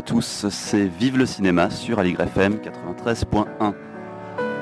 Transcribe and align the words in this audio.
tous, 0.00 0.46
c'est 0.50 0.84
Vive 0.84 1.16
le 1.16 1.26
cinéma 1.26 1.70
sur 1.70 1.98
Aligre 1.98 2.22
FM 2.22 2.56
93.1. 2.56 3.74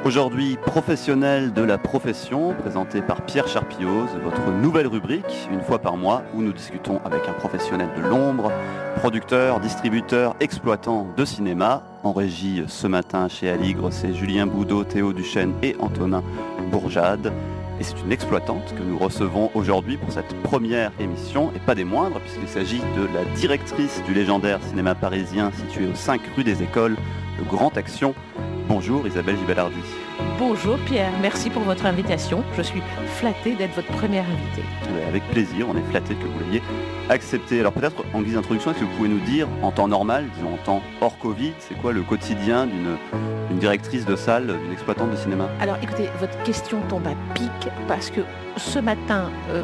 Aujourd'hui, 0.05 0.59
professionnel 0.67 1.53
de 1.53 1.63
la 1.63 1.79
profession, 1.79 2.55
présenté 2.55 3.01
par 3.01 3.23
Pierre 3.23 3.49
Charpioz, 3.49 4.11
votre 4.23 4.51
nouvelle 4.51 4.87
rubrique, 4.87 5.49
une 5.51 5.63
fois 5.63 5.79
par 5.79 5.97
mois, 5.97 6.23
où 6.35 6.43
nous 6.43 6.53
discutons 6.53 7.01
avec 7.05 7.27
un 7.29 7.33
professionnel 7.33 7.89
de 7.97 8.03
l'ombre, 8.03 8.53
producteur, 8.97 9.61
distributeur, 9.61 10.37
exploitant 10.41 11.09
de 11.17 11.25
cinéma. 11.25 11.83
En 12.03 12.13
régie 12.13 12.63
ce 12.67 12.87
matin 12.87 13.29
chez 13.29 13.49
Aligre, 13.49 13.93
c'est 13.93 14.13
Julien 14.13 14.47
Boudot, 14.47 14.85
Théo 14.85 15.13
Duchesne 15.13 15.55
et 15.63 15.75
Antonin 15.81 16.23
Bourjade. 16.71 17.33
Et 17.81 17.83
c'est 17.83 18.01
une 18.01 18.13
exploitante 18.13 18.73
que 18.77 18.83
nous 18.83 18.99
recevons 18.99 19.51
aujourd'hui 19.55 19.97
pour 19.97 20.13
cette 20.13 20.33
première 20.43 20.93
émission, 21.01 21.51
et 21.57 21.59
pas 21.59 21.75
des 21.75 21.85
moindres, 21.85 22.21
puisqu'il 22.21 22.49
s'agit 22.49 22.81
de 22.97 23.07
la 23.13 23.25
directrice 23.37 24.01
du 24.07 24.15
légendaire 24.15 24.61
cinéma 24.63 24.95
parisien 24.95 25.51
situé 25.53 25.87
au 25.87 25.95
5 25.95 26.21
rue 26.37 26.45
des 26.45 26.63
Écoles, 26.63 26.97
le 27.39 27.45
Grand 27.45 27.77
Action. 27.77 28.15
Bonjour 28.69 29.07
Isabelle 29.07 29.37
Gibalardi. 29.37 29.77
Bonjour 30.39 30.79
Pierre, 30.87 31.13
merci 31.21 31.51
pour 31.51 31.63
votre 31.63 31.85
invitation. 31.85 32.45
Je 32.57 32.63
suis 32.63 32.81
flattée 33.17 33.57
d'être 33.57 33.75
votre 33.75 33.93
première 33.93 34.25
invitée. 34.25 34.63
Avec 35.09 35.23
plaisir, 35.31 35.67
on 35.69 35.77
est 35.77 35.91
flatté 35.91 36.15
que 36.15 36.25
vous 36.25 36.51
l'ayez 36.51 36.63
accepté. 37.09 37.61
Alors 37.61 37.73
peut-être 37.73 38.05
en 38.13 38.23
guise 38.23 38.35
d'introduction, 38.35 38.71
est-ce 38.71 38.81
que 38.81 38.85
vous 38.85 38.97
pouvez 38.97 39.09
nous 39.09 39.21
dire 39.21 39.49
en 39.63 39.71
temps 39.71 39.89
normal, 39.89 40.27
disons 40.37 40.55
en 40.55 40.59
temps 40.59 40.83
hors 41.01 41.19
Covid, 41.19 41.53
c'est 41.59 41.75
quoi 41.75 41.93
le 41.93 42.03
quotidien 42.03 42.67
d'une 42.67 43.59
directrice 43.59 44.05
de 44.05 44.17
salle, 44.17 44.47
d'une 44.47 44.73
exploitante 44.73 45.11
de 45.11 45.17
cinéma? 45.17 45.49
Alors 45.61 45.77
écoutez, 45.83 46.09
votre 46.19 46.41
question 46.43 46.81
tombe 46.89 47.07
à 47.07 47.15
pic 47.35 47.71
parce 47.89 48.11
que 48.11 48.21
ce 48.57 48.79
matin, 48.79 49.31
euh, 49.51 49.63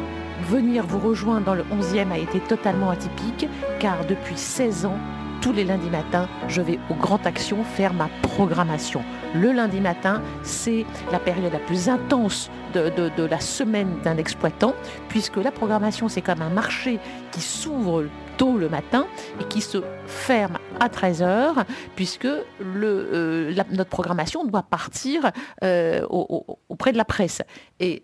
venir 0.49 0.85
vous 0.85 0.99
rejoindre 0.99 1.45
dans 1.45 1.55
le 1.55 1.63
11e 1.63 2.11
a 2.11 2.17
été 2.17 2.39
totalement 2.39 2.89
atypique 2.89 3.47
car 3.79 4.05
depuis 4.05 4.37
16 4.37 4.85
ans, 4.85 4.97
tous 5.41 5.51
les 5.51 5.63
lundis 5.63 5.89
matins, 5.89 6.29
je 6.47 6.61
vais 6.61 6.79
au 6.91 6.93
Grand 6.93 7.25
Action 7.25 7.63
faire 7.63 7.93
ma 7.93 8.09
programmation. 8.21 9.03
Le 9.33 9.51
lundi 9.51 9.79
matin, 9.79 10.21
c'est 10.43 10.85
la 11.11 11.17
période 11.19 11.51
la 11.51 11.59
plus 11.59 11.89
intense 11.89 12.51
de, 12.75 13.23
la 13.23 13.39
semaine 13.39 13.99
d'un 14.03 14.17
exploitant, 14.17 14.75
puisque 15.09 15.37
la 15.37 15.51
programmation, 15.51 16.09
c'est 16.09 16.21
comme 16.21 16.43
un 16.43 16.49
marché 16.49 16.99
qui 17.31 17.41
s'ouvre 17.41 18.05
tôt 18.37 18.57
le 18.57 18.69
matin 18.69 19.07
et 19.39 19.45
qui 19.45 19.61
se 19.61 19.79
ferme 20.05 20.59
à 20.79 20.89
13h, 20.89 21.65
puisque 21.95 22.25
le, 22.25 22.45
euh, 22.63 23.63
notre 23.71 23.89
programmation 23.89 24.45
doit 24.45 24.63
partir 24.63 25.31
euh, 25.63 26.05
auprès 26.07 26.91
de 26.91 26.97
la 26.97 27.05
presse. 27.05 27.41
Et 27.79 28.03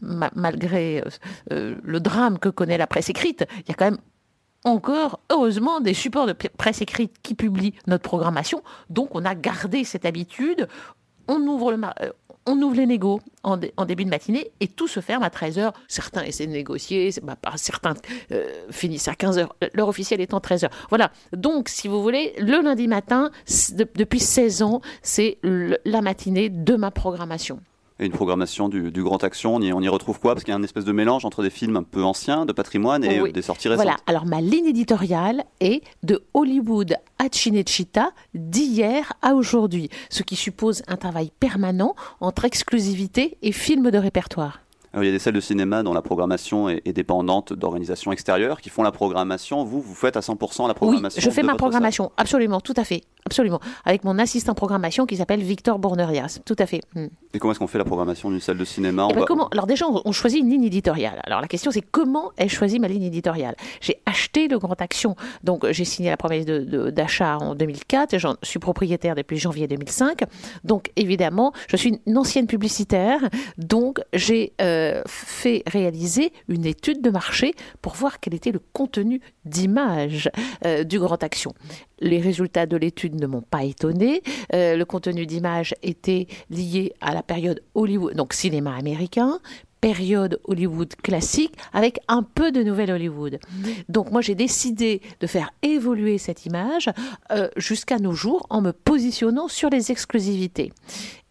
malgré 0.00 1.02
euh, 1.52 1.74
le 1.82 2.00
drame 2.00 2.38
que 2.38 2.48
connaît 2.48 2.78
la 2.78 2.86
presse 2.86 3.10
écrite, 3.10 3.44
il 3.58 3.68
y 3.68 3.72
a 3.72 3.74
quand 3.74 3.84
même 3.84 3.98
encore, 4.64 5.20
heureusement, 5.30 5.80
des 5.80 5.94
supports 5.94 6.26
de 6.26 6.32
presse 6.32 6.82
écrite 6.82 7.14
qui 7.22 7.34
publient 7.34 7.74
notre 7.86 8.02
programmation. 8.02 8.62
Donc, 8.90 9.10
on 9.14 9.24
a 9.24 9.34
gardé 9.34 9.84
cette 9.84 10.04
habitude. 10.04 10.68
On 11.28 11.40
ouvre, 11.42 11.72
le 11.72 11.80
euh, 12.00 12.10
on 12.46 12.60
ouvre 12.62 12.76
les 12.76 12.86
négos 12.86 13.20
en, 13.42 13.58
début 13.58 14.04
de 14.04 14.10
matinée 14.10 14.50
et 14.60 14.68
tout 14.68 14.88
se 14.88 15.00
ferme 15.00 15.22
à 15.22 15.28
13h. 15.28 15.72
Certains 15.86 16.22
essaient 16.22 16.46
de 16.46 16.52
négocier, 16.52 17.10
certains 17.56 17.94
euh, 18.32 18.48
finissent 18.70 19.08
à 19.08 19.12
15h, 19.12 19.48
l'heure 19.74 19.88
officielle 19.88 20.22
étant 20.22 20.38
13h. 20.38 20.70
Voilà, 20.88 21.12
donc 21.32 21.68
si 21.68 21.88
vous 21.88 22.02
voulez, 22.02 22.34
le 22.38 22.62
lundi 22.62 22.88
matin, 22.88 23.30
depuis 23.94 24.20
16 24.20 24.62
ans, 24.62 24.80
c'est 25.02 25.38
la 25.42 26.00
matinée 26.00 26.48
de 26.48 26.74
ma 26.74 26.90
programmation 26.90 27.60
et 28.00 28.06
une 28.06 28.12
programmation 28.12 28.68
du, 28.68 28.90
Grand 29.02 29.22
Action. 29.24 29.56
On 29.56 29.60
y, 29.60 29.72
on 29.72 29.80
y, 29.80 29.88
retrouve 29.88 30.20
quoi? 30.20 30.34
Parce 30.34 30.44
qu'il 30.44 30.52
y 30.52 30.54
a 30.54 30.58
un 30.58 30.62
espèce 30.62 30.84
de 30.84 30.92
mélange 30.92 31.24
entre 31.24 31.42
des 31.42 31.50
films 31.50 31.76
un 31.76 31.82
peu 31.82 32.02
anciens, 32.02 32.46
de 32.46 32.52
patrimoine, 32.52 33.04
et 33.04 33.32
des 33.32 33.42
sorties 33.42 33.68
récentes. 33.68 33.84
Voilà, 33.84 33.98
alors 34.06 34.26
ma 34.26 34.40
ligne 34.40 34.66
éditoriale 34.66 35.44
est 35.60 35.82
de 36.02 36.22
Hollywood 36.34 36.96
à 37.18 37.24
Cinecittà, 37.30 38.12
d'hier 38.34 39.12
à 39.22 39.34
aujourd'hui, 39.34 39.90
ce 40.10 40.22
qui 40.22 40.36
suppose 40.36 40.82
un 40.86 40.96
travail 40.96 41.30
permanent 41.40 41.94
entre 42.20 42.44
exclusivité 42.44 43.38
et 43.42 43.52
films 43.52 43.90
de 43.90 43.98
répertoire 43.98 44.60
il 44.94 45.04
y 45.04 45.08
a 45.08 45.12
des 45.12 45.18
salles 45.18 45.34
de 45.34 45.40
cinéma 45.40 45.82
dont 45.82 45.92
la 45.92 46.02
programmation 46.02 46.68
est, 46.68 46.92
dépendante 46.92 47.52
d'organisations 47.52 48.10
extérieures 48.12 48.60
qui 48.60 48.70
font 48.70 48.82
la 48.82 48.90
programmation. 48.90 49.62
Vous, 49.64 49.80
vous 49.80 49.94
faites 49.94 50.16
à 50.16 50.20
100% 50.20 50.66
la 50.66 50.74
programmation 50.74 51.18
Oui, 51.18 51.24
je 51.24 51.30
fais 51.30 51.42
ma 51.42 51.54
programmation, 51.54 52.10
absolument, 52.16 52.60
tout 52.60 52.74
à 52.76 52.84
fait, 52.84 53.02
absolument. 53.26 53.60
Avec 53.84 54.04
mon 54.04 54.18
assistant 54.18 54.54
programmation 54.54 55.06
qui 55.06 55.16
s'appelle 55.16 55.40
Victor 55.40 55.78
Bournerias, 55.78 56.40
tout 56.44 56.56
à 56.58 56.66
fait. 56.66 56.80
Hmm. 56.94 57.06
Et 57.34 57.38
comment 57.38 57.52
est-ce 57.52 57.58
qu'on 57.58 57.66
fait 57.66 57.78
la 57.78 57.84
programmation 57.84 58.30
d'une 58.30 58.40
salle 58.40 58.56
de 58.56 58.64
cinéma 58.64 59.08
eh 59.10 59.14
ben, 59.14 59.24
comment 59.26 59.48
Alors 59.48 59.66
déjà, 59.66 59.86
on, 59.88 60.12
choisit 60.12 60.40
une 60.40 60.50
ligne 60.50 60.64
éditoriale. 60.64 61.20
Alors 61.24 61.40
la 61.40 61.46
question, 61.46 61.70
c'est 61.70 61.82
comment 61.82 62.32
ai-je 62.38 62.54
choisi 62.54 62.80
ma 62.80 62.88
ligne 62.88 63.04
éditoriale? 63.04 63.54
J'ai 63.80 64.00
acheté 64.06 64.48
le 64.48 64.58
Grand 64.58 64.80
Action, 64.80 65.14
donc 65.44 65.70
j'ai 65.70 65.84
signé 65.84 66.08
la 66.10 66.16
promesse 66.16 66.46
d'achat 66.46 67.36
en 67.38 67.54
2004, 67.54 68.18
j'en 68.18 68.36
suis 68.42 68.58
propriétaire 68.58 69.14
depuis 69.14 69.36
janvier 69.36 69.68
2005. 69.68 70.22
Donc 70.64 70.90
évidemment, 70.96 71.52
je 71.68 71.76
suis 71.76 72.00
une 72.06 72.18
ancienne 72.18 72.46
publicitaire, 72.46 73.20
donc 73.58 74.00
j'ai... 74.14 74.52
Euh, 74.60 74.87
euh, 74.88 75.02
fait 75.06 75.62
réaliser 75.66 76.32
une 76.48 76.64
étude 76.64 77.02
de 77.02 77.10
marché 77.10 77.54
pour 77.82 77.94
voir 77.94 78.20
quel 78.20 78.34
était 78.34 78.52
le 78.52 78.60
contenu 78.72 79.20
d'image 79.44 80.30
euh, 80.64 80.84
du 80.84 80.98
Grand 80.98 81.22
Action. 81.22 81.54
Les 82.00 82.20
résultats 82.20 82.66
de 82.66 82.76
l'étude 82.76 83.20
ne 83.20 83.26
m'ont 83.26 83.42
pas 83.42 83.64
étonné. 83.64 84.22
Euh, 84.54 84.76
le 84.76 84.84
contenu 84.84 85.26
d'image 85.26 85.74
était 85.82 86.26
lié 86.50 86.92
à 87.00 87.12
la 87.12 87.22
période 87.22 87.62
Hollywood, 87.74 88.14
donc 88.14 88.32
cinéma 88.32 88.74
américain, 88.76 89.40
période 89.80 90.40
Hollywood 90.44 90.94
classique 90.96 91.54
avec 91.72 91.98
un 92.08 92.22
peu 92.22 92.50
de 92.50 92.62
nouvelle 92.62 92.90
Hollywood. 92.90 93.38
Donc 93.88 94.10
moi 94.10 94.22
j'ai 94.22 94.34
décidé 94.34 95.02
de 95.20 95.26
faire 95.26 95.50
évoluer 95.62 96.18
cette 96.18 96.46
image 96.46 96.90
jusqu'à 97.56 97.98
nos 97.98 98.12
jours 98.12 98.46
en 98.50 98.60
me 98.60 98.72
positionnant 98.72 99.48
sur 99.48 99.70
les 99.70 99.92
exclusivités. 99.92 100.72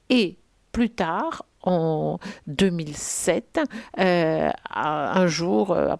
Et 0.09 0.38
plus 0.72 0.89
tard, 0.89 1.44
en 1.67 2.19
2007, 2.47 3.59
euh, 4.00 4.50
un 4.73 5.28
jour 5.28 5.72
euh, 5.72 5.94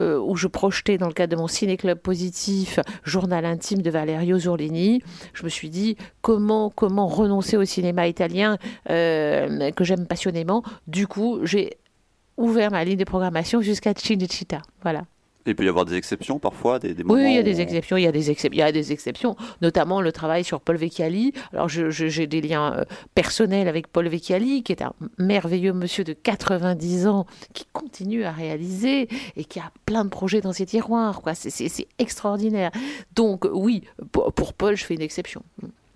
euh, 0.00 0.18
où 0.18 0.36
je 0.36 0.46
projetais 0.46 0.96
dans 0.96 1.08
le 1.08 1.12
cadre 1.12 1.34
de 1.34 1.40
mon 1.40 1.48
ciné-club 1.48 1.98
positif, 1.98 2.78
journal 3.02 3.44
intime 3.44 3.82
de 3.82 3.90
Valerio 3.90 4.38
Zurlini, 4.38 5.02
je 5.34 5.42
me 5.42 5.48
suis 5.48 5.70
dit 5.70 5.96
comment, 6.22 6.70
comment 6.70 7.08
renoncer 7.08 7.56
au 7.56 7.64
cinéma 7.64 8.06
italien 8.06 8.58
que 8.86 9.84
j'aime 9.84 10.06
passionnément. 10.06 10.62
Du 10.86 11.06
coup, 11.06 11.40
j'ai 11.42 11.78
ouvert 12.36 12.70
ma 12.70 12.84
ligne 12.84 12.96
de 12.96 13.04
programmation 13.04 13.60
jusqu'à 13.60 13.92
Cinecittà. 13.96 14.62
Voilà 14.82 15.02
il 15.48 15.56
peut 15.56 15.64
y 15.64 15.68
avoir 15.68 15.84
des 15.84 15.96
exceptions 15.96 16.38
parfois, 16.38 16.78
des, 16.78 16.94
Oui, 17.04 17.24
il 17.24 17.34
y 17.34 17.38
a 17.38 17.42
des 17.42 17.60
exceptions, 17.60 17.96
il 17.96 18.04
y 18.04 18.06
a 18.06 18.12
des, 18.12 18.30
il 18.30 18.54
y 18.54 18.62
a 18.62 18.72
des 18.72 18.92
exceptions, 18.92 19.36
notamment 19.62 20.00
le 20.00 20.12
travail 20.12 20.44
sur 20.44 20.60
Paul 20.60 20.76
Vecchiali. 20.76 21.32
Alors 21.52 21.68
j'ai 21.68 22.26
des 22.26 22.40
liens 22.40 22.74
euh, 22.74 22.84
personnels 23.14 23.68
avec 23.68 23.88
Paul 23.88 24.08
Vecchiali, 24.08 24.62
qui 24.62 24.72
est 24.72 24.82
un 24.82 24.92
merveilleux 25.18 25.72
monsieur 25.72 26.04
de 26.04 26.12
90 26.12 27.06
ans, 27.06 27.26
qui 27.54 27.66
continue 27.72 28.24
à 28.24 28.32
réaliser 28.32 29.08
et 29.36 29.44
qui 29.44 29.58
a 29.58 29.72
plein 29.86 30.04
de 30.04 30.10
projets 30.10 30.40
dans 30.40 30.52
ses 30.52 30.66
tiroirs. 30.66 31.22
C'est 31.34 31.88
extraordinaire. 31.98 32.70
Donc 33.14 33.46
oui, 33.52 33.84
pour 34.12 34.52
Paul, 34.54 34.76
je 34.76 34.84
fais 34.84 34.94
une 34.94 35.02
exception. 35.02 35.42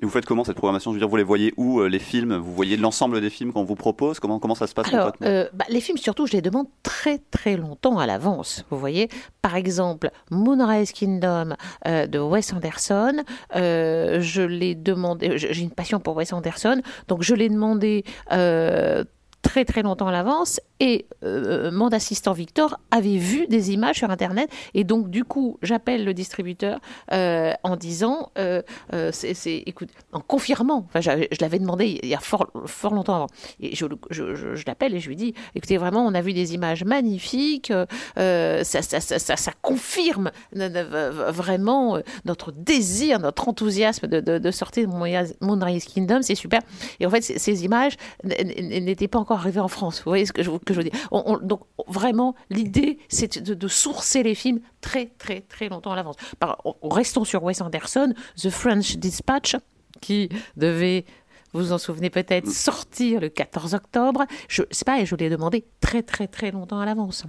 Et 0.02 0.04
vous 0.04 0.10
faites 0.10 0.26
comment 0.26 0.42
cette 0.42 0.56
programmation? 0.56 0.90
Je 0.90 0.96
veux 0.96 1.00
dire, 1.00 1.08
vous 1.08 1.16
les 1.16 1.22
voyez 1.22 1.54
où 1.56 1.78
euh, 1.78 1.88
les 1.88 2.00
films? 2.00 2.34
Vous 2.34 2.52
voyez 2.52 2.76
l'ensemble 2.76 3.20
des 3.20 3.30
films 3.30 3.52
qu'on 3.52 3.62
vous 3.62 3.76
propose? 3.76 4.18
Comment, 4.18 4.40
comment 4.40 4.56
ça 4.56 4.66
se 4.66 4.74
passe 4.74 4.92
Alors, 4.92 5.12
euh, 5.22 5.48
bah, 5.54 5.64
Les 5.68 5.80
films, 5.80 5.96
surtout, 5.96 6.26
je 6.26 6.32
les 6.32 6.42
demande 6.42 6.66
très 6.82 7.18
très 7.30 7.56
longtemps 7.56 7.98
à 7.98 8.06
l'avance. 8.06 8.64
Vous 8.70 8.78
voyez, 8.78 9.08
par 9.42 9.54
exemple, 9.54 10.10
Moonrise 10.32 10.90
Kingdom 10.90 11.54
euh, 11.86 12.08
de 12.08 12.18
Wes 12.18 12.52
Anderson. 12.52 13.22
je 13.54 14.42
l'ai 14.42 14.74
demandé. 14.74 15.38
J'ai 15.38 15.62
une 15.62 15.70
passion 15.70 16.00
pour 16.00 16.16
Wes 16.16 16.32
Anderson, 16.32 16.82
donc 17.06 17.22
je 17.22 17.36
l'ai 17.36 17.48
demandé 17.48 18.04
très 19.42 19.64
très 19.64 19.82
longtemps 19.82 20.08
à 20.08 20.12
l'avance. 20.12 20.60
Et 20.80 21.06
euh, 21.22 21.70
mon 21.70 21.88
assistant 21.88 22.32
Victor 22.32 22.78
avait 22.90 23.16
vu 23.16 23.46
des 23.46 23.70
images 23.72 23.98
sur 23.98 24.10
Internet. 24.10 24.50
Et 24.74 24.82
donc 24.82 25.10
du 25.10 25.24
coup 25.24 25.58
j'appelle 25.62 26.04
le 26.04 26.14
distributeur 26.14 26.80
euh, 27.12 27.52
en 27.62 27.76
disant, 27.76 28.30
euh, 28.38 28.62
c'est, 29.12 29.62
écoute, 29.66 29.90
en 30.12 30.20
confirmant, 30.20 30.86
enfin 30.88 31.00
je 31.00 31.40
l'avais 31.40 31.58
demandé 31.58 32.00
il 32.02 32.08
y 32.08 32.14
a 32.14 32.18
fort, 32.18 32.48
fort 32.66 32.94
longtemps 32.94 33.14
avant, 33.14 33.26
et 33.60 33.76
je, 33.76 33.86
je, 34.10 34.34
je, 34.54 34.64
l'appelle 34.66 34.94
et 34.94 35.00
je 35.00 35.08
lui 35.08 35.16
dis, 35.16 35.34
écoutez 35.54 35.76
vraiment 35.76 36.04
on 36.04 36.14
a 36.14 36.20
vu 36.20 36.32
des 36.32 36.54
images 36.54 36.84
magnifiques, 36.84 37.72
ça, 38.16 38.64
ça, 38.64 39.00
ça, 39.00 39.36
ça, 39.36 39.52
confirme 39.60 40.30
vraiment 40.52 41.98
notre 42.24 42.52
désir, 42.52 43.18
notre 43.18 43.48
enthousiasme 43.48 44.06
de, 44.06 44.20
de, 44.20 44.38
de 44.38 44.50
sortir 44.50 44.88
de 44.88 44.92
Moonrise 45.40 45.84
Kingdom, 45.84 46.22
c'est 46.22 46.34
super. 46.34 46.60
Et 47.00 47.06
en 47.06 47.10
fait 47.10 47.22
ces 47.22 47.64
images 47.64 47.96
n'étaient 48.24 49.08
pas 49.08 49.18
encore 49.18 49.31
arrivé 49.34 49.60
en 49.60 49.68
France. 49.68 49.98
Vous 50.04 50.10
voyez 50.10 50.26
ce 50.26 50.32
que 50.32 50.42
je, 50.42 50.50
que 50.50 50.74
je 50.74 50.80
veux 50.80 50.88
dire 50.88 51.08
Donc 51.42 51.62
vraiment, 51.86 52.34
l'idée, 52.50 52.98
c'est 53.08 53.38
de, 53.42 53.68
sourcer 53.68 54.22
les 54.22 54.34
films 54.34 54.60
très, 54.80 55.06
très, 55.06 55.40
très 55.40 55.68
longtemps 55.68 55.92
à 55.92 55.96
l'avance. 55.96 56.16
Restons 56.82 57.24
sur 57.24 57.42
Wes 57.42 57.60
Anderson, 57.60 58.12
The 58.36 58.50
French 58.50 58.96
Dispatch, 58.96 59.56
qui 60.00 60.28
devait 60.56 61.04
vous 61.54 61.72
en 61.72 61.78
souvenez 61.78 62.08
peut-être, 62.08 62.48
sortir 62.48 63.20
le 63.20 63.28
14 63.28 63.74
octobre. 63.74 64.24
Je 64.48 64.62
sais 64.70 64.86
pas, 64.86 65.00
et 65.00 65.06
je 65.06 65.14
l'ai 65.16 65.28
demandé 65.28 65.66
très 65.80 66.02
très 66.02 66.26
très 66.26 66.50
longtemps 66.50 66.80
à 66.80 66.86
l'avance. 66.86 67.24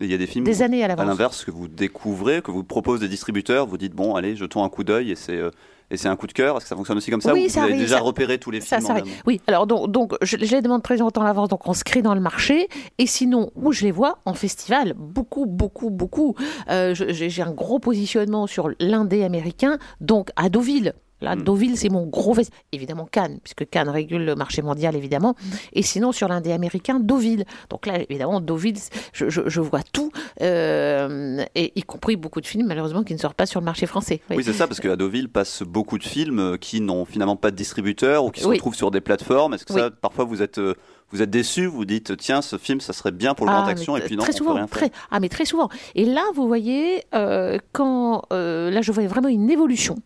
Il 0.00 0.10
y 0.10 0.14
a 0.14 0.18
des 0.18 0.26
films 0.26 0.44
des 0.44 0.62
années 0.62 0.84
à 0.84 0.92
à 0.92 1.04
l'inverse 1.04 1.44
que 1.44 1.50
vous 1.50 1.68
découvrez, 1.68 2.42
que 2.42 2.50
vous 2.50 2.64
proposent 2.64 3.00
des 3.00 3.08
distributeurs, 3.08 3.66
vous 3.66 3.78
dites 3.78 3.94
bon 3.94 4.14
allez 4.14 4.36
jetons 4.36 4.62
un 4.64 4.68
coup 4.68 4.84
d'œil 4.84 5.10
et 5.10 5.14
c'est 5.16 5.36
euh, 5.36 5.50
et 5.90 5.96
c'est 5.96 6.08
un 6.08 6.16
coup 6.16 6.26
de 6.26 6.32
cœur. 6.34 6.56
Est-ce 6.56 6.64
que 6.66 6.68
ça 6.68 6.76
fonctionne 6.76 6.98
aussi 6.98 7.10
comme 7.10 7.22
ça 7.22 7.32
Oui, 7.32 7.46
ou 7.46 7.48
ça 7.48 7.60
vous 7.60 7.64
avez 7.64 7.72
arrive, 7.72 7.84
déjà 7.86 7.96
ça- 7.96 8.02
repéré 8.02 8.36
tous 8.38 8.50
les 8.50 8.60
Ça, 8.60 8.76
films 8.76 8.86
ça 8.88 8.94
amont 8.96 9.10
Oui, 9.26 9.40
alors 9.46 9.66
donc, 9.66 9.90
donc 9.90 10.12
je, 10.20 10.36
je 10.36 10.54
les 10.54 10.60
demande 10.60 10.82
très 10.82 10.98
longtemps 10.98 11.22
à 11.22 11.24
l'avance, 11.24 11.48
donc 11.48 11.66
on 11.66 11.72
se 11.72 11.82
crée 11.82 12.02
dans 12.02 12.14
le 12.14 12.20
marché. 12.20 12.68
Et 12.98 13.06
sinon, 13.06 13.50
où 13.54 13.72
je 13.72 13.84
les 13.84 13.90
vois 13.90 14.18
En 14.26 14.34
festival, 14.34 14.92
beaucoup, 14.98 15.46
beaucoup, 15.46 15.88
beaucoup. 15.88 16.34
Euh, 16.68 16.92
j'ai 16.94 17.40
un 17.42 17.52
gros 17.52 17.78
positionnement 17.78 18.46
sur 18.46 18.68
l'indé 18.80 19.24
américain, 19.24 19.78
donc 20.02 20.28
à 20.36 20.50
Deauville. 20.50 20.92
Là, 21.20 21.34
Mm. 21.36 21.42
Deauville, 21.42 21.76
c'est 21.76 21.88
mon 21.88 22.06
gros 22.06 22.34
festival. 22.34 22.60
Évidemment, 22.72 23.06
Cannes, 23.10 23.38
puisque 23.42 23.68
Cannes 23.68 23.88
régule 23.88 24.24
le 24.24 24.34
marché 24.34 24.62
mondial, 24.62 24.94
évidemment. 24.96 25.34
Et 25.72 25.82
sinon, 25.82 26.12
sur 26.12 26.28
l'indé 26.28 26.52
américain, 26.52 27.00
Deauville. 27.00 27.44
Donc 27.70 27.86
là, 27.86 28.00
évidemment, 28.08 28.40
Deauville, 28.40 28.76
je, 29.12 29.28
je- 29.28 29.48
je 29.48 29.60
vois 29.60 29.82
tout, 29.92 30.12
euh, 30.42 31.44
et 31.54 31.72
y 31.78 31.82
compris 31.82 32.16
beaucoup 32.16 32.40
de 32.40 32.46
films, 32.46 32.66
malheureusement, 32.66 33.02
qui 33.02 33.12
ne 33.14 33.18
sortent 33.18 33.36
pas 33.36 33.46
sur 33.46 33.60
le 33.60 33.64
marché 33.64 33.86
français. 33.86 34.20
Oui. 34.30 34.36
Oui, 34.38 34.44
c'est 34.44 34.52
ça, 34.52 34.66
parce 34.66 34.80
qu'à 34.80 34.96
Deauville 34.96 35.28
passe 35.28 35.62
beaucoup 35.62 35.98
de 35.98 36.04
films 36.04 36.38
euh, 36.38 36.56
qui 36.56 36.80
n'ont 36.80 37.04
finalement 37.04 37.36
pas 37.36 37.50
de 37.50 37.56
distributeur 37.56 38.24
ou 38.24 38.30
qui 38.30 38.40
se 38.40 38.46
Oui. 38.46 38.56
retrouvent 38.56 38.74
sur 38.74 38.90
des 38.90 39.00
plateformes. 39.00 39.54
Est-ce 39.54 39.64
que 39.64 39.72
Oui. 39.72 39.80
ça, 39.80 39.90
parfois, 39.90 40.24
vous 40.24 40.42
êtes, 40.42 40.58
euh, 40.58 40.74
vous 41.10 41.22
êtes 41.22 41.30
déçu 41.30 41.66
Vous 41.66 41.84
dites, 41.84 42.16
tiens, 42.16 42.42
ce 42.42 42.58
film, 42.58 42.80
ça 42.80 42.92
serait 42.92 43.12
bien 43.12 43.34
pour 43.34 43.46
le 43.46 43.52
Ah, 43.52 43.60
grand 43.62 43.66
action, 43.68 43.96
et 43.96 44.00
puis 44.00 44.16
non, 44.16 44.22
très 44.22 44.34
on 44.34 44.36
souvent, 44.36 44.50
peut 44.52 44.56
rien 44.58 44.66
faire. 44.66 44.88
très, 44.90 44.90
ah 45.10 45.20
mais 45.20 45.28
très 45.28 45.44
souvent. 45.44 45.68
Et 45.94 46.04
là, 46.04 46.22
vous 46.34 46.46
voyez, 46.46 47.04
euh, 47.14 47.58
quand 47.72 48.22
euh, 48.32 48.70
là, 48.70 48.82
je 48.82 48.92
voyais 48.92 49.08
vraiment 49.08 49.28
une 49.28 49.50
évolution. 49.50 49.96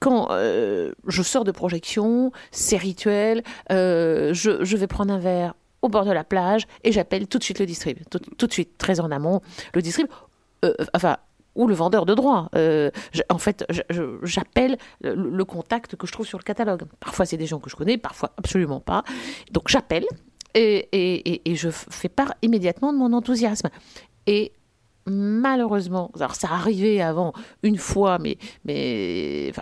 Quand 0.00 0.28
euh, 0.30 0.92
je 1.06 1.22
sors 1.22 1.44
de 1.44 1.50
projection, 1.52 2.30
c'est 2.50 2.76
rituel, 2.76 3.42
je, 3.70 4.32
je 4.62 4.76
vais 4.76 4.86
prendre 4.86 5.12
un 5.12 5.18
verre 5.18 5.54
au 5.82 5.88
bord 5.88 6.04
de 6.04 6.12
la 6.12 6.24
plage 6.24 6.66
et 6.82 6.92
j'appelle 6.92 7.26
tout 7.26 7.38
de 7.38 7.44
suite 7.44 7.58
le 7.58 7.66
distrib, 7.66 7.98
tout, 8.10 8.18
tout 8.18 8.46
de 8.46 8.52
suite, 8.52 8.78
très 8.78 9.00
en 9.00 9.10
amont, 9.10 9.40
le 9.74 9.82
distrib, 9.82 10.06
enfin 10.94 11.16
ou 11.56 11.68
le 11.68 11.74
vendeur 11.74 12.04
de 12.04 12.14
droits. 12.14 12.48
Euh, 12.56 12.90
en 13.30 13.38
fait, 13.38 13.64
j'appelle 14.22 14.76
le, 15.02 15.14
le 15.14 15.44
contact 15.44 15.94
que 15.94 16.04
je 16.06 16.10
trouve 16.12 16.26
sur 16.26 16.36
le 16.38 16.42
catalogue. 16.42 16.82
Parfois, 16.98 17.26
c'est 17.26 17.36
des 17.36 17.46
gens 17.46 17.60
que 17.60 17.70
je 17.70 17.76
connais, 17.76 17.96
parfois 17.96 18.32
absolument 18.36 18.80
pas. 18.80 19.04
Donc, 19.52 19.68
j'appelle 19.68 20.04
et, 20.54 21.54
je 21.54 21.70
fais 21.70 22.08
part 22.08 22.34
immédiatement 22.42 22.92
de 22.92 22.98
mon 22.98 23.12
enthousiasme. 23.12 23.68
Et 24.26 24.52
malheureusement, 25.06 26.10
alors 26.16 26.34
ça 26.34 26.48
arrivait 26.50 27.00
avant 27.00 27.32
une 27.62 27.76
fois, 27.76 28.18
mais, 28.18 28.38
des, 28.64 29.52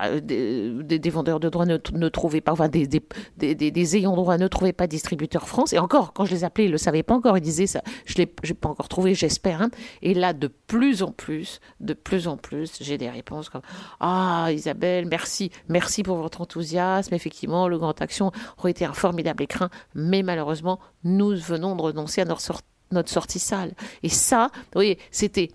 vendeurs 1.11 1.41
de 1.41 1.49
droits 1.49 1.67
ne, 1.67 2.09
trouvaient 2.09 2.41
pas, 2.41 2.53
enfin 2.53 2.69
des, 2.69 3.97
ayants 3.97 4.15
droit 4.17 4.39
ne 4.39 4.49
trouvaient 4.49 4.73
pas 4.73 4.87
distributeur 4.87 5.49
France. 5.49 5.73
Et 5.73 5.79
encore, 5.79 6.12
quand 6.12 6.25
je 6.25 6.33
les 6.33 6.44
appelais, 6.44 6.65
ils 6.65 6.69
ne 6.69 6.73
le 6.73 6.79
savaient 6.79 7.03
pas 7.03 7.15
encore, 7.15 7.37
ils 7.37 7.43
disaient 7.43 7.67
ça, 7.67 7.83
je 8.05 8.15
ne 8.15 8.19
l'ai 8.19 8.55
pas 8.55 8.69
encore 8.69 8.89
trouvé, 8.89 9.15
j'espère. 9.15 9.62
hein. 9.62 9.71
Et 10.03 10.15
là, 10.15 10.33
de 10.33 10.49
plus 10.49 11.03
en 11.03 11.11
plus, 11.12 11.61
de 11.81 11.94
plus 11.94 12.29
en 12.29 12.37
plus, 12.37 12.79
j'ai 12.81 12.99
des 12.99 13.11
réponses 13.11 13.49
comme 13.49 13.62
Ah, 14.00 14.49
Isabelle, 14.53 15.06
merci, 15.06 15.50
merci 15.69 16.03
pour 16.03 16.17
votre 16.17 16.41
enthousiasme. 16.41 17.15
Effectivement, 17.15 17.69
le 17.69 17.79
Grand 17.79 18.00
Action 18.00 18.31
aurait 18.59 18.71
été 18.71 18.85
un 18.85 18.93
formidable 18.93 19.43
écrin, 19.43 19.71
mais 19.94 20.23
malheureusement, 20.23 20.79
nous 21.05 21.37
venons 21.37 21.77
de 21.77 21.83
renoncer 21.83 22.21
à 22.21 22.25
notre, 22.25 22.41
sor- 22.41 22.61
notre 22.93 23.11
sortie 23.11 23.39
salle. 23.39 23.73
Et 24.03 24.09
ça, 24.09 24.50
vous 24.55 24.61
voyez, 24.75 24.99
c'était 25.11 25.50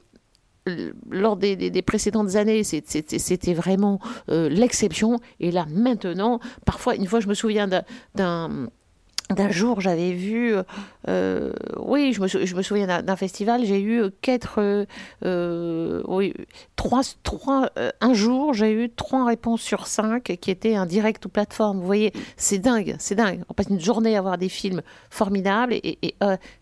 euh, 0.68 0.92
lors 1.10 1.38
des, 1.38 1.56
des- 1.56 1.70
précédentes 1.82 2.36
années, 2.36 2.64
c'était 2.64 3.54
vraiment 3.54 4.00
euh, 4.30 4.50
l'exception. 4.50 5.20
Et 5.40 5.52
là, 5.52 5.66
maintenant, 5.70 6.40
parfois, 6.66 6.96
une 6.96 7.08
fois, 7.08 7.20
je 7.20 7.28
me 7.28 7.34
souviens 7.34 7.68
d'un- 7.68 8.68
jour, 9.52 9.82
j'avais 9.82 10.12
vu, 10.14 10.56
euh, 11.08 11.52
oui, 11.78 12.14
je 12.14 12.22
me, 12.22 12.28
sou- 12.28 12.46
je 12.46 12.56
me 12.56 12.62
souviens 12.62 13.02
d'un- 13.02 13.16
festival, 13.16 13.66
j'ai 13.66 13.82
eu 13.82 14.04
quatre, 14.22 14.60
euh, 14.60 14.86
euh, 15.26 16.02
oui, 16.08 16.34
trois, 16.76 17.02
trois, 17.24 17.70
un 18.02 18.14
jour, 18.14 18.54
j'ai 18.54 18.72
eu 18.72 18.90
trois 18.90 19.26
réponses 19.26 19.62
sur 19.62 19.88
cinq 19.88 20.38
qui 20.40 20.52
étaient 20.52 20.76
un 20.76 20.86
direct 20.86 21.26
ou 21.26 21.30
plateforme. 21.30 21.80
Vous 21.80 21.86
voyez, 21.86 22.14
c'est 22.36 22.60
dingue, 22.60 22.96
c'est 23.00 23.16
dingue. 23.16 23.42
On 23.50 23.54
passe 23.54 23.68
une 23.70 23.80
journée 23.80 24.16
à 24.18 24.22
voir 24.22 24.38
des 24.38 24.50
films 24.50 24.82
formidables 25.10 25.74
et, 25.74 25.98
et, 26.02 26.16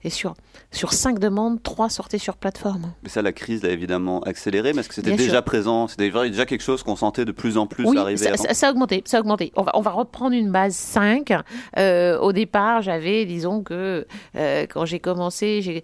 et 0.03 0.09
sur, 0.09 0.33
sur 0.71 0.94
cinq 0.94 1.19
demandes, 1.19 1.62
trois 1.62 1.89
sortaient 1.89 2.18
sur 2.18 2.38
plateforme. 2.38 2.94
Mais 3.03 3.09
ça, 3.09 3.21
la 3.21 3.33
crise 3.33 3.63
l'a 3.63 3.69
évidemment 3.69 4.21
accéléré, 4.21 4.74
mais 4.74 4.80
est-ce 4.80 4.89
que 4.89 4.95
c'était 4.95 5.15
déjà 5.15 5.31
sûr. 5.33 5.44
présent? 5.44 5.88
C'était 5.88 6.09
déjà 6.09 6.45
quelque 6.45 6.63
chose 6.63 6.83
qu'on 6.83 6.95
sentait 6.95 7.25
de 7.25 7.31
plus 7.31 7.57
en 7.57 7.68
plus 7.68 7.86
Oui, 7.86 7.98
arriver 7.98 8.18
ça, 8.24 8.30
avant? 8.33 8.44
ça- 8.44 8.53
ça 8.53 8.68
a 8.68 8.71
augmenté, 8.71 9.03
ça 9.06 9.18
a 9.18 9.19
augmenté. 9.19 9.51
On 9.56 9.63
va, 9.63 9.71
on 9.75 9.81
va 9.81 9.91
reprendre 9.91 10.36
une 10.36 10.51
base 10.51 10.75
5. 10.75 11.33
Euh, 11.77 12.18
au 12.19 12.31
départ, 12.31 12.81
j'avais, 12.81 13.25
disons 13.25 13.62
que 13.63 14.06
quand 14.35 14.85
j'ai 14.85 14.99
commencé, 14.99 15.83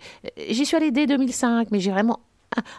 j'y 0.49 0.65
suis 0.65 0.75
allée 0.75 0.91
dès 0.91 1.07
2005, 1.07 1.69
mais 1.71 1.79
j'ai 1.79 1.91
vraiment 1.91 2.19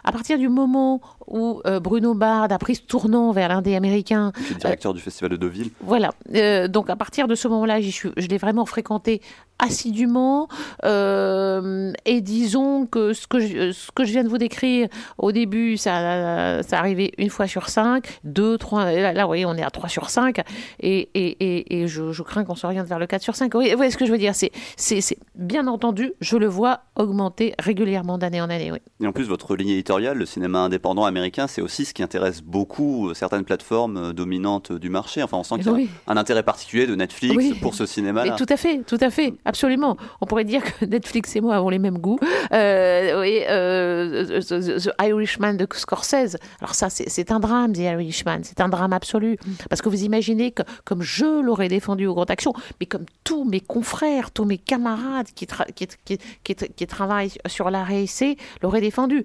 à 0.03 0.11
partir 0.11 0.37
du 0.37 0.49
moment 0.49 1.01
où 1.27 1.61
euh, 1.65 1.79
Bruno 1.79 2.13
Bard 2.13 2.51
a 2.51 2.57
pris 2.57 2.75
ce 2.75 2.81
tournant 2.81 3.31
vers 3.31 3.49
l'indé 3.49 3.75
américain, 3.75 4.31
qui 4.35 4.53
est 4.53 4.57
directeur 4.57 4.93
du 4.93 5.01
festival 5.01 5.31
de 5.31 5.37
Deauville. 5.37 5.71
voilà. 5.81 6.11
Euh, 6.35 6.67
donc 6.67 6.89
à 6.89 6.95
partir 6.95 7.27
de 7.27 7.35
ce 7.35 7.47
moment-là, 7.47 7.81
je 7.81 8.27
l'ai 8.27 8.37
vraiment 8.37 8.65
fréquenté 8.65 9.21
assidûment. 9.59 10.47
Euh, 10.83 11.93
et 12.05 12.21
disons 12.21 12.85
que 12.85 13.13
ce 13.13 13.27
que 13.27 13.39
je, 13.39 13.71
ce 13.71 13.91
que 13.91 14.03
je 14.03 14.11
viens 14.11 14.23
de 14.23 14.29
vous 14.29 14.37
décrire 14.37 14.87
au 15.17 15.31
début, 15.31 15.77
ça, 15.77 16.61
ça 16.63 16.79
arrivait 16.79 17.11
une 17.17 17.29
fois 17.29 17.47
sur 17.47 17.69
cinq, 17.69 18.19
deux, 18.23 18.57
trois. 18.57 18.91
Là, 18.91 19.13
là, 19.13 19.21
vous 19.23 19.27
voyez, 19.29 19.45
on 19.45 19.55
est 19.55 19.63
à 19.63 19.69
trois 19.69 19.89
sur 19.89 20.09
cinq. 20.09 20.41
Et, 20.79 21.09
et, 21.13 21.37
et, 21.39 21.81
et 21.81 21.87
je, 21.87 22.11
je 22.11 22.23
crains 22.23 22.43
qu'on 22.43 22.55
s'oriente 22.55 22.87
vers 22.87 22.99
le 22.99 23.07
4 23.07 23.21
sur 23.21 23.35
5. 23.35 23.53
Oui, 23.55 23.69
vous 23.71 23.77
voyez 23.77 23.91
ce 23.91 23.97
que 23.97 24.05
je 24.05 24.11
veux 24.11 24.17
dire? 24.17 24.35
C'est, 24.35 24.51
c'est, 24.75 25.01
c'est 25.01 25.17
bien 25.35 25.67
entendu, 25.67 26.13
je 26.19 26.37
le 26.37 26.47
vois 26.47 26.81
augmenter 26.95 27.53
régulièrement 27.59 28.17
d'année 28.17 28.41
en 28.41 28.49
année. 28.49 28.71
Oui. 28.71 28.79
Et 29.01 29.07
en 29.07 29.11
plus, 29.11 29.25
votre 29.25 29.55
ligne 29.63 29.73
éditoriale, 29.73 30.17
le 30.17 30.25
cinéma 30.25 30.59
indépendant 30.59 31.05
américain, 31.05 31.47
c'est 31.47 31.61
aussi 31.61 31.85
ce 31.85 31.93
qui 31.93 32.03
intéresse 32.03 32.41
beaucoup 32.41 33.09
euh, 33.09 33.13
certaines 33.13 33.43
plateformes 33.43 33.97
euh, 33.97 34.13
dominantes 34.13 34.71
euh, 34.71 34.79
du 34.79 34.89
marché. 34.89 35.23
Enfin, 35.23 35.37
on 35.37 35.43
sent 35.43 35.55
qu'il 35.55 35.65
y 35.65 35.69
a 35.69 35.73
Oui. 35.73 35.89
un 36.07 36.17
intérêt 36.17 36.43
particulier 36.43 36.85
de 36.87 36.95
Netflix 36.95 37.35
Oui. 37.35 37.53
pour 37.61 37.75
ce 37.75 37.85
cinéma-là. 37.85 38.31
Mais 38.31 38.37
tout 38.45 38.51
à 38.51 38.57
fait, 38.57 38.79
tout 38.85 38.97
à 39.01 39.09
fait, 39.09 39.33
absolument. 39.45 39.97
On 40.21 40.25
pourrait 40.25 40.43
dire 40.45 40.61
que 40.63 40.85
Netflix 40.85 41.35
et 41.35 41.41
moi 41.41 41.55
avons 41.55 41.69
les 41.69 41.79
mêmes 41.79 41.97
goûts. 41.97 42.19
Euh, 42.51 43.21
oui, 43.21 43.39
euh, 43.49 44.39
the, 44.41 44.83
The 44.89 44.91
Irishman 45.01 45.53
de 45.55 45.67
Scorsese. 45.73 46.37
Alors 46.59 46.75
ça, 46.75 46.89
c'est 46.89 47.31
un 47.31 47.39
drame, 47.39 47.73
The 47.73 47.79
Irishman. 47.79 48.39
C'est 48.43 48.61
un 48.61 48.69
drame 48.69 48.93
absolu. 48.93 49.37
Parce 49.69 49.81
que 49.81 49.89
vous 49.89 50.03
imaginez 50.03 50.51
que, 50.51 50.63
comme 50.85 51.01
je 51.01 51.41
l'aurais 51.41 51.67
défendu 51.69 52.05
au 52.07 52.13
Grand 52.13 52.29
Action, 52.29 52.53
mais 52.79 52.85
comme 52.85 53.05
tous 53.23 53.43
mes 53.43 53.59
confrères, 53.59 54.31
tous 54.31 54.45
mes 54.45 54.57
camarades 54.57 55.27
qui, 55.35 55.45
tra- 55.45 55.71
qui, 55.73 55.87
qui, 56.05 56.17
qui, 56.43 56.55
qui 56.55 56.87
travaillent 56.87 57.31
sur 57.47 57.69
la 57.69 57.83
RSC 57.83 58.37
l'auraient 58.61 58.81
défendu. 58.81 59.23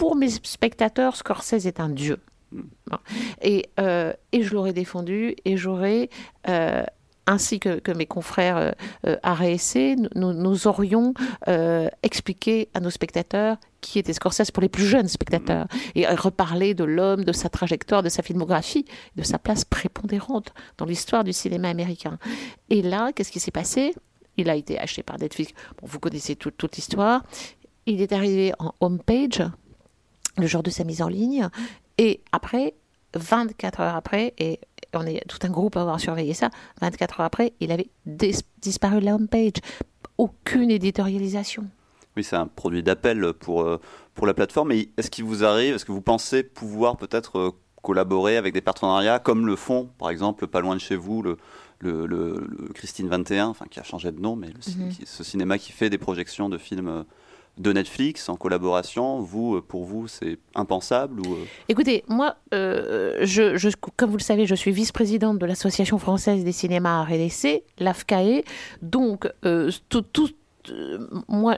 Pour 0.00 0.16
mes 0.16 0.30
spectateurs, 0.30 1.14
Scorsese 1.14 1.66
est 1.66 1.78
un 1.78 1.90
dieu. 1.90 2.16
Et, 3.42 3.66
euh, 3.78 4.14
et 4.32 4.42
je 4.42 4.54
l'aurais 4.54 4.72
défendu 4.72 5.36
et 5.44 5.58
j'aurais, 5.58 6.08
euh, 6.48 6.82
ainsi 7.26 7.60
que, 7.60 7.78
que 7.80 7.92
mes 7.92 8.06
confrères 8.06 8.56
euh, 8.56 8.72
euh, 9.06 9.16
RSC, 9.22 9.96
nous, 10.14 10.32
nous 10.32 10.66
aurions 10.66 11.12
expliqué 12.02 12.70
à 12.72 12.80
nos 12.80 12.88
spectateurs 12.88 13.58
qui 13.82 13.98
était 13.98 14.14
Scorsese 14.14 14.50
pour 14.50 14.62
les 14.62 14.70
plus 14.70 14.86
jeunes 14.86 15.06
spectateurs 15.08 15.66
et 15.94 16.06
reparler 16.06 16.72
de 16.72 16.84
l'homme, 16.84 17.24
de 17.24 17.32
sa 17.32 17.50
trajectoire, 17.50 18.02
de 18.02 18.08
sa 18.08 18.22
filmographie, 18.22 18.86
de 19.16 19.22
sa 19.22 19.38
place 19.38 19.66
prépondérante 19.66 20.54
dans 20.78 20.86
l'histoire 20.86 21.24
du 21.24 21.34
cinéma 21.34 21.68
américain. 21.68 22.18
Et 22.70 22.80
là, 22.80 23.12
qu'est-ce 23.12 23.30
qui 23.32 23.40
s'est 23.40 23.50
passé? 23.50 23.94
Il 24.38 24.48
a 24.48 24.56
été 24.56 24.78
acheté 24.78 25.02
par 25.02 25.18
Netflix. 25.18 25.52
Bon, 25.78 25.86
vous 25.86 26.00
connaissez 26.00 26.36
tout- 26.36 26.50
toute 26.52 26.76
l'histoire. 26.76 27.22
Il 27.84 28.00
est 28.00 28.12
arrivé 28.12 28.52
en 28.58 28.72
homepage 28.80 29.42
le 30.40 30.46
jour 30.46 30.62
de 30.62 30.70
sa 30.70 30.84
mise 30.84 31.02
en 31.02 31.08
ligne. 31.08 31.48
Et 31.98 32.20
après, 32.32 32.74
24 33.14 33.80
heures 33.80 33.94
après, 33.96 34.34
et 34.38 34.60
on 34.94 35.06
est 35.06 35.22
tout 35.28 35.38
un 35.42 35.50
groupe 35.50 35.76
à 35.76 35.82
avoir 35.82 36.00
surveillé 36.00 36.34
ça, 36.34 36.50
24 36.80 37.20
heures 37.20 37.26
après, 37.26 37.52
il 37.60 37.72
avait 37.72 37.88
dis- 38.06 38.44
disparu 38.60 39.00
de 39.00 39.04
la 39.04 39.14
homepage. 39.14 39.54
Aucune 40.18 40.70
éditorialisation. 40.70 41.64
Oui, 42.16 42.24
c'est 42.24 42.36
un 42.36 42.46
produit 42.46 42.82
d'appel 42.82 43.32
pour, 43.38 43.62
euh, 43.62 43.80
pour 44.14 44.26
la 44.26 44.34
plateforme. 44.34 44.72
Est-ce 44.72 45.10
qu'il 45.10 45.24
vous 45.24 45.44
arrive, 45.44 45.74
est-ce 45.74 45.84
que 45.84 45.92
vous 45.92 46.00
pensez 46.02 46.42
pouvoir 46.42 46.96
peut-être 46.96 47.38
euh, 47.38 47.50
collaborer 47.82 48.36
avec 48.36 48.52
des 48.52 48.60
partenariats 48.60 49.18
comme 49.18 49.46
le 49.46 49.56
font, 49.56 49.88
par 49.98 50.10
exemple, 50.10 50.46
pas 50.46 50.60
loin 50.60 50.74
de 50.74 50.80
chez 50.80 50.96
vous, 50.96 51.22
le, 51.22 51.38
le, 51.78 52.04
le- 52.06 52.46
le 52.48 52.68
Christine 52.74 53.08
21, 53.08 53.46
enfin, 53.46 53.64
qui 53.70 53.80
a 53.80 53.82
changé 53.82 54.12
de 54.12 54.20
nom, 54.20 54.36
mais 54.36 54.48
le, 54.48 54.54
Mhm. 54.76 54.92
ce 55.04 55.24
cinéma 55.24 55.56
qui 55.56 55.72
fait 55.72 55.88
des 55.88 55.96
projections 55.98 56.48
de 56.50 56.58
films 56.58 56.88
euh, 56.88 57.02
de 57.60 57.72
Netflix 57.72 58.28
en 58.28 58.36
collaboration, 58.36 59.20
vous, 59.20 59.56
euh, 59.56 59.60
pour 59.60 59.84
vous, 59.84 60.08
c'est 60.08 60.38
impensable 60.54 61.20
ou, 61.20 61.34
euh, 61.34 61.44
Écoutez, 61.68 62.04
moi, 62.08 62.36
euh, 62.54 63.18
je, 63.22 63.70
comme 63.96 64.10
vous 64.10 64.16
le 64.16 64.22
savez, 64.22 64.46
je 64.46 64.54
suis 64.54 64.70
vice-présidente 64.72 65.38
de 65.38 65.46
l'Association 65.46 65.98
française 65.98 66.42
des 66.42 66.52
cinémas 66.52 67.06
d'essai, 67.06 67.64
l'AFCAE. 67.78 68.42
Donc, 68.82 69.28
tout, 69.88 70.02
tout- 70.02 70.30
moi, 71.28 71.56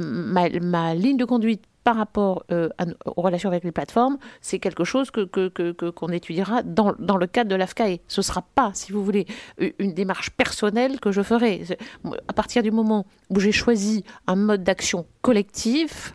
ma 0.00 0.94
ligne 0.94 1.16
de 1.16 1.24
conduite 1.24 1.62
par 1.88 1.96
rapport 1.96 2.44
euh, 2.52 2.68
aux 3.16 3.22
relations 3.22 3.48
avec 3.48 3.64
les 3.64 3.72
plateformes, 3.72 4.18
c'est 4.42 4.58
quelque 4.58 4.84
chose 4.84 5.10
que, 5.10 5.24
qu'on 5.24 6.08
étudiera 6.08 6.62
dans, 6.62 6.92
dans, 6.98 7.16
le 7.16 7.26
cadre 7.26 7.48
de 7.48 7.56
l'AFCAE. 7.56 8.00
Ce 8.08 8.20
ne 8.20 8.22
sera 8.22 8.42
pas, 8.42 8.72
si 8.74 8.92
vous 8.92 9.02
voulez, 9.02 9.26
une 9.78 9.94
démarche 9.94 10.28
personnelle 10.28 11.00
que 11.00 11.12
je 11.12 11.22
ferai. 11.22 11.62
À 12.28 12.34
partir 12.34 12.62
du 12.62 12.70
moment 12.70 13.06
où 13.30 13.40
j'ai 13.40 13.52
choisi 13.52 14.04
un 14.26 14.36
mode 14.36 14.64
d'action 14.64 15.06
collectif, 15.22 16.14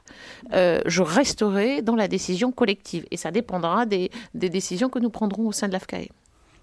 euh, 0.54 0.80
je 0.86 1.02
resterai 1.02 1.82
dans 1.82 1.96
la 1.96 2.08
décision 2.08 2.52
collective. 2.52 3.08
Et 3.10 3.18
ça 3.18 3.32
dépendra 3.32 3.88
des, 3.88 4.12
des 4.36 4.50
décisions 4.50 4.90
que 4.90 5.00
nous 5.00 5.10
prendrons 5.10 5.48
au 5.48 5.52
sein 5.54 5.68
de 5.68 5.74
l'AFCAE. 5.74 6.10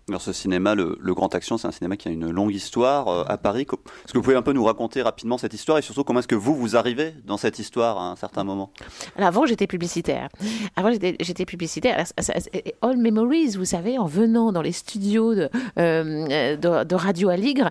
Alors 0.08 0.22
ce 0.22 0.32
cinéma, 0.32 0.74
le, 0.74 0.96
Grand 1.14 1.34
Action, 1.34 1.58
c'est 1.58 1.68
un 1.68 1.72
cinéma 1.72 1.96
qui 1.96 2.08
a 2.08 2.10
une 2.10 2.30
longue 2.30 2.52
histoire 2.52 3.08
euh, 3.08 3.24
à 3.28 3.38
Paris. 3.38 3.62
Est-ce 3.62 4.12
que 4.12 4.18
vous 4.18 4.22
pouvez 4.22 4.36
un 4.36 4.42
peu 4.42 4.52
nous 4.52 4.64
raconter 4.64 5.02
rapidement 5.02 5.38
cette 5.38 5.54
histoire 5.54 5.78
et 5.78 5.82
surtout 5.82 6.02
comment 6.04 6.18
est-ce 6.20 6.28
que 6.28 6.34
vous, 6.34 6.54
vous 6.56 6.76
arrivez 6.76 7.14
dans 7.24 7.36
cette 7.36 7.58
histoire 7.58 7.98
à 7.98 8.10
un 8.10 8.16
certain 8.16 8.42
moment? 8.42 8.70
Avant, 9.16 9.46
j'étais 9.46 9.66
publicitaire. 9.66 10.28
Avant, 10.76 10.90
j'étais 10.92 11.44
publicitaire. 11.44 12.04
All 12.82 12.96
Memories, 12.96 13.56
vous 13.56 13.64
savez, 13.64 13.98
en 13.98 14.06
venant 14.06 14.52
dans 14.52 14.62
les 14.62 14.72
studios 14.72 15.34
de, 15.34 15.48
euh, 15.78 16.56
de, 16.56 16.94
Radio 16.94 17.28
Aligre, 17.28 17.70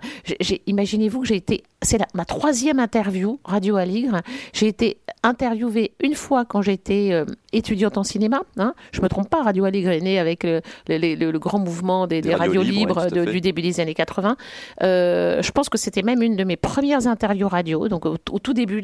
imaginez-vous 0.66 1.22
que 1.22 1.28
j'ai 1.28 1.36
été, 1.36 1.64
c'est 1.82 2.00
ma 2.14 2.26
troisième 2.26 2.80
interview 2.80 3.40
Radio 3.44 3.76
Aligre. 3.76 4.22
J'ai 4.54 4.68
été 4.68 4.98
interviewée 5.24 5.94
une 6.00 6.16
fois 6.16 6.46
quand 6.46 6.62
j'étais 6.62 7.10
euh, 7.12 7.26
étudiante 7.54 7.98
en 7.98 8.04
cinéma. 8.04 8.42
Hein. 8.58 8.74
Je 8.92 9.02
me 9.02 9.10
trompe 9.10 9.30
pas, 9.30 9.44
Radio 9.44 9.66
est 9.66 10.02
né 10.02 10.20
avec 10.20 10.44
le, 10.44 10.62
le 10.88 11.38
grand 11.40 11.60
mouvement 11.60 12.08
des 12.08 12.22
des 12.22 12.36
radios 12.36 12.64
libres, 12.64 13.08
du 13.10 13.42
début 13.42 13.62
des 13.62 13.80
années 13.80 13.94
80. 13.94 14.38
Euh, 14.84 15.42
je 15.42 15.52
pense 15.52 15.70
que 15.70 15.78
c'était 15.78 16.02
même 16.02 16.22
une 16.22 16.36
de 16.36 16.44
mes 16.44 16.58
premières 16.58 17.08
interviews 17.08 17.48
radio, 17.48 17.88
donc 17.88 18.06
au, 18.06 18.18
tout 18.18 18.54
début, 18.54 18.82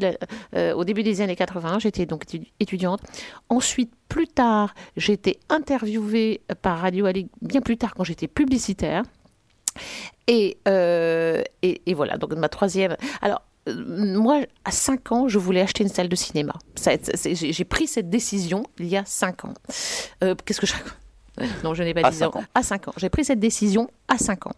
euh, 0.54 0.74
au 0.74 0.84
début 0.84 1.02
des 1.02 1.20
années 1.20 1.36
80. 1.36 1.78
J'étais 1.78 2.06
donc 2.06 2.24
étudiante. 2.60 3.00
Ensuite, 3.48 3.92
plus 4.08 4.28
tard, 4.28 4.74
j'ai 4.96 5.12
été 5.12 5.38
interviewée 5.48 6.40
par 6.62 6.78
Radio 6.78 7.06
Ali, 7.06 7.28
bien 7.42 7.60
plus 7.60 7.76
tard 7.76 7.94
quand 7.94 8.04
j'étais 8.04 8.28
publicitaire. 8.28 9.02
Et, 10.26 10.58
euh, 10.66 11.42
et, 11.62 11.82
et, 11.86 11.94
voilà, 11.94 12.16
donc 12.16 12.32
ma 12.34 12.48
troisième. 12.48 12.96
Alors, 13.20 13.42
moi, 13.66 14.42
à 14.64 14.70
5 14.70 15.12
ans, 15.12 15.28
je 15.28 15.38
voulais 15.38 15.60
acheter 15.60 15.82
une 15.82 15.90
salle 15.90 16.08
de 16.08 16.16
cinéma. 16.16 16.54
J'ai 17.24 17.64
pris 17.64 17.86
cette 17.86 18.10
décision 18.10 18.64
il 18.78 18.86
y 18.86 18.96
a 18.96 19.04
5 19.04 19.44
ans. 19.46 19.54
Qu'est-ce 20.20 20.60
que 20.60 20.66
je 20.66 20.74
non, 21.64 21.74
je 21.74 21.82
n'ai 21.82 21.92
pas 21.92 22.10
dit 22.10 22.24
ans. 22.24 22.32
À 22.54 22.62
5 22.62 22.88
ans. 22.88 22.92
J'ai 22.96 23.10
pris 23.10 23.24
cette 23.24 23.40
décision 23.40 23.90
à 24.08 24.16
5 24.16 24.46
ans. 24.46 24.54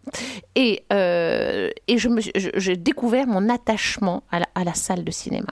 Et, 0.55 0.83
euh, 0.93 1.69
et 1.87 1.97
j'ai 1.97 2.77
découvert 2.77 3.27
mon 3.27 3.49
attachement 3.49 4.23
à 4.31 4.39
la, 4.39 4.47
à 4.55 4.63
la, 4.63 4.73
salle 4.73 5.03
de 5.03 5.11
cinéma. 5.11 5.49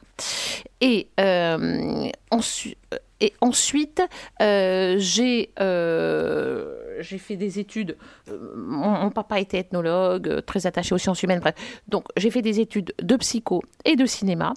Et, 0.79 1.07
euh, 1.19 2.07
ensuite, 2.31 2.77
et 3.19 3.33
ensuite, 3.41 4.01
euh, 4.41 4.95
j'ai 4.99 5.51
euh, 5.59 6.86
j'ai 6.99 7.17
fait 7.17 7.35
des 7.35 7.59
études. 7.59 7.97
Mon, 8.27 8.89
mon, 8.89 9.09
papa 9.09 9.39
était 9.39 9.59
ethnologue, 9.59 10.43
très 10.45 10.67
attaché 10.67 10.93
aux 10.93 10.97
sciences 10.97 11.23
humaines, 11.23 11.39
bref. 11.39 11.55
Donc, 11.87 12.05
j'ai 12.17 12.31
fait 12.31 12.41
des 12.41 12.59
études 12.59 12.93
de 13.01 13.15
psycho 13.15 13.61
et 13.85 13.95
de 13.95 14.05
cinéma. 14.05 14.53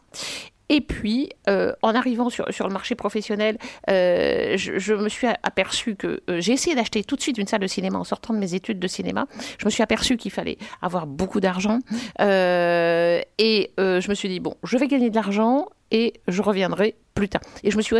Et 0.70 0.80
puis, 0.80 1.30
euh, 1.48 1.72
en 1.82 1.96
arrivant 1.96 2.30
sur, 2.30 2.46
sur, 2.54 2.68
le 2.68 2.72
marché 2.72 2.94
professionnel, 2.94 3.58
euh, 3.90 4.56
je, 4.56 4.94
me 4.94 5.08
suis 5.08 5.26
aperçu 5.42 5.96
que 5.96 6.22
euh, 6.30 6.40
j'ai 6.40 6.52
essayé 6.52 6.76
d'acheter 6.76 7.02
tout 7.02 7.16
de 7.16 7.20
suite 7.20 7.38
une 7.38 7.48
salle 7.48 7.60
de 7.60 7.66
cinéma 7.66 7.98
en 7.98 8.04
sortant 8.04 8.32
de 8.32 8.38
mes 8.38 8.54
études 8.54 8.78
de 8.78 8.86
cinéma. 8.86 9.26
Je 9.58 9.64
me 9.64 9.70
suis 9.70 9.82
aperçu 9.82 10.16
qu'il 10.16 10.30
fallait 10.30 10.58
avoir 10.80 11.08
beaucoup 11.08 11.40
d'argent. 11.40 11.80
et 12.20 13.70
je 13.76 14.08
me 14.08 14.14
suis 14.14 14.28
dit, 14.28 14.38
bon, 14.38 14.54
je 14.62 14.78
vais 14.78 14.86
gagner 14.86 15.10
de 15.10 15.16
l'argent 15.16 15.66
et 15.90 16.14
je 16.28 16.40
reviendrai 16.40 16.94
plus 17.14 17.28
tard. 17.28 17.42
Et 17.64 17.72
je 17.72 17.76
me 17.76 17.82
suis 17.82 17.96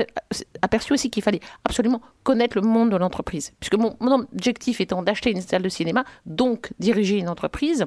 aperçu 0.63 0.93
aussi 0.93 1.11
qu'il 1.11 1.25
fallait 1.25 1.41
absolument 1.65 2.01
connaître 2.23 2.57
le 2.57 2.63
monde 2.63 2.91
de 2.91 2.97
l'entreprise. 2.97 3.53
Puisque 3.59 3.75
mon, 3.75 3.97
mon 3.99 4.21
objectif 4.33 4.81
étant 4.81 5.03
d'acheter 5.03 5.33
une 5.33 5.41
salle 5.41 5.63
de 5.63 5.69
cinéma, 5.69 6.05
donc 6.25 6.71
diriger 6.79 7.19
une 7.19 7.29
entreprise, 7.29 7.85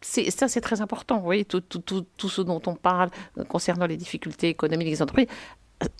ça, 0.00 0.48
c'est 0.48 0.60
très 0.60 0.80
important. 0.80 1.18
Vous 1.18 1.24
voyez, 1.24 1.44
tout, 1.44 1.62
ce 2.28 2.42
dont 2.42 2.62
on 2.66 2.74
parle 2.74 3.10
concernant 3.48 3.86
les 3.86 3.96
difficultés 3.96 4.48
économiques 4.48 4.88
des 4.88 5.02
entreprises. 5.02 5.28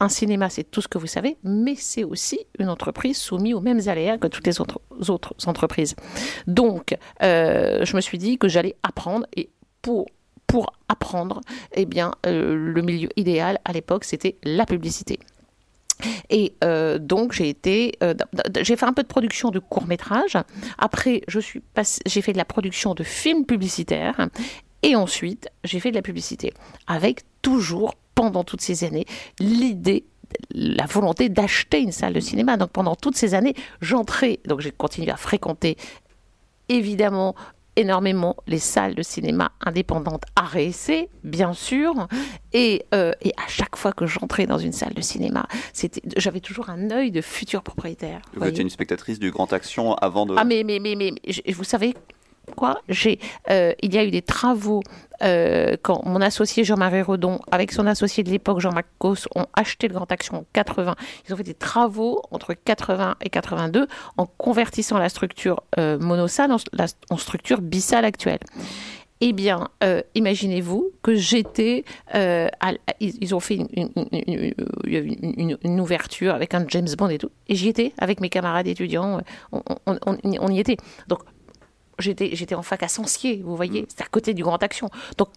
Un 0.01 0.09
cinéma, 0.09 0.51
c'est 0.51 0.65
tout 0.65 0.81
ce 0.81 0.89
que 0.89 0.99
vous 0.99 1.07
savez, 1.07 1.37
mais 1.45 1.77
c'est 1.77 2.03
aussi 2.03 2.41
une 2.59 2.69
entreprise 2.69 3.17
soumise 3.17 3.55
aux 3.55 3.61
mêmes 3.61 3.81
aléas 3.87 4.19
que 4.19 4.27
toutes 4.27 4.47
les 4.47 4.61
autres, 4.61 4.81
autres 5.09 5.35
entreprises. 5.47 5.95
Donc, 6.49 6.97
euh, 7.23 7.85
je 7.85 7.95
me 7.95 8.01
suis 8.01 8.19
dit 8.19 8.39
que 8.39 8.49
j'allais 8.49 8.75
apprendre 8.83 9.27
et 9.37 9.51
pour 9.81 10.07
pour 10.49 10.73
apprendre, 10.89 11.43
eh 11.75 11.85
bien, 11.85 12.13
euh, 12.27 12.55
le 12.57 12.83
milieu 12.83 13.11
idéal 13.17 13.61
à 13.67 13.73
l'époque, 13.73 14.05
c'était 14.05 14.37
la 14.43 14.65
publicité. 14.65 15.21
Et 16.31 16.55
euh, 16.65 16.99
donc 16.99 17.33
j'ai 17.33 17.49
été, 17.49 17.93
euh, 18.03 18.15
j'ai 18.61 18.77
fait 18.77 18.87
un 18.87 18.93
peu 18.93 19.03
de 19.03 19.09
production 19.09 19.51
de 19.51 19.59
court 19.59 19.87
métrage. 19.87 20.37
Après, 20.79 21.23
je 21.29 21.41
suis 21.41 21.63
j'ai 22.07 22.23
fait 22.23 22.33
de 22.33 22.39
la 22.39 22.45
production 22.45 22.95
de 22.95 23.03
films 23.03 23.45
publicitaires. 23.45 24.29
Et 24.83 24.95
ensuite, 24.95 25.49
j'ai 25.65 25.81
fait 25.81 25.91
de 25.91 25.97
la 25.97 26.03
publicité 26.03 26.53
avec 26.87 27.23
toujours 27.43 27.95
pendant 28.15 28.45
toutes 28.45 28.61
ces 28.61 28.85
années 28.85 29.07
l'idée 29.41 30.05
la 30.51 30.87
volonté 30.87 31.29
d'acheter 31.29 31.81
une 31.81 31.93
salle 31.93 32.13
de 32.13 32.21
cinéma. 32.21 32.57
Donc 32.57 32.71
pendant 32.71 32.95
toutes 32.95 33.17
ces 33.17 33.35
années, 33.35 33.55
j'entrais, 33.81 34.41
donc 34.47 34.61
j'ai 34.61 34.71
continué 34.71 35.11
à 35.11 35.17
fréquenter 35.17 35.77
évidemment 36.69 37.35
énormément 37.79 38.37
les 38.47 38.59
salles 38.59 38.95
de 38.95 39.03
cinéma 39.03 39.53
indépendantes 39.61 40.25
à 40.37 40.43
réessayer, 40.43 41.09
bien 41.23 41.53
sûr. 41.53 42.09
Et, 42.53 42.85
euh, 42.95 43.13
et, 43.23 43.33
à 43.37 43.49
chaque 43.49 43.77
fois 43.77 43.93
que 43.93 44.07
j'entrais 44.07 44.47
dans 44.47 44.59
une 44.59 44.73
salle 44.73 44.95
de 44.95 45.01
cinéma, 45.01 45.47
j'avais 46.17 46.41
toujours 46.41 46.71
un 46.71 46.91
œil 46.91 47.11
de 47.11 47.21
futur 47.21 47.63
propriétaire. 47.63 48.21
Vous, 48.35 48.47
étiez 48.47 48.63
une 48.63 48.71
spectatrice 48.71 49.19
du 49.19 49.31
Grand 49.31 49.53
Action 49.53 49.95
avant 49.95 50.27
de. 50.27 50.35
Ah, 50.37 50.45
mais, 50.45 50.65
mais, 50.65 50.81
mais, 50.81 50.97
mais, 50.97 51.13
vous 51.53 51.65
savez, 51.65 51.95
quoi 52.55 52.81
J'ai, 52.89 53.19
euh, 53.51 53.73
il 53.83 53.95
y 53.95 53.99
a 53.99 54.05
eu 54.05 54.11
des 54.11 54.23
travaux 54.23 54.83
euh, 55.23 55.77
quand 55.83 56.05
mon 56.05 56.21
associé 56.21 56.65
Jean-Marie 56.65 57.03
Redon, 57.03 57.41
avec 57.51 57.73
son 57.73 57.87
associé 57.87 58.23
de 58.23 58.31
l'époque 58.31 58.61
Jean-Marc 58.61 58.87
Cos, 58.99 59.27
ont 59.35 59.47
acheté 59.55 59.89
le 59.89 59.95
Grand 59.95 60.11
Action 60.13 60.39
en 60.39 60.45
80. 60.53 60.95
Ils 61.27 61.35
ont 61.35 61.37
fait 61.37 61.43
des 61.43 61.55
travaux 61.55 62.23
entre 62.31 62.55
80 62.55 63.17
et 63.23 63.29
82 63.29 63.89
en 64.17 64.27
convertissant 64.27 64.99
la 64.99 65.09
structure 65.09 65.63
euh, 65.79 65.99
monosale 65.99 66.53
en, 66.53 67.17
structure 67.17 67.61
bisale 67.61 68.05
actuelle. 68.05 68.41
Eh 69.21 69.33
bien, 69.33 69.69
euh, 69.83 70.03
imaginez-vous 70.15 70.93
que 71.03 71.17
j'étais. 71.17 71.85
ils, 73.01 73.35
ont 73.35 73.41
fait 73.41 73.57
une, 73.57 75.57
une, 75.65 75.81
ouverture 75.81 76.35
avec 76.35 76.55
un 76.55 76.65
James 76.69 76.87
Bond 76.97 77.09
et 77.09 77.19
tout, 77.19 77.31
et 77.49 77.57
j'y 77.57 77.69
étais 77.69 77.93
avec 77.99 78.21
mes 78.21 78.29
camarades 78.29 78.69
étudiants. 78.69 79.21
On, 79.51 79.63
on 79.87 80.49
y 80.49 80.61
était. 80.61 80.77
Donc, 81.09 81.23
j'étais 81.99 82.55
en 82.55 82.63
fac 82.63 82.83
à 82.83 82.89
Sancier, 82.89 83.43
vous 83.45 83.57
voyez, 83.57 83.83
mm. 83.83 83.87
c'est 83.89 84.03
à 84.03 84.07
côté 84.07 84.35
du 84.35 84.43
Grand 84.43 84.63
Action. 84.63 84.91
Donc 85.17 85.29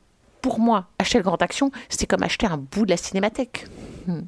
pour 0.42 0.60
moi, 0.60 0.88
acheter 1.00 1.18
le 1.18 1.24
Grand 1.24 1.42
Action, 1.42 1.72
c'était 1.90 2.08
comme 2.08 2.24
acheter 2.24 2.48
un 2.48 2.58
bout 2.58 2.86
de 2.86 2.92
la 2.92 2.98
cinémathèque. 2.98 3.68
Mm. 4.08 4.22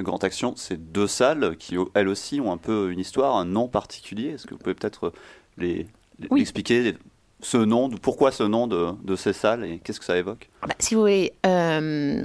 Grand 0.00 0.22
Action, 0.24 0.54
c'est 0.56 0.92
deux 0.92 1.06
salles 1.06 1.56
qui, 1.56 1.76
elles 1.94 2.08
aussi, 2.08 2.40
ont 2.40 2.52
un 2.52 2.56
peu 2.56 2.90
une 2.90 2.98
histoire, 2.98 3.36
un 3.36 3.44
nom 3.44 3.68
particulier. 3.68 4.30
Est-ce 4.30 4.46
que 4.46 4.54
vous 4.54 4.58
pouvez 4.58 4.74
peut-être 4.74 5.12
les, 5.56 5.86
expliquer 6.36 6.96
ce 7.40 7.58
nom, 7.58 7.88
pourquoi 7.90 8.32
ce 8.32 8.42
nom 8.42 8.66
de 8.66 9.16
ces 9.16 9.32
salles 9.32 9.64
et 9.64 9.78
qu'est-ce 9.78 10.00
que 10.00 10.06
ça 10.06 10.16
évoque? 10.16 10.48
Bah, 10.66 10.74
si 10.78 10.94
vous 10.94 11.02
voulez, 11.02 11.32
euh, 11.44 12.22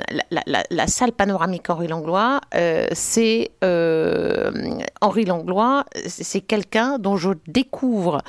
la, 0.70 0.88
salle 0.88 1.12
panoramique 1.12 1.70
Henri 1.70 1.88
Langlois, 1.88 2.40
euh, 2.56 2.88
c'est 2.94 3.52
euh, 3.66 4.80
Henri 5.02 5.26
Langlois, 5.26 5.86
c'est 6.06 6.40
quelqu'un 6.40 7.00
dont 7.00 7.18
je 7.18 7.32
découvre 7.48 8.22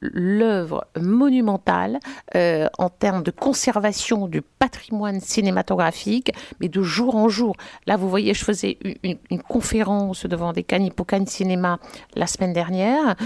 l'œuvre 0.00 0.86
monumentale 1.00 1.98
en 2.34 2.88
termes 2.88 3.22
de 3.22 3.30
conservation 3.30 4.28
du 4.28 4.42
patrimoine 4.42 5.20
cinématographique, 5.20 6.32
mais 6.60 6.68
de 6.68 6.82
jour 6.82 7.16
en 7.16 7.28
jour. 7.28 7.56
Là, 7.86 7.96
vous 7.96 8.08
voyez, 8.08 8.34
je 8.34 8.44
faisais 8.44 8.78
une, 9.02 9.42
conférence 9.42 10.26
devant 10.26 10.52
des 10.52 10.62
Canipocagne 10.62 11.26
Cinéma 11.26 11.78
la 12.14 12.26
semaine 12.26 12.52
dernière, 12.52 13.16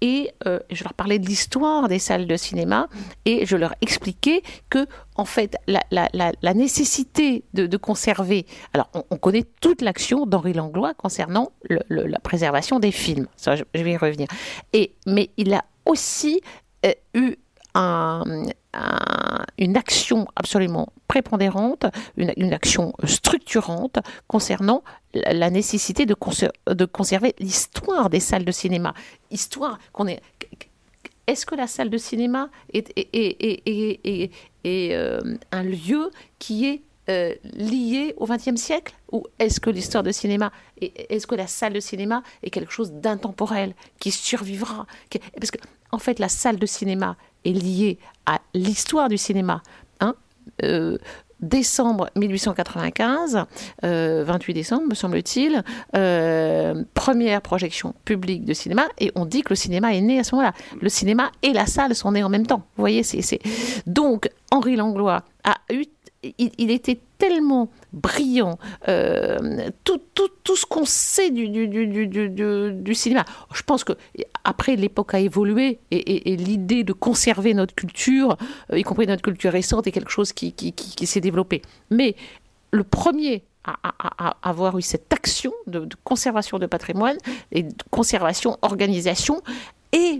et 0.00 0.30
je 0.70 0.84
leur 0.84 0.94
parlais 0.94 1.18
de 1.18 1.26
l'histoire 1.26 1.88
des 1.88 1.98
salles 1.98 2.26
de 2.26 2.36
cinéma, 2.36 2.88
et 3.24 3.46
je 3.46 3.56
leur 3.56 3.74
expliquais 3.80 4.42
que 4.70 4.86
en 5.16 5.24
fait, 5.24 5.56
la, 5.66 6.54
nécessité 6.54 7.44
de, 7.54 7.76
conserver. 7.76 8.46
Alors, 8.72 8.88
on, 9.10 9.16
connaît 9.16 9.44
toute 9.60 9.80
l'action 9.82 10.26
d'Henri 10.26 10.52
Langlois 10.52 10.94
concernant 10.94 11.52
la 11.68 12.18
préservation 12.20 12.80
des 12.80 12.92
films. 12.92 13.26
Ça, 13.36 13.56
je, 13.56 13.64
vais 13.74 13.92
y 13.92 13.96
revenir. 13.96 14.28
Et, 14.72 14.94
mais 15.06 15.30
il 15.36 15.52
a 15.54 15.64
aussi 15.86 16.40
euh, 16.84 16.92
eu 17.14 17.36
une 19.58 19.76
action 19.76 20.26
absolument 20.36 20.92
prépondérante, 21.08 21.86
une, 22.16 22.52
action 22.52 22.92
structurante 23.04 23.98
concernant 24.26 24.82
la 25.14 25.50
nécessité 25.50 26.06
de, 26.06 26.16
de 26.72 26.84
conserver 26.84 27.34
l'histoire 27.38 28.10
des 28.10 28.20
salles 28.20 28.44
de 28.44 28.52
cinéma. 28.52 28.94
Histoire 29.30 29.78
qu'on 29.92 30.06
est 30.06 30.20
est-ce 31.26 31.46
que 31.46 31.54
la 31.54 31.66
salle 31.66 31.90
de 31.90 31.98
cinéma 31.98 32.50
est, 32.72 32.92
euh, 34.66 35.36
un 35.52 35.62
lieu 35.62 36.10
qui 36.38 36.66
est 36.66 36.82
euh, 37.08 37.34
liée 37.54 38.14
au 38.16 38.26
XXe 38.26 38.56
siècle? 38.56 38.94
Ou 39.12 39.24
est-ce 39.38 39.60
que 39.60 39.70
l'histoire 39.70 40.02
de 40.02 40.12
cinéma, 40.12 40.52
est-ce 40.80 41.26
que 41.26 41.34
la 41.34 41.46
salle 41.46 41.72
de 41.72 41.80
cinéma 41.80 42.22
est 42.42 42.50
quelque 42.50 42.72
chose 42.72 42.92
d'intemporel, 42.92 43.74
qui 43.98 44.10
survivra? 44.10 44.86
Parce 45.38 45.50
que, 45.50 45.58
en 45.92 45.98
fait, 45.98 46.18
la 46.18 46.28
salle 46.28 46.58
de 46.58 46.66
cinéma 46.66 47.16
est 47.44 47.52
liée 47.52 47.98
à 48.26 48.40
l'histoire 48.54 49.08
du 49.08 49.18
cinéma. 49.18 49.62
Hein 50.00 50.14
euh, 50.62 50.98
décembre 51.40 52.10
1895, 52.16 53.44
28 53.82 53.84
euh, 53.84 54.54
décembre 54.54 54.84
me 54.88 54.94
semble-t-il, 54.94 55.62
euh, 55.96 56.84
première 56.94 57.42
projection 57.42 57.94
publique 58.04 58.44
de 58.44 58.54
cinéma, 58.54 58.86
et 58.98 59.12
on 59.14 59.26
dit 59.26 59.42
que 59.42 59.50
le 59.50 59.56
cinéma 59.56 59.94
est 59.94 60.00
né 60.00 60.18
à 60.18 60.24
ce 60.24 60.34
moment-là. 60.34 60.54
Le 60.80 60.88
cinéma 60.88 61.30
et 61.42 61.52
la 61.52 61.66
salle 61.66 61.94
sont 61.94 62.12
nés 62.12 62.22
en 62.22 62.28
même 62.28 62.46
temps. 62.46 62.62
Vous 62.76 62.82
voyez, 62.82 63.02
c'est 63.02 63.40
donc 63.86 64.28
Henri 64.50 64.76
Langlois 64.76 65.24
a 65.44 65.56
eu 65.72 65.84
il, 66.38 66.70
était 66.70 67.00
tellement 67.18 67.70
brillant, 67.92 68.58
euh, 68.88 69.68
tout, 69.84 70.00
tout, 70.14 70.28
tout, 70.42 70.56
ce 70.56 70.66
qu'on 70.66 70.84
sait 70.84 71.30
du, 71.30 71.48
du, 71.48 71.68
du, 71.68 72.08
du, 72.72 72.94
cinéma. 72.94 73.24
Je 73.52 73.62
pense 73.62 73.84
que 73.84 73.92
après 74.44 74.76
l'époque 74.76 75.14
a 75.14 75.20
évolué 75.20 75.78
et, 75.90 76.36
l'idée 76.36 76.84
de 76.84 76.92
conserver 76.92 77.54
notre 77.54 77.74
culture, 77.74 78.36
euh, 78.72 78.78
y 78.78 78.82
compris 78.82 79.06
notre 79.06 79.22
culture 79.22 79.52
récente, 79.52 79.86
est 79.86 79.92
quelque 79.92 80.10
chose 80.10 80.32
qui, 80.32 80.52
qui, 80.52 80.72
qui, 80.72 81.06
s'est 81.06 81.20
développé. 81.20 81.62
Mais 81.90 82.16
le 82.70 82.84
premier 82.84 83.44
à, 83.64 84.36
avoir 84.42 84.76
eu 84.78 84.82
cette 84.82 85.12
action 85.12 85.52
de, 85.66 85.88
conservation 86.04 86.58
de 86.58 86.66
patrimoine 86.66 87.16
et 87.50 87.62
de 87.62 87.74
conservation, 87.90 88.58
organisation 88.62 89.42
et 89.92 90.18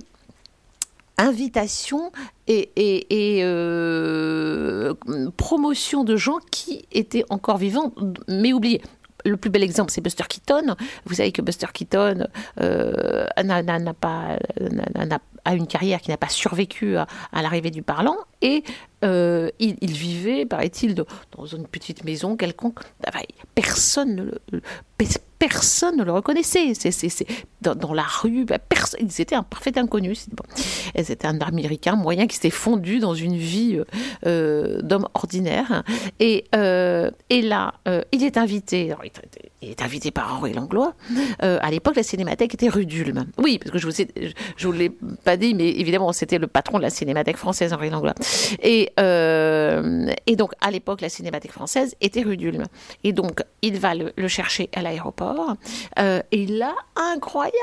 invitation 1.18 2.12
et, 2.46 3.40
euh, 3.42 4.94
promotion 5.36 6.04
de 6.04 6.16
gens 6.16 6.38
qui 6.50 6.86
étaient 6.92 7.24
encore 7.30 7.58
vivants 7.58 7.92
mais 8.28 8.52
oubliés. 8.52 8.82
Le 9.26 9.38
plus 9.38 9.48
bel 9.48 9.62
exemple, 9.62 9.90
c'est 9.90 10.02
Buster 10.02 10.24
Keaton. 10.28 10.76
Vous 11.06 11.14
savez 11.14 11.32
que 11.32 11.40
Buster 11.40 11.68
Keaton 11.72 12.26
euh, 12.60 13.26
n'a 13.42 13.94
pas, 13.94 14.36
a 15.44 15.54
une 15.54 15.66
carrière 15.66 16.02
qui 16.02 16.10
n'a 16.10 16.18
pas 16.18 16.28
survécu 16.28 16.96
à, 16.96 17.06
l'arrivée 17.32 17.70
du 17.70 17.82
parlant 17.82 18.16
et 18.42 18.64
euh, 19.02 19.50
il, 19.58 19.92
vivait, 19.92 20.44
paraît-il, 20.44 20.94
dans 20.94 21.46
une 21.46 21.66
petite 21.66 22.04
maison 22.04 22.36
quelconque. 22.36 22.80
Personne 23.54 24.14
ne 24.14 24.24
le, 24.52 24.62
personne 25.48 25.98
ne 25.98 26.04
le 26.04 26.12
reconnaissait. 26.12 26.72
C'est, 26.74 27.26
dans, 27.60 27.92
la 27.92 28.02
rue, 28.02 28.46
bah, 28.46 28.58
ils 28.98 29.20
étaient 29.20 29.34
un 29.34 29.42
parfait 29.42 29.76
inconnu. 29.78 30.14
C'était 30.14 31.26
un 31.26 31.38
Américain 31.40 31.96
moyen 31.96 32.26
qui 32.26 32.36
s'était 32.36 32.48
fondu 32.48 32.98
dans 32.98 33.14
une 33.14 33.36
vie 33.36 33.76
euh, 33.76 33.84
euh, 34.26 34.80
d'homme 34.80 35.06
ordinaire. 35.12 35.82
Et, 36.18 36.44
euh, 36.54 37.10
là, 37.30 37.74
il 38.12 38.24
est 38.24 38.38
invité. 38.38 38.94
il, 39.60 39.70
est 39.70 39.82
invité 39.82 40.10
par 40.10 40.34
Henri 40.34 40.54
Langlois. 40.54 40.94
à 41.40 41.70
l'époque, 41.70 41.96
la 41.96 42.02
cinémathèque 42.02 42.54
était 42.54 42.70
rue. 42.70 42.86
Oui, 43.38 43.58
parce 43.58 43.70
que 43.70 43.78
je 43.78 43.86
vous 43.86 43.92
je 44.56 44.66
vous 44.66 44.72
l'ai 44.72 44.90
pas 45.24 45.36
dit, 45.36 45.54
mais 45.54 45.68
évidemment, 45.68 46.12
c'était 46.12 46.38
le 46.38 46.46
patron 46.46 46.78
de 46.78 46.82
la 46.82 46.90
cinémathèque 46.90 47.36
française, 47.36 47.72
Henri 47.74 47.90
Langlois. 47.90 48.14
Et, 48.62 48.92
donc, 50.36 50.52
à 50.62 50.70
l'époque, 50.70 51.02
la 51.02 51.10
cinémathèque 51.10 51.52
française 51.52 51.96
était 52.00 52.22
rue. 52.22 52.38
Et 53.04 53.12
donc, 53.12 53.42
il 53.62 53.78
va 53.78 53.94
le 53.94 54.28
chercher 54.28 54.70
à 54.74 54.82
l'aéroport 54.82 55.33
euh, 55.98 56.22
et 56.30 56.46
là, 56.46 56.74
incroyable, 56.96 57.54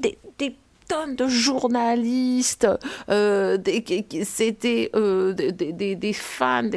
des, 0.00 0.56
tonnes 0.88 1.16
de 1.16 1.28
journalistes, 1.28 2.66
euh, 3.10 3.58
c'était 4.24 4.90
euh, 4.94 5.34
des, 5.34 6.12
fans, 6.14 6.70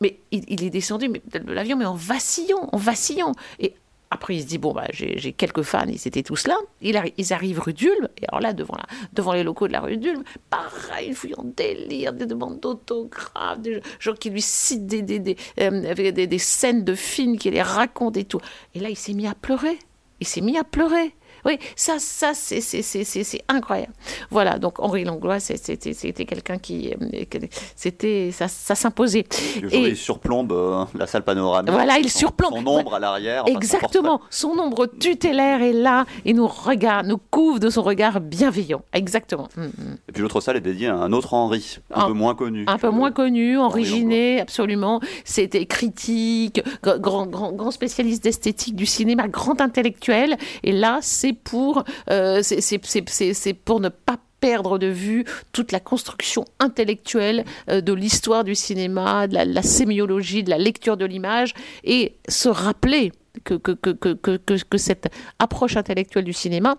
mais 0.00 0.20
il, 0.30 0.62
est 0.62 0.70
descendu 0.70 1.08
de 1.08 1.52
l'avion, 1.52 1.76
mais 1.76 1.86
en 1.86 1.94
vacillant, 1.94 2.68
en 2.70 2.76
vacillant. 2.76 3.32
Et 3.58 3.74
après, 4.10 4.36
il 4.36 4.42
se 4.42 4.46
dit 4.46 4.58
bon, 4.58 4.72
bah, 4.72 4.86
j'ai 4.90 5.32
quelques 5.32 5.62
fans, 5.62 5.86
ils 5.88 6.06
étaient 6.06 6.22
tous 6.22 6.46
là. 6.46 6.56
Ils, 6.80 7.32
arrivent 7.32 7.60
rue 7.60 7.72
d'Ulm, 7.72 8.08
et 8.20 8.26
alors 8.28 8.40
là, 8.40 8.52
devant, 8.52 8.76
la, 8.76 8.86
devant 9.12 9.32
les 9.32 9.42
locaux 9.42 9.66
de 9.66 9.72
la 9.72 9.80
rue 9.80 9.96
d'Ulm, 9.96 10.22
pareil, 10.48 11.08
ils 11.08 11.14
fouillent 11.14 11.34
en 11.36 11.44
délire, 11.44 12.12
des 12.12 12.26
demandes 12.26 12.60
d'autographes, 12.60 13.60
des 13.60 13.82
gens 13.98 14.14
qui 14.14 14.30
lui 14.30 14.42
citent 14.42 14.86
des, 14.86 15.02
des, 15.02 15.18
des, 15.18 15.36
euh, 15.60 15.94
des, 15.94 16.26
des 16.26 16.38
scènes 16.38 16.84
de 16.84 16.94
films, 16.94 17.36
qui 17.36 17.50
les 17.50 17.62
racontent 17.62 18.18
et 18.18 18.24
tout. 18.24 18.40
Et 18.74 18.80
là, 18.80 18.90
il 18.90 18.96
s'est 18.96 19.14
mis 19.14 19.26
à 19.26 19.34
pleurer. 19.34 19.78
Il 20.20 20.26
s'est 20.26 20.40
mis 20.40 20.56
à 20.56 20.64
pleurer. 20.64 21.14
Oui, 21.46 21.60
ça, 21.76 22.00
ça 22.00 22.32
c'est 22.34 23.44
incroyable. 23.48 23.92
Voilà, 24.30 24.58
donc 24.58 24.80
Henri 24.80 25.04
Langlois, 25.04 25.38
c'était 25.38 26.24
quelqu'un 26.24 26.58
qui. 26.58 26.92
Euh, 26.92 27.38
c'était 27.76 28.30
ça, 28.32 28.48
ça 28.48 28.74
s'imposait. 28.74 29.24
Il 29.72 29.96
surplombe 29.96 30.50
euh, 30.50 30.84
la 30.98 31.06
salle 31.06 31.22
panoramique. 31.22 31.70
Voilà, 31.70 31.98
il 31.98 32.10
surplombe. 32.10 32.54
Son 32.54 32.66
ombre 32.66 32.94
à 32.94 32.98
l'arrière. 32.98 33.44
Exactement. 33.46 34.20
Son 34.28 34.58
ombre 34.58 34.86
tutélaire 34.86 35.62
est 35.62 35.72
là 35.72 36.04
et 36.24 36.32
nous 36.32 36.48
regarde, 36.48 37.06
nous 37.06 37.18
couvre 37.30 37.60
de 37.60 37.70
son 37.70 37.82
regard 37.82 38.20
bienveillant. 38.20 38.82
Exactement. 38.92 39.48
Mm, 39.56 39.62
mm. 39.62 39.96
Et 40.08 40.12
puis 40.12 40.22
l'autre 40.22 40.40
salle 40.40 40.56
est 40.56 40.60
dédiée 40.60 40.88
à 40.88 40.96
un 40.96 41.12
autre 41.12 41.34
Henri, 41.34 41.78
un, 41.94 42.08
peu 42.08 42.12
moins 42.12 42.34
connu. 42.34 42.64
Un 42.66 42.78
peu 42.78 42.90
moins 42.90 43.12
connu, 43.12 43.56
originé, 43.56 44.40
absolument. 44.40 45.00
C'était 45.24 45.66
critique, 45.66 46.60
grand, 46.82 47.26
grand, 47.26 47.52
grand 47.52 47.70
spécialiste 47.70 48.24
d'esthétique 48.24 48.74
du 48.74 48.86
cinéma, 48.86 49.28
grand 49.28 49.60
intellectuel. 49.60 50.36
Et 50.64 50.72
là, 50.72 50.98
c'est 51.02 51.35
pour, 51.36 51.84
euh, 52.10 52.40
c'est 52.42 53.54
pour 53.54 53.80
ne 53.80 53.88
pas 53.88 54.18
perdre 54.40 54.78
de 54.78 54.86
vue 54.86 55.24
toute 55.52 55.72
la 55.72 55.80
construction 55.80 56.44
intellectuelle 56.58 57.44
euh, 57.70 57.80
de 57.80 57.92
l'histoire 57.92 58.44
du 58.44 58.54
cinéma, 58.54 59.26
de 59.26 59.34
la, 59.34 59.62
sémiologie, 59.62 60.42
de 60.42 60.50
la 60.50 60.58
lecture 60.58 60.96
de 60.96 61.04
l'image, 61.04 61.54
et 61.84 62.16
se 62.28 62.48
rappeler 62.48 63.12
que, 63.44 63.54
que, 63.54 63.72
que, 63.72 64.36
que, 64.36 64.78
cette 64.78 65.08
approche 65.38 65.76
intellectuelle 65.76 66.24
du 66.24 66.32
cinéma 66.32 66.76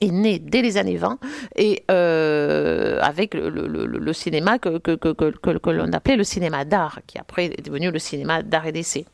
est 0.00 0.10
née 0.10 0.38
dès 0.38 0.62
les 0.62 0.76
années 0.76 0.96
20 0.96 1.18
et 1.56 1.84
euh, 1.90 2.98
avec 3.00 3.34
le, 3.34 3.48
le, 3.48 3.86
le, 3.86 4.12
cinéma 4.12 4.58
que, 4.58 4.78
que, 4.78 4.94
que, 4.94 5.12
que 5.12 5.70
l'on 5.70 5.92
appelait 5.92 6.16
le 6.16 6.24
cinéma 6.24 6.64
d'art, 6.64 7.00
qui 7.06 7.18
après 7.18 7.46
est 7.46 7.64
devenu 7.64 7.90
le 7.90 7.98
cinéma 7.98 8.42
d'art 8.42 8.66
et 8.66 8.72
d'essai 8.72 9.06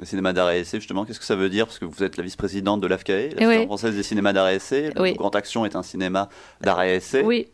le 0.00 0.06
cinéma 0.06 0.32
d'art 0.32 0.50
et 0.50 0.60
essai, 0.60 0.78
justement, 0.78 1.04
qu'est-ce 1.04 1.20
que 1.20 1.26
ça 1.26 1.36
veut 1.36 1.50
dire? 1.50 1.66
Parce 1.66 1.78
que 1.78 1.84
vous 1.84 2.02
êtes 2.02 2.16
la 2.16 2.24
vice-présidente 2.24 2.80
de 2.80 2.86
l'AFCAE, 2.86 3.34
l'Association 3.34 3.66
française 3.66 3.94
des 3.94 4.02
cinémas 4.02 4.32
d'art 4.32 4.48
et 4.48 4.56
essai. 4.56 4.92
Oui. 4.98 5.12
Grand 5.14 5.34
Action 5.36 5.66
est 5.66 5.76
un 5.76 5.82
cinéma 5.82 6.30
d'art 6.62 6.82
et 6.82 6.96
essai. 6.96 7.22
Oui. 7.22 7.48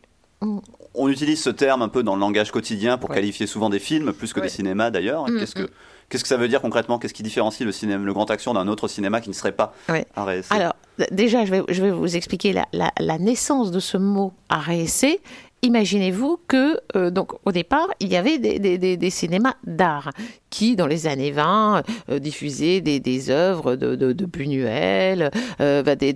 On 0.93 1.09
utilise 1.09 1.41
ce 1.41 1.49
terme 1.49 1.81
un 1.81 1.89
peu 1.89 2.03
dans 2.03 2.15
le 2.15 2.21
langage 2.21 2.51
quotidien 2.51 2.97
pour 2.97 3.09
qualifier 3.09 3.47
souvent 3.47 3.69
des 3.69 3.79
films, 3.79 4.13
plus 4.13 4.33
que 4.33 4.39
des 4.39 4.49
cinémas 4.49 4.91
d'ailleurs. 4.91 5.29
Mm, 5.29 5.39
qu'est-ce 5.39 5.55
que 5.55 5.63
mm. 5.63 5.69
Qu'est-ce 6.09 6.23
que 6.23 6.29
ça 6.29 6.37
veut 6.37 6.47
dire 6.47 6.61
concrètement? 6.61 6.99
Qu'est-ce 6.99 7.13
qui 7.13 7.23
différencie 7.23 7.65
le, 7.65 7.73
cinéma, 7.73 8.01
le 8.01 8.13
grand 8.13 8.31
action 8.31 8.53
d'un 8.53 8.69
autre 8.69 8.87
cinéma 8.87 9.19
qui 9.19 9.27
ne 9.27 9.33
serait 9.33 9.51
pas 9.51 9.73
et 9.89 10.05
essai? 10.37 10.55
Alors, 10.55 10.73
déjà, 11.11 11.43
je 11.43 11.51
vais, 11.51 11.63
je 11.67 11.83
vais 11.83 11.91
vous 11.91 12.15
expliquer 12.15 12.53
la, 12.53 12.65
la, 12.71 12.93
la 12.97 13.17
naissance 13.17 13.71
de 13.71 13.81
ce 13.81 13.97
mot 13.97 14.31
essai 14.69 15.19
imaginez-vous 15.61 16.39
que, 16.47 16.79
euh, 16.95 17.09
donc, 17.09 17.33
au 17.45 17.51
départ, 17.51 17.87
il 17.99 18.09
y 18.09 18.15
avait 18.15 18.37
des, 18.37 19.09
cinémas 19.09 19.55
d'art 19.65 20.11
qui, 20.49 20.75
dans 20.75 20.87
les 20.87 21.07
années 21.07 21.31
20, 21.31 21.83
euh, 22.09 22.19
diffusaient 22.19 22.81
des, 22.81 23.29
œuvres 23.29 23.75
de, 23.75 23.95
de, 23.95 24.25
Buñuel, 24.25 25.31
euh, 25.61 25.83
bah, 25.83 25.95
des, 25.95 26.13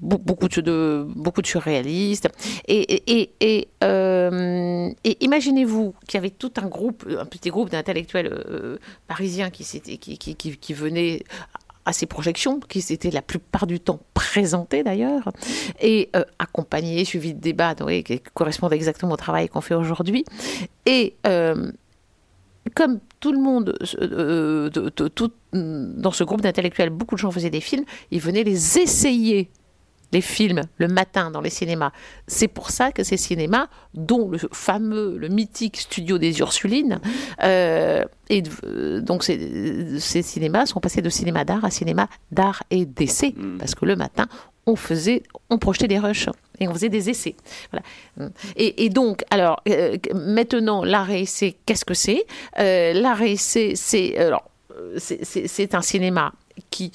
beaucoup, 0.00 0.48
de, 0.48 1.06
beaucoup 1.14 1.42
de 1.42 1.46
surréalistes. 1.46 2.28
Et, 2.68 3.30
et, 3.42 3.68
imaginez-vous 5.20 5.94
qu'il 6.06 6.18
y 6.18 6.18
avait 6.18 6.30
tout 6.30 6.52
un 6.56 6.66
groupe, 6.66 7.06
un 7.18 7.26
petit 7.26 7.50
groupe 7.50 7.70
d'intellectuels 7.70 8.78
parisiens 9.06 9.50
qui, 9.50 9.64
qui, 9.98 10.18
qui, 10.18 10.36
qui 10.36 10.74
venaient 10.74 11.22
à 11.86 11.92
ces 11.92 12.06
projections, 12.06 12.60
qui 12.60 12.84
étaient 12.90 13.10
la 13.10 13.22
plupart 13.22 13.66
du 13.66 13.80
temps 13.80 14.00
présentées 14.14 14.82
d'ailleurs, 14.82 15.30
et 15.80 16.10
euh, 16.16 16.24
accompagnées, 16.38 17.04
suivies 17.04 17.34
de 17.34 17.40
débats 17.40 17.74
qui 17.74 18.20
correspondent 18.32 18.72
exactement 18.72 19.12
au 19.12 19.16
travail 19.16 19.48
qu'on 19.48 19.60
fait 19.60 19.74
aujourd'hui. 19.74 20.24
Et 20.86 21.14
euh, 21.26 21.70
comme 22.74 23.00
tout 23.20 23.32
le 23.32 23.38
monde, 23.38 23.76
euh, 24.00 24.70
dans 25.52 26.10
ce 26.10 26.24
groupe 26.24 26.40
d'intellectuels, 26.40 26.90
beaucoup 26.90 27.14
de 27.14 27.20
gens 27.20 27.30
faisaient 27.30 27.50
des 27.50 27.60
films, 27.60 27.84
ils 28.10 28.20
venaient 28.20 28.44
les 28.44 28.78
essayer 28.78 29.50
les 30.12 30.20
films 30.20 30.62
le 30.78 30.88
matin 30.88 31.30
dans 31.30 31.40
les 31.40 31.50
cinémas. 31.50 31.90
C'est 32.26 32.48
pour 32.48 32.70
ça 32.70 32.92
que 32.92 33.02
ces 33.02 33.16
cinémas, 33.16 33.68
dont 33.94 34.28
le 34.28 34.38
fameux, 34.52 35.16
le 35.18 35.28
mythique 35.28 35.78
studio 35.78 36.18
des 36.18 36.38
Ursulines, 36.38 37.00
euh, 37.42 38.04
et 38.30 38.42
euh, 38.64 39.00
donc 39.00 39.24
ces, 39.24 39.98
ces, 40.00 40.22
cinémas 40.22 40.66
sont 40.66 40.80
passés 40.80 41.02
de 41.02 41.10
cinéma 41.10 41.44
d'art 41.44 41.64
à 41.64 41.70
cinéma 41.70 42.08
d'art 42.30 42.62
et 42.70 42.86
d'essai, 42.86 43.34
mm. 43.36 43.58
parce 43.58 43.74
que 43.74 43.84
le 43.84 43.96
matin, 43.96 44.26
on 44.66 44.76
faisait, 44.76 45.22
on 45.50 45.58
projetait 45.58 45.88
des 45.88 45.98
rushs 45.98 46.28
et 46.58 46.68
on 46.68 46.72
faisait 46.72 46.88
des 46.88 47.10
essais. 47.10 47.34
Voilà. 47.70 48.30
Et, 48.56 48.88
donc, 48.88 49.24
alors, 49.30 49.60
euh, 49.68 49.98
maintenant, 50.14 50.84
l'art 50.84 51.10
et 51.10 51.22
essai, 51.22 51.56
qu'est-ce 51.66 51.84
que 51.84 51.92
c'est? 51.92 52.24
L'art 52.56 53.20
et 53.20 53.32
essai, 53.32 53.72
c'est 53.74 54.16
alors, 54.16 54.50
c'est 54.96 55.74
un 55.74 55.82
cinéma 55.82 56.32
qui 56.70 56.92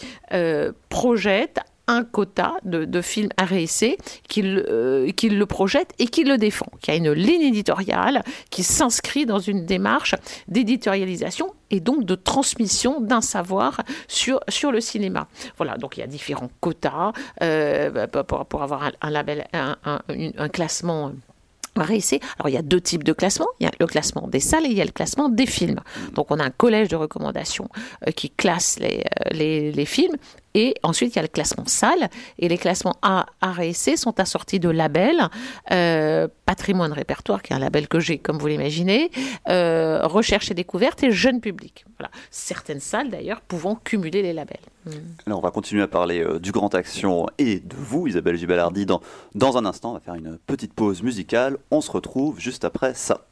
projette 0.90 1.60
un 1.90 2.04
quota 2.04 2.54
de, 2.64 3.02
films 3.02 3.30
à 3.38 3.46
réessayer, 3.46 3.98
qu'il 4.28 4.64
euh, 4.70 5.12
le 5.22 5.46
projette 5.46 5.92
et 5.98 6.08
qu'il 6.08 6.30
le 6.30 6.38
défend, 6.38 6.68
qu'il 6.82 6.94
y 6.94 6.98
a 6.98 7.00
une 7.00 7.12
ligne 7.12 7.42
éditoriale 7.42 8.24
qui 8.52 8.64
s'inscrit 8.64 9.26
dans 9.26 9.40
une 9.40 9.66
démarche 9.66 10.16
d'éditorialisation 10.48 11.54
et 11.72 11.80
donc 11.80 12.06
de 12.06 12.16
transmission 12.16 13.02
d'un 13.02 13.22
savoir 13.22 13.82
sur, 14.08 14.40
sur 14.50 14.72
le 14.72 14.82
cinéma. 14.82 15.28
Voilà, 15.58 15.78
donc 15.78 15.98
il 15.98 16.02
y 16.02 16.04
a 16.04 16.08
différents 16.08 16.52
quotas 16.62 17.12
euh, 17.42 18.08
pour, 18.08 18.46
pour, 18.46 18.64
avoir 18.64 18.92
un, 19.02 19.10
label, 19.10 19.48
un, 19.54 19.78
un 19.88 20.50
classement 20.50 21.12
alors 21.80 22.50
il 22.50 22.54
y 22.54 22.58
a 22.58 22.62
deux 22.62 22.82
types 22.82 23.04
de 23.04 23.14
classements. 23.14 23.48
Il 23.60 23.64
y 23.64 23.68
a 23.68 23.72
le 23.80 23.88
classement 23.88 24.28
des 24.28 24.40
salles 24.40 24.66
et 24.66 24.70
il 24.70 24.78
y 24.78 24.82
a 24.82 24.86
le 24.86 24.92
classement 24.92 25.30
des 25.30 25.46
films. 25.46 25.80
Donc 26.14 26.32
on 26.32 26.40
a 26.40 26.44
un 26.44 26.50
collège 26.50 26.90
de 26.90 26.96
recommandations 26.96 27.70
euh, 28.08 28.12
qui 28.12 28.30
classe 28.30 28.78
euh, 28.82 29.00
les, 29.32 29.72
les, 29.72 29.86
films 29.86 30.16
et 30.54 30.76
ensuite, 30.84 31.14
il 31.14 31.16
y 31.18 31.20
a 31.20 31.24
le 31.24 31.28
classement 31.28 31.66
salle. 31.66 32.10
Et 32.38 32.48
les 32.50 32.58
classements 32.58 32.96
A, 33.02 33.26
A 33.42 33.64
et 33.64 33.74
C 33.74 33.98
sont 33.98 34.20
assortis 34.20 34.60
de 34.60 34.70
labels. 34.70 35.30
Euh, 35.72 36.28
patrimoine 36.46 36.92
répertoire, 36.92 37.44
qui 37.44 37.54
est 37.54 37.56
un 37.56 37.60
label 37.60 37.88
que 37.88 38.00
j'ai, 38.00 38.18
comme 38.18 38.38
vous 38.38 38.48
l'imaginez. 38.48 39.12
Euh, 39.48 40.06
recherche 40.06 40.50
et 40.52 40.54
découverte 40.54 41.04
et 41.04 41.12
jeune 41.12 41.42
public. 41.42 41.86
Voilà. 42.00 42.12
Certaines 42.32 42.80
salles, 42.80 43.10
d'ailleurs, 43.10 43.42
pouvant 43.42 43.76
cumuler 43.76 44.22
les 44.22 44.34
labels. 44.34 44.58
Hmm. 44.86 44.92
Alors, 45.28 45.40
on 45.40 45.44
va 45.44 45.52
continuer 45.52 45.84
à 45.84 45.88
parler 45.88 46.24
euh, 46.24 46.40
du 46.40 46.52
Grand 46.52 46.74
Action 46.74 47.28
et 47.38 47.60
de 47.60 47.76
vous, 47.76 48.08
Isabelle 48.08 48.36
Gibalardi, 48.36 48.86
dans, 48.86 49.02
dans 49.36 49.58
un 49.58 49.66
instant. 49.66 49.92
On 49.92 49.94
va 49.94 50.00
faire 50.00 50.16
une 50.16 50.38
petite 50.48 50.74
pause 50.74 51.04
musicale. 51.04 51.58
On 51.70 51.82
se 51.82 51.92
retrouve 51.92 52.40
juste 52.40 52.66
après 52.66 52.94
ça. 52.94 53.26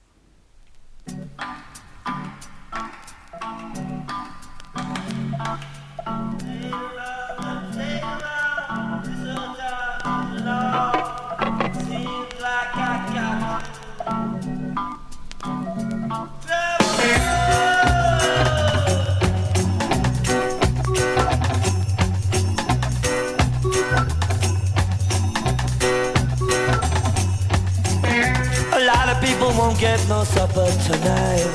Won't 29.39 29.79
get 29.79 29.99
no 30.07 30.23
supper 30.23 30.67
tonight. 30.85 31.47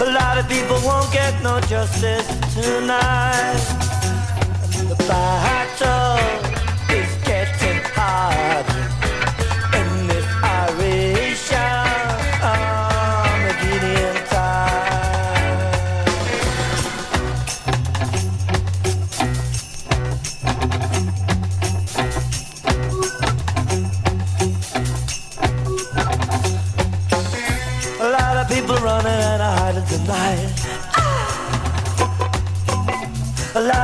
A 0.00 0.10
lot 0.12 0.38
of 0.38 0.48
people 0.48 0.78
won't 0.84 1.12
get 1.12 1.42
no 1.42 1.60
justice 1.62 2.26
tonight. 2.54 3.62
The 4.88 4.96
battle 5.08 6.51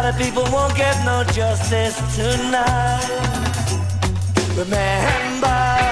of 0.08 0.16
people 0.18 0.44
won't 0.52 0.74
get 0.76 1.04
no 1.04 1.24
justice 1.24 1.96
tonight. 2.16 3.08
Remember. 4.56 5.87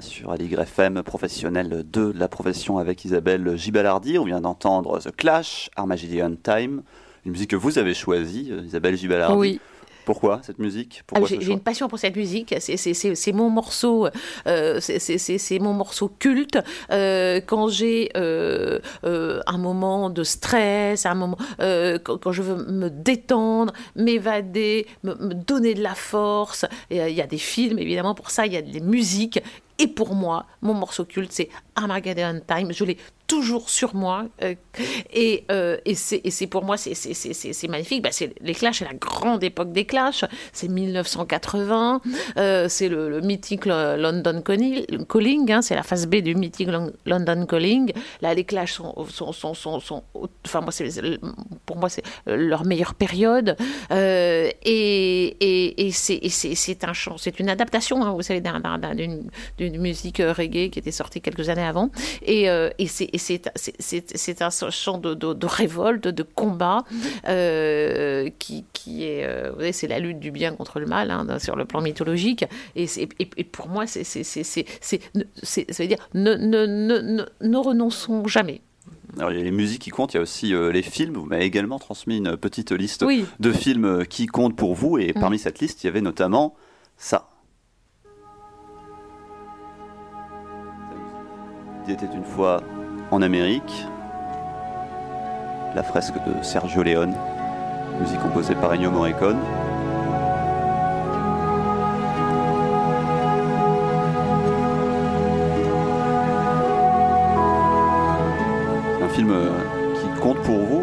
Sur 0.00 0.30
Aligre 0.30 0.60
FM, 0.60 1.02
professionnel 1.02 1.84
de 1.90 2.12
la 2.14 2.28
profession 2.28 2.78
avec 2.78 3.04
Isabelle 3.04 3.56
Gibalardi. 3.56 4.18
On 4.18 4.24
vient 4.24 4.40
d'entendre 4.40 4.98
The 4.98 5.14
Clash, 5.14 5.70
Armageddon 5.76 6.36
Time, 6.42 6.82
une 7.24 7.32
musique 7.32 7.50
que 7.50 7.56
vous 7.56 7.78
avez 7.78 7.94
choisie, 7.94 8.52
Isabelle 8.64 8.96
Gibalardi. 8.96 9.36
Oui. 9.36 9.60
Pourquoi 10.04 10.40
cette 10.42 10.58
musique? 10.58 11.02
Ah, 11.14 11.20
J'ai 11.26 11.52
une 11.52 11.60
passion 11.60 11.88
pour 11.88 11.98
cette 11.98 12.16
musique. 12.16 12.54
C'est 12.58 13.32
mon 13.32 13.50
morceau, 13.50 14.08
euh, 14.46 14.80
c'est 14.80 15.58
mon 15.60 15.72
morceau 15.72 16.10
culte. 16.18 16.58
Euh, 16.90 17.40
quand 17.44 17.68
j'ai 17.68 18.10
euh, 18.16 18.80
un 19.04 19.58
moment 19.58 20.10
de 20.10 20.24
stress, 20.24 21.06
un 21.06 21.14
moment 21.14 21.36
quand, 21.58 22.32
je 22.32 22.42
veux 22.42 22.64
me 22.72 22.88
détendre, 22.88 23.72
m'évader, 23.96 24.86
me, 25.02 25.14
me, 25.14 25.34
donner 25.34 25.74
de 25.74 25.82
la 25.82 25.94
force. 25.94 26.64
Il 26.90 26.96
y 26.96 27.20
a 27.20 27.26
des 27.26 27.38
films 27.38 27.78
évidemment 27.78 28.14
pour 28.14 28.30
ça. 28.30 28.46
Il 28.46 28.52
y 28.52 28.56
a 28.56 28.62
des 28.62 28.80
musiques. 28.80 29.40
Et 29.78 29.88
pour 29.88 30.14
moi, 30.14 30.46
mon 30.60 30.74
morceau 30.74 31.04
culte, 31.04 31.32
c'est 31.32 31.48
Armageddon 31.74 32.40
Time. 32.46 32.72
Je 32.72 32.84
l'ai 32.84 32.98
toujours 33.32 33.70
sur 33.70 33.94
moi. 33.94 34.26
Euh, 34.42 34.54
et, 35.10 35.44
euh, 35.50 35.78
et 35.86 35.94
c'est 35.94 36.46
pour 36.48 36.64
moi, 36.64 36.76
c'est 36.76 37.68
magnifique. 37.68 38.02
Bah, 38.02 38.10
les 38.42 38.54
Clash, 38.54 38.80
c'est 38.80 38.84
la 38.84 38.92
grande 38.92 39.42
époque 39.42 39.72
des 39.72 39.86
Clash. 39.86 40.26
C'est 40.52 40.68
1980. 40.68 42.02
Euh, 42.36 42.68
c'est 42.68 42.90
le, 42.90 43.22
mythique 43.22 43.64
London 43.64 44.42
Calling. 44.42 45.50
Hein, 45.50 45.62
c'est 45.62 45.74
la 45.74 45.82
phase 45.82 46.06
B 46.06 46.16
du 46.16 46.34
mythique 46.34 46.68
London 47.06 47.46
Calling. 47.46 47.94
Là, 48.20 48.34
les 48.34 48.44
Clash 48.44 48.74
sont, 48.74 48.92
pour 51.64 51.76
moi, 51.78 51.88
c'est 51.88 52.02
leur 52.26 52.66
meilleure 52.66 52.94
période. 52.94 53.56
et 53.90 55.90
c'est 55.90 57.40
une 57.40 57.48
adaptation, 57.48 58.04
hein, 58.04 58.12
vous 58.12 58.20
savez, 58.20 58.42
d'une 58.42 59.61
musique 59.70 60.18
reggae 60.18 60.70
qui 60.70 60.78
était 60.78 60.90
sortie 60.90 61.20
quelques 61.20 61.48
années 61.48 61.62
avant. 61.64 61.90
Et, 62.22 62.44
et 62.78 62.86
c'est 62.86 64.42
un 64.42 64.50
chant 64.70 64.98
de, 64.98 65.14
de, 65.14 65.46
révolte, 65.46 66.08
de 66.08 66.22
combat, 66.22 66.84
euh, 67.28 68.30
qui, 68.38 68.64
qui, 68.72 69.04
est, 69.04 69.24
euh, 69.24 69.72
c'est 69.72 69.88
la 69.88 69.98
lutte 69.98 70.20
du 70.20 70.30
bien 70.30 70.54
contre 70.54 70.80
le 70.80 70.86
mal 70.86 71.10
hein, 71.10 71.38
sur 71.38 71.56
le 71.56 71.64
plan 71.64 71.80
mythologique. 71.80 72.44
Et, 72.76 72.86
et 73.18 73.44
pour 73.44 73.68
moi, 73.68 73.86
c'est, 73.86 74.04
ça 74.04 74.22
veut 75.78 75.88
dire 75.88 76.08
ne, 76.14 76.34
ne, 76.34 76.66
ne, 76.66 77.24
ne 77.40 77.56
renonçons 77.56 78.26
jamais. 78.26 78.60
Alors, 79.18 79.30
il 79.30 79.38
y 79.38 79.40
a 79.40 79.44
les 79.44 79.50
musiques 79.50 79.82
qui 79.82 79.90
comptent, 79.90 80.14
il 80.14 80.16
y 80.16 80.20
a 80.20 80.22
aussi 80.22 80.54
euh, 80.54 80.72
les 80.72 80.82
films. 80.82 81.14
Vous 81.14 81.26
m'avez 81.26 81.44
également 81.44 81.78
transmis 81.78 82.16
une 82.16 82.36
petite 82.36 82.72
liste 82.72 83.04
de 83.04 83.52
films 83.52 84.06
qui 84.06 84.26
comptent 84.26 84.56
pour 84.56 84.74
vous, 84.74 84.96
et 84.98 85.12
mm. 85.14 85.20
parmi 85.20 85.38
cette 85.38 85.60
liste, 85.60 85.84
il 85.84 85.86
y 85.86 85.90
avait 85.90 86.00
notamment 86.00 86.54
ça. 86.96 87.28
Il 91.86 91.92
était 91.92 92.06
une 92.06 92.24
fois 92.24 92.62
en 93.10 93.22
Amérique, 93.22 93.86
la 95.74 95.82
fresque 95.82 96.14
de 96.14 96.42
Sergio 96.42 96.84
Leone, 96.84 97.14
musique 98.00 98.20
composée 98.20 98.54
par 98.54 98.72
Ennio 98.72 98.90
Morricone. 98.90 99.38
un 109.02 109.08
film 109.08 109.30
euh, 109.32 109.50
qui 109.94 110.20
compte 110.20 110.38
pour 110.42 110.58
vous 110.60 110.81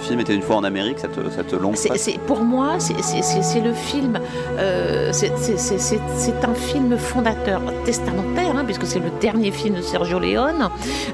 film 0.00 0.20
était 0.20 0.34
une 0.34 0.42
fois 0.42 0.56
en 0.56 0.64
Amérique, 0.64 0.98
cette, 0.98 1.18
cette 1.30 1.52
longue 1.52 1.76
c'est, 1.76 2.18
Pour 2.20 2.40
moi, 2.40 2.76
c'est 2.78 3.60
le 3.60 3.72
film, 3.72 4.18
euh, 4.58 5.10
c'est 5.12 6.44
un 6.44 6.54
film 6.54 6.96
fondateur, 6.96 7.60
testamentaire, 7.84 8.56
hein, 8.56 8.64
puisque 8.64 8.86
c'est 8.86 8.98
le 8.98 9.10
dernier 9.20 9.50
film 9.50 9.76
de 9.76 9.82
Sergio 9.82 10.18
Leone. 10.18 10.68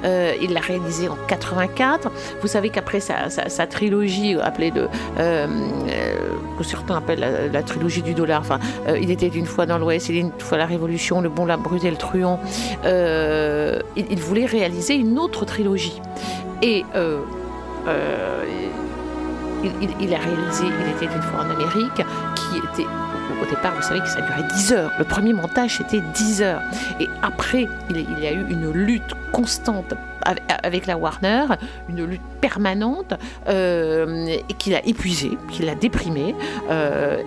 Euh, 0.05 0.33
il 0.40 0.53
l'a 0.53 0.61
réalisé 0.61 1.09
en 1.09 1.16
84. 1.27 2.11
Vous 2.40 2.49
savez 2.49 2.70
qu'après 2.70 3.01
sa, 3.01 3.31
sa, 3.31 3.66
trilogie, 3.66 4.37
appelée 4.40 4.70
de, 4.70 4.88
euh, 5.18 5.46
que 6.59 6.64
certains 6.64 6.96
appellent 6.96 7.51
la, 7.53 7.62
trilogie 7.62 8.03
du 8.03 8.14
dollar, 8.14 8.40
enfin, 8.40 8.59
il 9.01 9.11
était 9.11 9.29
une 9.29 9.46
fois 9.46 9.66
dans 9.66 9.79
l'Ouest, 9.79 10.09
il 10.09 10.16
était 10.16 10.27
une 10.27 10.33
fois 10.38 10.59
la 10.59 10.66
Révolution, 10.66 11.20
le 11.20 11.29
bon, 11.29 11.44
la 11.44 11.57
brute 11.57 11.85
et 11.85 11.90
le 11.90 11.96
truand. 11.96 12.40
Il, 12.85 14.07
il, 14.11 14.18
voulait 14.18 14.46
réaliser 14.46 14.94
une 14.94 15.18
autre 15.18 15.44
trilogie. 15.44 16.01
Et 16.62 16.85
euh, 16.94 17.20
il, 20.01 20.14
a 20.14 20.18
réalisé 20.18 20.64
Il 20.66 20.96
était 20.96 21.14
une 21.14 21.22
fois 21.22 21.40
en 21.40 21.51
Amérique, 21.51 22.03
qui 22.35 22.59
était 22.59 22.88
au 23.42 23.44
départ, 23.44 23.75
vous 23.75 23.83
savez 23.83 24.01
que 24.01 24.09
ça 24.09 24.20
durait 24.20 24.46
10 24.55 24.72
heures. 24.72 24.92
Le 24.99 25.05
premier 25.05 25.33
montage, 25.33 25.77
c'était 25.77 26.01
10 26.01 26.42
heures. 26.42 26.62
Et 27.01 27.09
après, 27.22 27.68
il, 27.90 28.18
y 28.18 28.27
a 28.27 28.33
eu 28.33 28.46
une 28.49 28.70
lutte 28.72 29.14
constante 29.33 29.94
avec 30.62 30.86
la 30.86 30.96
Warner, 30.96 31.46
une 31.88 32.04
lutte 32.04 32.20
permanente 32.40 33.14
euh, 33.48 34.36
qui 34.58 34.70
l'a 34.70 34.86
épuisé, 34.86 35.38
qui 35.50 35.62
l'a 35.62 35.74
déprimé, 35.74 36.34
euh, 36.70 37.22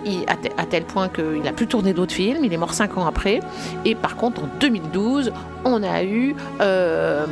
à, 0.56 0.66
tel 0.66 0.84
point 0.84 1.08
qu'il 1.08 1.42
n'a 1.42 1.52
plus 1.52 1.66
tourné 1.66 1.92
d'autres 1.92 2.14
films. 2.14 2.44
Il 2.44 2.52
est 2.52 2.56
mort 2.56 2.74
5 2.74 2.98
ans 2.98 3.06
après. 3.06 3.40
Et 3.84 3.94
par 3.94 4.16
contre, 4.16 4.44
en 4.44 4.48
2012, 4.60 5.32
on 5.64 5.82
a 5.82 6.02
eu 6.04 6.34
euh, 6.60 7.26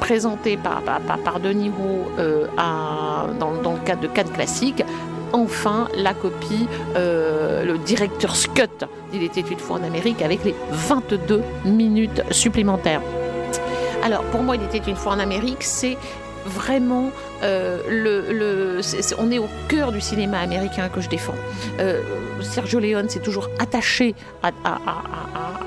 présenté 0.00 0.56
par, 0.56 0.82
par, 0.82 1.40
Denis 1.40 1.70
Roux 1.70 2.04
dans, 3.38 3.54
dans, 3.62 3.72
le 3.72 3.78
cadre 3.84 4.02
de 4.02 4.06
Cannes 4.08 4.30
Classique 4.30 4.82
enfin 5.32 5.88
la 5.96 6.14
copie, 6.14 6.66
euh, 6.96 7.64
le 7.64 7.78
directeur 7.78 8.36
Scott, 8.36 8.84
il 9.12 9.22
était 9.22 9.40
une 9.40 9.58
fois 9.58 9.76
en 9.78 9.82
Amérique, 9.82 10.22
avec 10.22 10.44
les 10.44 10.54
22 10.70 11.42
minutes 11.64 12.22
supplémentaires. 12.30 13.02
Alors 14.02 14.22
pour 14.24 14.42
moi, 14.42 14.56
il 14.56 14.62
était 14.62 14.90
une 14.90 14.96
fois 14.96 15.12
en 15.12 15.18
Amérique, 15.18 15.62
c'est 15.62 15.96
vraiment 16.46 17.10
euh, 17.42 18.80
on 19.18 19.30
est 19.30 19.38
au 19.38 19.48
cœur 19.68 19.92
du 19.92 20.00
cinéma 20.00 20.38
américain 20.38 20.88
que 20.88 21.00
je 21.00 21.08
défends. 21.08 21.34
Euh, 21.80 22.02
Sergio 22.40 22.80
Leone 22.80 23.08
s'est 23.08 23.20
toujours 23.20 23.48
attaché 23.58 24.14
à, 24.42 24.52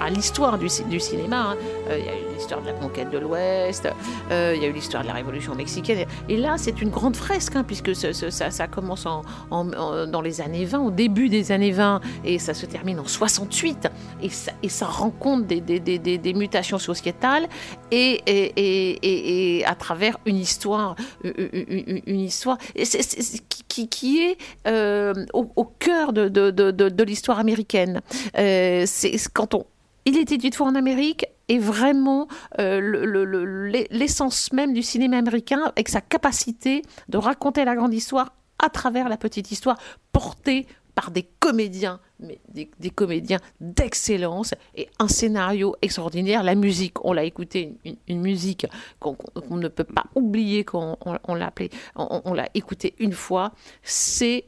l'histoire 0.09 0.57
du, 0.57 0.69
cinéma. 0.69 1.51
Hein. 1.51 1.55
Euh, 1.89 1.97
il 1.99 2.05
y 2.05 2.09
a 2.09 2.13
eu 2.13 2.33
l'histoire 2.35 2.61
de 2.61 2.67
la 2.67 2.73
conquête 2.73 3.11
de 3.11 3.17
l'Ouest, 3.17 3.87
il 4.29 4.61
y 4.61 4.65
a 4.65 4.67
eu 4.67 4.71
l'histoire 4.71 5.03
de 5.03 5.07
la 5.07 5.13
Révolution 5.13 5.55
mexicaine. 5.55 6.05
Et 6.27 6.37
là, 6.37 6.55
c'est 6.57 6.81
une 6.81 6.89
grande 6.89 7.15
fresque, 7.15 7.55
hein, 7.55 7.63
puisque 7.65 7.95
ça, 7.95 8.67
commence 8.67 9.05
dans 9.51 10.21
les 10.21 10.41
années 10.41 10.65
20, 10.65 10.79
au 10.79 10.91
début 10.91 11.29
des 11.29 11.51
années 11.51 11.71
20, 11.71 12.01
et 12.23 12.39
ça 12.39 12.53
se 12.53 12.65
termine 12.65 12.99
en 12.99 13.05
68. 13.05 13.89
Et 14.21 14.29
ça, 14.29 14.51
et 14.63 14.69
ça 14.69 14.85
rencontre 14.85 15.47
des, 15.47 16.33
mutations 16.33 16.79
sociétales 16.79 17.47
et, 17.91 19.63
à 19.65 19.75
travers 19.75 20.17
une 20.25 20.37
histoire 20.37 20.95
histoire 22.07 22.57
qui, 23.67 23.87
qui, 23.87 24.19
est 24.19 24.37
euh, 24.67 25.13
au, 25.33 25.65
cœur 25.65 26.13
de, 26.13 26.27
de, 26.27 26.51
de, 26.51 27.03
l'histoire 27.03 27.39
américaine. 27.39 28.01
Euh, 28.37 28.83
c'est 28.85 29.15
quand 29.33 29.53
on 29.53 29.65
il 30.05 30.17
était 30.17 30.35
une 30.35 30.53
fois 30.53 30.67
en 30.67 30.75
Amérique 30.75 31.25
est 31.49 31.59
vraiment 31.59 32.27
euh, 32.59 33.85
l'essence 33.91 34.51
même 34.53 34.73
du 34.73 34.81
cinéma 34.81 35.17
américain 35.17 35.61
avec 35.75 35.89
sa 35.89 36.01
capacité 36.01 36.81
de 37.09 37.17
raconter 37.17 37.65
la 37.65 37.75
grande 37.75 37.93
histoire 37.93 38.33
à 38.59 38.69
travers 38.69 39.09
la 39.09 39.17
petite 39.17 39.51
histoire 39.51 39.77
portée 40.11 40.65
par 40.95 41.11
des 41.11 41.27
comédiens 41.49 41.99
mais 42.19 42.39
des, 42.49 42.89
comédiens 42.89 43.39
d'excellence 43.61 44.53
et 44.75 44.89
un 44.99 45.07
scénario 45.07 45.75
extraordinaire. 45.81 46.43
La 46.43 46.55
musique, 46.55 47.03
on 47.05 47.13
l'a 47.13 47.23
écouté, 47.23 47.77
une, 48.07 48.21
musique 48.21 48.67
qu'on 48.99 49.15
ne 49.51 49.67
peut 49.67 49.85
pas 49.85 50.05
oublier 50.15 50.65
qu'on 50.65 50.97
on, 51.05 51.35
l'a 51.35 51.53
on, 51.95 52.33
l'a 52.33 52.49
écouté 52.53 52.93
une 52.99 53.13
fois. 53.13 53.53
C'est, 53.83 54.45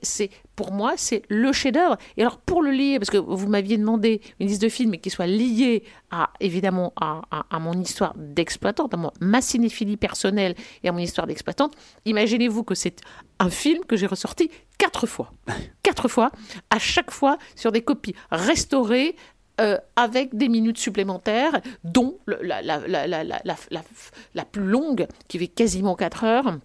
pour 0.55 0.73
moi, 0.73 0.93
c'est 0.97 1.23
le 1.29 1.53
chef-d'œuvre. 1.53 1.97
Et 2.17 2.21
alors 2.21 2.37
pour 2.37 2.61
le 2.61 2.71
lier, 2.71 2.99
parce 2.99 3.09
que 3.09 3.17
vous 3.17 3.47
m'aviez 3.47 3.77
demandé 3.77 4.21
une 4.39 4.47
liste 4.47 4.61
de 4.61 4.69
films 4.69 4.97
qui 4.97 5.09
soit 5.09 5.27
liée 5.27 5.83
à 6.11 6.29
évidemment 6.39 6.91
à, 6.99 7.21
à, 7.49 7.59
mon 7.59 7.73
histoire 7.73 8.13
d'exploitante, 8.17 8.93
à 8.93 8.97
ma 9.21 9.41
cinéphilie 9.41 9.97
personnelle 9.97 10.55
et 10.83 10.89
à 10.89 10.91
mon 10.91 10.99
histoire 10.99 11.25
d'exploitante. 11.25 11.73
Imaginez-vous 12.05 12.63
que 12.63 12.75
c'est 12.75 12.99
un 13.39 13.49
film 13.49 13.85
que 13.85 13.95
j'ai 13.95 14.07
ressorti 14.07 14.51
quatre 14.77 15.07
fois, 15.07 15.31
quatre 15.83 16.07
fois, 16.07 16.31
à 16.69 16.79
chaque 16.79 16.90
fois 17.11 17.37
sur 17.55 17.71
des 17.71 17.81
copies 17.81 18.15
restaurées 18.31 19.15
euh, 19.59 19.77
avec 19.95 20.35
des 20.35 20.49
minutes 20.49 20.77
supplémentaires, 20.77 21.61
dont 21.83 22.17
la, 22.25 24.45
plus 24.51 24.63
longue, 24.63 25.07
qui 25.27 25.37
fait 25.37 25.47
quasiment 25.47 25.95
4 25.95 26.23
heures, 26.23 26.57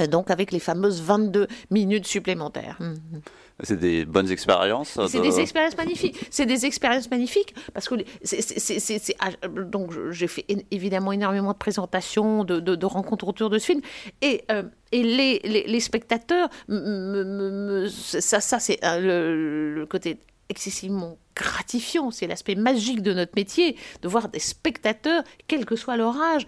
euh, 0.00 0.06
donc 0.06 0.30
avec 0.30 0.52
les 0.52 0.60
fameuses 0.60 1.02
22 1.02 1.48
minutes 1.70 2.06
supplémentaires. 2.06 2.76
Mmh, 2.80 2.84
mmh. 2.84 3.20
C'est 3.62 3.78
des 3.78 4.04
bonnes 4.04 4.30
expériences. 4.30 4.98
C'est 5.08 5.20
des 5.20 5.40
expériences 5.40 5.76
magnifiques. 5.76 6.26
C'est 6.30 6.46
des 6.46 6.64
expériences 6.64 7.10
magnifiques 7.10 7.54
parce 7.74 7.88
que 7.88 7.96
c'est, 8.22 9.16
ah, 9.18 9.30
donc 9.48 9.92
j'ai 10.10 10.28
fait 10.28 10.44
évidemment 10.70 11.12
énormément 11.12 11.52
de 11.52 11.58
présentations, 11.58 12.44
de, 12.44 12.60
de, 12.60 12.86
rencontres 12.86 13.26
autour 13.26 13.50
de 13.50 13.58
ce 13.58 13.66
film 13.66 13.80
et 14.22 14.44
euh, 14.50 14.62
et 14.92 15.02
les, 15.02 15.40
les, 15.44 15.64
les 15.66 15.80
spectateurs, 15.80 16.48
ça, 16.68 18.40
ça 18.40 18.58
c'est 18.58 18.78
le, 18.82 19.74
le, 19.74 19.86
côté 19.86 20.18
excessivement 20.48 21.18
gratifiant, 21.38 22.10
c'est 22.10 22.26
l'aspect 22.26 22.56
magique 22.56 23.00
de 23.00 23.12
notre 23.12 23.32
métier, 23.36 23.76
de 24.02 24.08
voir 24.08 24.28
des 24.28 24.40
spectateurs, 24.40 25.22
quel 25.46 25.64
que 25.64 25.76
soit 25.76 25.96
leur 25.96 26.20
âge, 26.20 26.46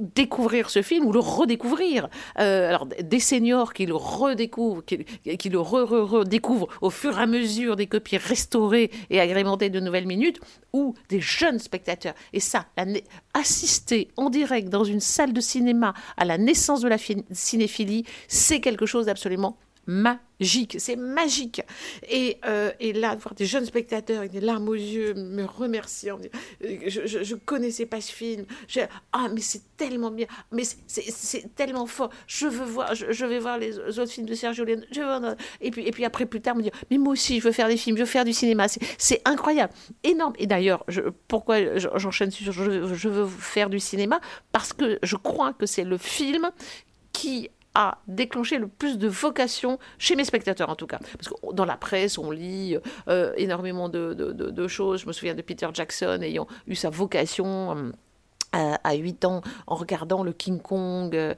découvrir 0.00 0.70
ce 0.70 0.80
film 0.80 1.04
ou 1.04 1.12
le 1.12 1.18
redécouvrir. 1.18 2.08
Euh, 2.38 2.68
alors 2.68 2.86
des 2.86 3.20
seniors 3.20 3.74
qui 3.74 3.84
le 3.84 3.94
redécouvrent, 3.94 4.82
qui, 4.84 5.04
qui 5.36 5.48
le 5.50 5.60
redécouvrent 5.60 6.68
au 6.80 6.88
fur 6.88 7.18
et 7.18 7.22
à 7.22 7.26
mesure 7.26 7.76
des 7.76 7.86
copies 7.86 8.16
restaurées 8.16 8.90
et 9.10 9.20
agrémentées 9.20 9.68
de 9.68 9.80
nouvelles 9.80 10.06
minutes, 10.06 10.40
ou 10.72 10.94
des 11.10 11.20
jeunes 11.20 11.58
spectateurs. 11.58 12.14
Et 12.32 12.40
ça, 12.40 12.66
assister 13.34 14.08
en 14.16 14.30
direct 14.30 14.70
dans 14.70 14.84
une 14.84 15.00
salle 15.00 15.34
de 15.34 15.40
cinéma 15.40 15.92
à 16.16 16.24
la 16.24 16.38
naissance 16.38 16.80
de 16.80 16.88
la 16.88 16.96
cinéphilie, 17.32 18.04
c'est 18.28 18.60
quelque 18.60 18.86
chose 18.86 19.06
d'absolument 19.06 19.58
magique, 19.86 20.76
c'est 20.78 20.96
magique. 20.96 21.62
Et, 22.08 22.38
euh, 22.44 22.70
et, 22.80 22.92
là, 22.92 23.16
voir 23.16 23.34
des 23.34 23.46
jeunes 23.46 23.64
spectateurs 23.64 24.18
avec 24.18 24.30
des 24.30 24.40
larmes 24.40 24.68
aux 24.68 24.74
yeux 24.74 25.14
me 25.14 25.44
remerciant, 25.44 26.18
je, 26.60 27.34
ne 27.34 27.38
connaissais 27.40 27.86
pas 27.86 28.00
ce 28.00 28.12
film, 28.12 28.44
ah 29.12 29.28
mais 29.32 29.40
c'est 29.40 29.76
tellement 29.76 30.10
bien, 30.10 30.26
mais 30.52 30.62
c'est 30.86 31.54
tellement 31.54 31.86
fort, 31.86 32.10
je 32.26 32.46
veux 32.46 32.64
voir, 32.64 32.94
je, 32.94 33.24
vais 33.24 33.38
voir 33.38 33.58
les 33.58 33.78
autres 33.78 34.10
films 34.10 34.26
de 34.26 34.34
Sergio 34.34 34.64
Leone, 34.64 34.84
je 34.90 35.02
et 35.60 35.70
puis, 35.70 35.86
et 35.86 35.90
puis 35.90 36.04
après 36.04 36.26
plus 36.26 36.40
tard 36.40 36.54
me 36.54 36.62
dire, 36.62 36.72
mais 36.90 36.98
moi 36.98 37.12
aussi 37.12 37.40
je 37.40 37.44
veux 37.44 37.52
faire 37.52 37.68
des 37.68 37.76
films, 37.76 37.96
je 37.96 38.02
veux 38.02 38.06
faire 38.08 38.24
du 38.24 38.32
cinéma, 38.32 38.66
c'est 38.98 39.22
incroyable, 39.24 39.72
énorme. 40.04 40.34
Et 40.38 40.46
d'ailleurs, 40.46 40.84
pourquoi 41.28 41.76
j'enchaîne 41.96 42.30
sur 42.30 42.52
je, 42.52 42.94
je 42.94 43.08
veux 43.08 43.26
faire 43.26 43.68
du 43.68 43.80
cinéma? 43.80 44.20
Parce 44.52 44.72
que 44.72 44.98
je 45.02 45.16
crois 45.16 45.52
que 45.52 45.66
c'est 45.66 45.84
le 45.84 45.98
film 45.98 46.50
qui 47.12 47.50
a 47.74 47.98
déclenché 48.06 48.58
le 48.58 48.68
plus 48.68 48.98
de 48.98 49.08
vocation 49.08 49.78
chez 49.98 50.16
mes 50.16 50.24
spectateurs 50.24 50.68
en 50.68 50.76
tout 50.76 50.86
cas. 50.86 50.98
Parce 50.98 51.28
que 51.28 51.54
dans 51.54 51.64
la 51.64 51.76
presse, 51.76 52.18
on 52.18 52.30
lit 52.30 52.76
euh, 53.08 53.32
énormément 53.36 53.88
de, 53.88 54.66
choses. 54.68 55.02
Je 55.02 55.06
me 55.06 55.12
souviens 55.12 55.34
de 55.34 55.42
Peter 55.42 55.68
Jackson 55.72 56.20
ayant 56.22 56.46
eu 56.66 56.74
sa 56.74 56.90
vocation. 56.90 57.76
Euh, 57.76 57.90
à 58.54 58.92
8 58.92 59.24
ans 59.24 59.40
en 59.66 59.74
regardant 59.74 60.22
le 60.22 60.34
King 60.34 60.60
Kong 60.60 61.14
euh, 61.14 61.34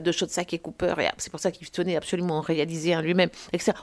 de 0.00 0.52
et 0.52 0.58
Cooper. 0.60 0.94
C'est 1.18 1.30
pour 1.30 1.40
ça 1.40 1.50
qu'il 1.50 1.68
tenait 1.68 1.96
absolument 1.96 2.38
à 2.38 2.42
réaliser 2.42 2.94
un 2.94 3.02
lui-même. 3.02 3.30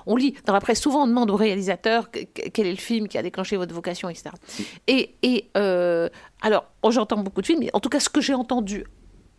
On 0.05 0.15
lit 0.15 0.35
dans 0.45 0.53
la 0.53 0.61
presse, 0.61 0.79
souvent 0.79 1.03
on 1.03 1.07
demande 1.07 1.29
au 1.31 1.35
réalisateur 1.35 2.09
quel 2.09 2.65
est 2.65 2.71
le 2.71 2.77
film 2.77 3.09
qui 3.09 3.17
a 3.17 3.23
déclenché 3.23 3.57
votre 3.57 3.75
vocation, 3.75 4.07
etc. 4.07 4.29
Et, 4.87 5.15
et 5.21 5.49
alors, 5.53 6.63
j'entends 6.89 7.17
beaucoup 7.17 7.41
de 7.41 7.47
films, 7.47 7.59
mais 7.59 7.71
en 7.73 7.81
tout 7.81 7.89
cas, 7.89 7.99
ce 7.99 8.07
que 8.07 8.21
j'ai 8.21 8.35
entendu 8.35 8.85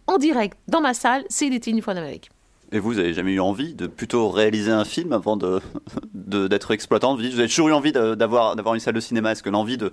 en 0.06 0.18
direct 0.18 0.58
dans 0.68 0.82
ma 0.82 0.92
salle, 0.92 1.24
c'est 1.30 1.46
Il 1.46 1.54
était 1.54 1.70
une 1.70 1.80
fois 1.80 1.94
en 1.94 1.96
Amérique. 1.96 2.30
Et 2.72 2.78
vous, 2.78 2.92
vous 2.92 2.98
avez 2.98 3.12
jamais 3.12 3.32
eu 3.32 3.40
envie 3.40 3.74
de 3.74 3.86
plutôt 3.86 4.30
réaliser 4.30 4.70
un 4.70 4.84
film 4.84 5.12
avant 5.12 5.36
de, 5.36 5.60
d'être 6.14 6.70
exploitant 6.70 7.14
Vous 7.14 7.24
avez 7.24 7.48
toujours 7.48 7.68
eu 7.68 7.72
envie 7.72 7.92
d'avoir, 7.92 8.56
d'avoir 8.56 8.74
une 8.74 8.80
salle 8.80 8.94
de 8.94 9.00
cinéma. 9.00 9.32
Est-ce 9.32 9.42
que 9.42 9.50
l'envie 9.50 9.76
de 9.76 9.92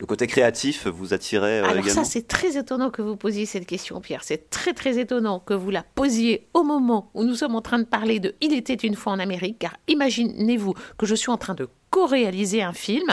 le 0.00 0.06
côté 0.06 0.26
créatif 0.26 0.86
vous 0.86 1.14
attirait 1.14 1.60
euh, 1.60 1.68
Alors 1.68 1.88
ça, 1.88 2.04
c'est 2.04 2.26
très 2.26 2.56
étonnant 2.56 2.90
que 2.90 3.02
vous 3.02 3.16
posiez 3.16 3.46
cette 3.46 3.66
question, 3.66 4.00
Pierre. 4.00 4.24
C'est 4.24 4.50
très 4.50 4.72
très 4.72 4.98
étonnant 4.98 5.38
que 5.38 5.54
vous 5.54 5.70
la 5.70 5.82
posiez 5.82 6.48
au 6.54 6.62
moment 6.64 7.10
où 7.14 7.24
nous 7.24 7.34
sommes 7.34 7.54
en 7.54 7.60
train 7.60 7.78
de 7.78 7.84
parler 7.84 8.20
de 8.20 8.34
Il 8.40 8.54
était 8.54 8.74
une 8.74 8.96
fois 8.96 9.12
en 9.12 9.18
Amérique, 9.18 9.58
car 9.60 9.76
imaginez-vous 9.86 10.74
que 10.98 11.06
je 11.06 11.14
suis 11.14 11.30
en 11.30 11.36
train 11.36 11.54
de 11.54 11.68
co-réaliser 11.90 12.62
un 12.62 12.72
film 12.72 13.06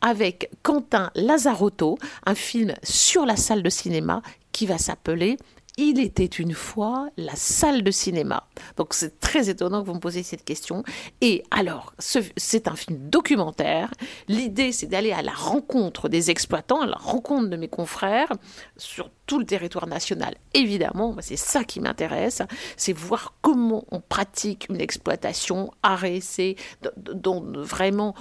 avec 0.00 0.50
Quentin 0.62 1.10
Lazarotto, 1.14 1.98
un 2.26 2.34
film 2.34 2.74
sur 2.82 3.26
la 3.26 3.36
salle 3.36 3.62
de 3.62 3.70
cinéma 3.70 4.22
qui 4.50 4.66
va 4.66 4.78
s'appeler 4.78 5.36
il 5.76 6.00
était 6.00 6.24
une 6.24 6.54
fois 6.54 7.08
la 7.16 7.34
salle 7.34 7.82
de 7.82 7.90
cinéma. 7.90 8.48
Donc 8.76 8.94
c'est 8.94 9.18
très 9.20 9.48
étonnant 9.48 9.82
que 9.82 9.86
vous 9.86 9.94
me 9.94 10.00
posiez 10.00 10.22
cette 10.22 10.44
question. 10.44 10.84
Et 11.20 11.42
alors, 11.50 11.92
c'est 11.98 12.68
un 12.68 12.76
film 12.76 13.08
documentaire. 13.08 13.90
L'idée, 14.28 14.72
c'est 14.72 14.86
d'aller 14.86 15.12
à 15.12 15.22
la 15.22 15.32
rencontre 15.32 16.08
des 16.08 16.30
exploitants, 16.30 16.82
à 16.82 16.86
la 16.86 16.96
rencontre 16.96 17.48
de 17.48 17.56
mes 17.56 17.68
confrères 17.68 18.32
sur 18.76 19.10
tout 19.26 19.38
le 19.38 19.46
territoire 19.46 19.86
national. 19.86 20.34
Évidemment, 20.52 21.16
c'est 21.20 21.36
ça 21.36 21.64
qui 21.64 21.80
m'intéresse, 21.80 22.42
c'est 22.76 22.92
voir 22.92 23.34
comment 23.40 23.84
on 23.90 24.00
pratique 24.00 24.66
une 24.68 24.80
exploitation 24.80 25.70
RSC 25.82 26.56
dans, 26.96 27.42
vraiment 27.42 28.14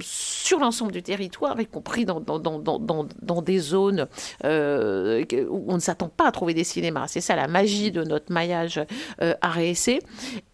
sur 0.00 0.58
l'ensemble 0.60 0.92
du 0.92 1.02
territoire, 1.02 1.60
y 1.60 1.66
compris 1.66 2.06
dans, 2.06 2.20
dans 2.20 3.42
des 3.42 3.58
zones 3.58 4.08
euh, 4.44 5.24
où 5.50 5.66
on 5.68 5.74
ne 5.74 5.80
s'attend 5.80 6.08
pas 6.08 6.28
à 6.28 6.32
trouver 6.32 6.54
des 6.54 6.63
cinémas. 6.64 7.08
C'est 7.08 7.20
ça 7.20 7.36
la 7.36 7.48
magie 7.48 7.90
de 7.90 8.02
notre 8.02 8.32
maillage 8.32 8.80
euh, 9.22 9.34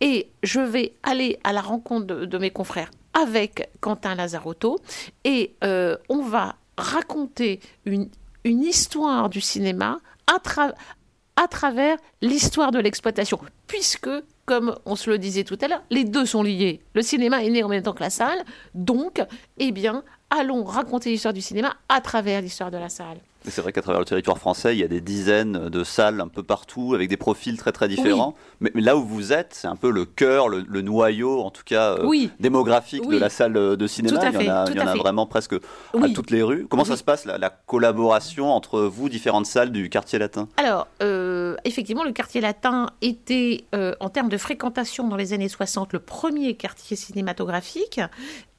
Et 0.01 0.31
je 0.43 0.61
vais 0.61 0.95
aller 1.03 1.39
à 1.45 1.53
la 1.53 1.61
rencontre 1.61 2.07
de, 2.07 2.39
mes 2.39 2.51
confrères 2.51 2.91
avec 3.13 3.69
Quentin 3.81 4.15
Lazarotto 4.15 4.79
et 5.25 5.55
euh, 5.65 5.97
on 6.09 6.23
va 6.23 6.57
raconter 6.77 7.61
une 7.85 8.09
une 8.45 8.63
histoire 8.63 9.29
du 9.29 9.41
cinéma 9.41 9.99
à, 10.27 11.49
travers 11.49 11.97
l'histoire 12.23 12.71
de 12.71 12.79
l'exploitation, 12.79 13.41
puisque, 13.67 14.11
comme 14.47 14.77
on 14.85 14.95
se 14.97 15.11
le 15.11 15.19
disait 15.19 15.45
tout 15.45 15.59
à 15.61 15.69
l'heure, 15.69 15.83
les 15.91 16.05
deux 16.05 16.27
sont 16.27 16.43
liés. 16.43 16.81
Le 16.95 17.03
cinéma 17.03 17.43
est 17.43 17.51
né 17.51 17.63
en 17.63 17.69
même 17.69 17.83
temps 17.83 17.93
que 17.93 18.03
la 18.03 18.11
salle, 18.11 18.45
donc, 18.75 19.23
eh 19.59 19.73
bien, 19.73 20.05
allons 20.31 20.65
raconter 20.65 21.11
l'histoire 21.11 21.35
du 21.35 21.41
cinéma 21.41 21.77
à 21.89 22.01
travers 22.01 22.41
l'histoire 22.41 22.71
de 22.71 22.79
la 22.79 22.89
salle. 22.89 23.19
C'est 23.49 23.63
vrai 23.63 23.73
qu'à 23.73 23.83
travers 23.83 24.01
le 24.01 24.07
territoire 24.07 24.39
français, 24.39 24.75
il 24.75 24.81
y 24.81 24.85
a 24.85 24.89
des 24.89 25.01
dizaines 25.01 25.69
de 25.69 25.85
salles 25.85 26.21
un 26.21 26.29
peu 26.29 26.43
partout 26.43 26.95
avec 26.95 27.09
des 27.09 27.17
profils 27.17 27.57
très 27.57 27.73
très 27.73 27.89
différents. 27.89 28.35
Mais, 28.61 28.71
là 28.75 28.97
où 28.97 29.05
vous 29.05 29.33
êtes, 29.33 29.55
c'est 29.55 29.69
un 29.69 29.77
peu 29.77 29.91
le 29.91 30.05
cœur, 30.05 30.49
le, 30.49 30.81
noyau, 30.83 31.41
en 31.41 31.51
tout 31.51 31.63
cas 31.65 31.95
euh, 31.95 32.27
démographique 32.39 33.09
de 33.09 33.19
la 33.19 33.31
salle 33.31 33.55
de 33.55 33.87
cinéma. 33.87 34.21
il 34.33 34.47
y 34.47 34.51
en 34.51 34.55
a, 34.55 34.71
il 34.71 34.77
y 34.77 34.81
en 34.81 34.87
a 34.87 34.95
vraiment 34.95 35.27
presque 35.27 35.55
à 35.55 36.09
toutes 36.15 36.31
les 36.31 36.43
rues. 36.43 36.67
Comment 36.69 36.85
ça 36.85 36.97
se 36.97 37.05
passe 37.05 37.25
la, 37.25 37.51
collaboration 37.67 38.53
entre 38.53 38.81
vous, 38.83 39.09
différentes 39.09 39.47
salles 39.47 39.71
du 39.71 39.89
quartier 39.89 40.19
latin? 40.19 40.49
Alors, 40.57 40.89
euh, 41.03 41.57
effectivement, 41.65 42.05
le 42.05 42.13
quartier 42.13 42.41
latin 42.41 42.87
était, 43.03 43.65
euh, 43.75 43.95
en 44.01 44.09
termes 44.09 44.29
de 44.29 44.37
fréquentation 44.37 45.09
dans 45.09 45.17
les 45.17 45.33
années 45.33 45.49
60, 45.49 45.93
le 45.93 45.99
premier 45.99 46.55
quartier 46.55 46.97
cinématographique. 46.97 48.01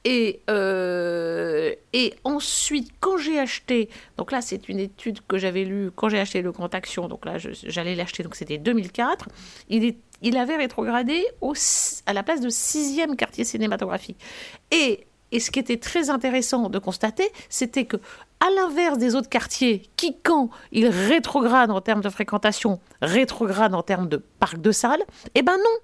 Et, 0.04 0.40
euh, 0.50 1.74
et 1.92 2.14
ensuite, 2.24 2.90
quand 2.98 3.18
j'ai 3.18 3.38
acheté, 3.38 3.88
donc 4.16 4.32
là 4.32 4.40
c'est 4.40 4.68
une 4.68 4.80
étude 4.80 5.20
que 5.26 5.38
j'avais 5.38 5.64
lue 5.64 5.90
quand 5.94 6.08
j'ai 6.08 6.18
acheté 6.18 6.42
le 6.42 6.50
Grand 6.50 6.74
Action, 6.74 7.06
donc 7.06 7.24
là 7.24 7.36
j'allais 7.38 7.94
l'acheter, 7.94 8.24
donc 8.24 8.34
c'était 8.34 8.58
2004, 8.58 9.28
il, 9.68 9.94
il 10.22 10.36
avait 10.36 10.56
rétrogradé 10.56 11.24
au, 11.40 11.54
à 12.06 12.12
la 12.12 12.22
place 12.24 12.40
de 12.40 12.48
sixième 12.48 13.14
quartier 13.14 13.44
cinématographique. 13.44 14.18
Et, 14.72 15.06
et 15.30 15.38
ce 15.38 15.50
qui 15.50 15.60
était 15.60 15.78
très 15.78 16.10
intéressant 16.10 16.68
de 16.68 16.78
constater, 16.80 17.30
c'était 17.48 17.84
que 17.84 17.96
à 18.40 18.50
l'inverse 18.56 18.98
des 18.98 19.14
autres 19.14 19.28
quartiers 19.28 19.88
qui, 19.96 20.16
quand 20.20 20.50
ils 20.72 20.88
rétrogradent 20.88 21.70
en 21.70 21.80
termes 21.80 22.00
de 22.00 22.10
fréquentation, 22.10 22.80
rétrogradent 23.00 23.74
en 23.74 23.82
termes 23.82 24.08
de 24.08 24.16
parc 24.16 24.60
de 24.60 24.72
salles, 24.72 25.04
eh 25.36 25.42
ben 25.42 25.56
non, 25.56 25.78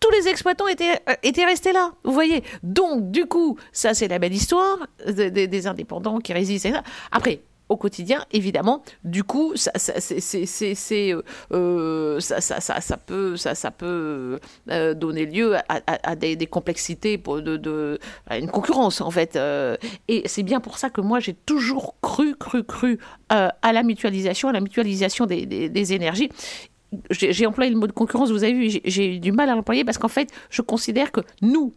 tous 0.00 0.10
les 0.10 0.28
exploitants 0.28 0.66
étaient, 0.66 0.98
euh, 1.08 1.14
étaient 1.22 1.44
restés 1.44 1.72
là. 1.72 1.92
Vous 2.02 2.12
voyez 2.12 2.42
Donc, 2.62 3.10
du 3.10 3.26
coup, 3.26 3.58
ça, 3.70 3.94
c'est 3.94 4.08
la 4.08 4.18
belle 4.18 4.34
histoire 4.34 4.78
des, 5.06 5.66
indépendants 5.66 6.18
qui 6.18 6.32
résistent. 6.32 6.68
Après, 7.12 7.42
au 7.68 7.76
quotidien, 7.76 8.24
évidemment. 8.32 8.82
Du 9.04 9.22
coup, 9.22 9.52
ça, 9.54 9.70
euh, 9.76 10.18
euh, 11.52 12.18
peut, 13.86 14.40
donner 14.94 15.26
lieu 15.26 15.56
à, 15.68 16.16
des, 16.16 16.46
complexités, 16.46 17.16
pour 17.16 17.42
de, 17.42 17.56
de, 17.56 18.00
à 18.26 18.38
une 18.38 18.50
concurrence 18.50 19.00
en 19.00 19.10
fait. 19.12 19.38
et 20.08 20.22
c'est 20.26 20.42
bien 20.42 20.58
pour 20.58 20.78
ça 20.78 20.90
que 20.90 21.00
moi 21.00 21.20
j'ai 21.20 21.34
toujours 21.34 21.94
cru, 22.00 22.34
cru, 22.34 22.64
cru 22.64 22.98
à 23.28 23.72
la 23.72 23.82
mutualisation, 23.84 24.48
à 24.48 24.52
la 24.52 24.60
mutualisation 24.60 25.26
des, 25.26 25.46
des 25.46 25.92
énergies 25.92 26.30
j'ai 27.10 27.46
employé 27.46 27.70
le 27.70 27.78
mot 27.78 27.86
de 27.86 27.92
concurrence, 27.92 28.30
vous 28.30 28.44
avez 28.44 28.52
vu, 28.52 28.80
j'ai 28.84 29.16
eu 29.16 29.20
du 29.20 29.32
mal 29.32 29.48
à 29.48 29.54
l'employer 29.54 29.84
parce 29.84 29.98
qu'en 29.98 30.08
fait, 30.08 30.30
je 30.50 30.62
considère 30.62 31.12
que 31.12 31.20
nous, 31.42 31.74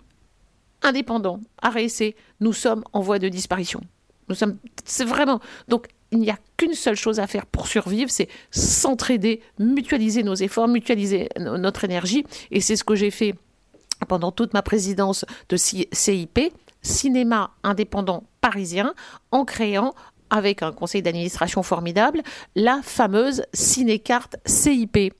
indépendants, 0.81 1.39
RSC, 1.63 2.15
nous 2.39 2.53
sommes 2.53 2.83
en 2.93 3.01
voie 3.01 3.19
de 3.19 3.29
disparition. 3.29 3.81
Nous 4.29 4.35
sommes, 4.35 4.57
c'est 4.85 5.05
vraiment. 5.05 5.39
Donc, 5.67 5.87
il 6.11 6.19
n'y 6.19 6.29
a 6.29 6.37
qu'une 6.57 6.73
seule 6.73 6.95
chose 6.95 7.19
à 7.19 7.27
faire 7.27 7.45
pour 7.45 7.67
survivre, 7.67 8.09
c'est 8.09 8.29
s'entraider, 8.51 9.41
mutualiser 9.59 10.23
nos 10.23 10.35
efforts, 10.35 10.67
mutualiser 10.67 11.29
notre 11.39 11.83
énergie. 11.83 12.23
Et 12.51 12.61
c'est 12.61 12.75
ce 12.75 12.83
que 12.83 12.95
j'ai 12.95 13.11
fait 13.11 13.35
pendant 14.07 14.31
toute 14.31 14.53
ma 14.53 14.61
présidence 14.61 15.25
de 15.49 15.57
CIP, 15.57 16.39
Cinéma 16.81 17.51
indépendant 17.63 18.25
parisien, 18.41 18.93
en 19.31 19.45
créant 19.45 19.95
avec 20.33 20.63
un 20.63 20.71
conseil 20.71 21.03
d'administration 21.03 21.61
formidable, 21.63 22.21
la 22.55 22.81
fameuse 22.83 23.43
Cinécarte 23.53 24.35
CIP. 24.45 25.13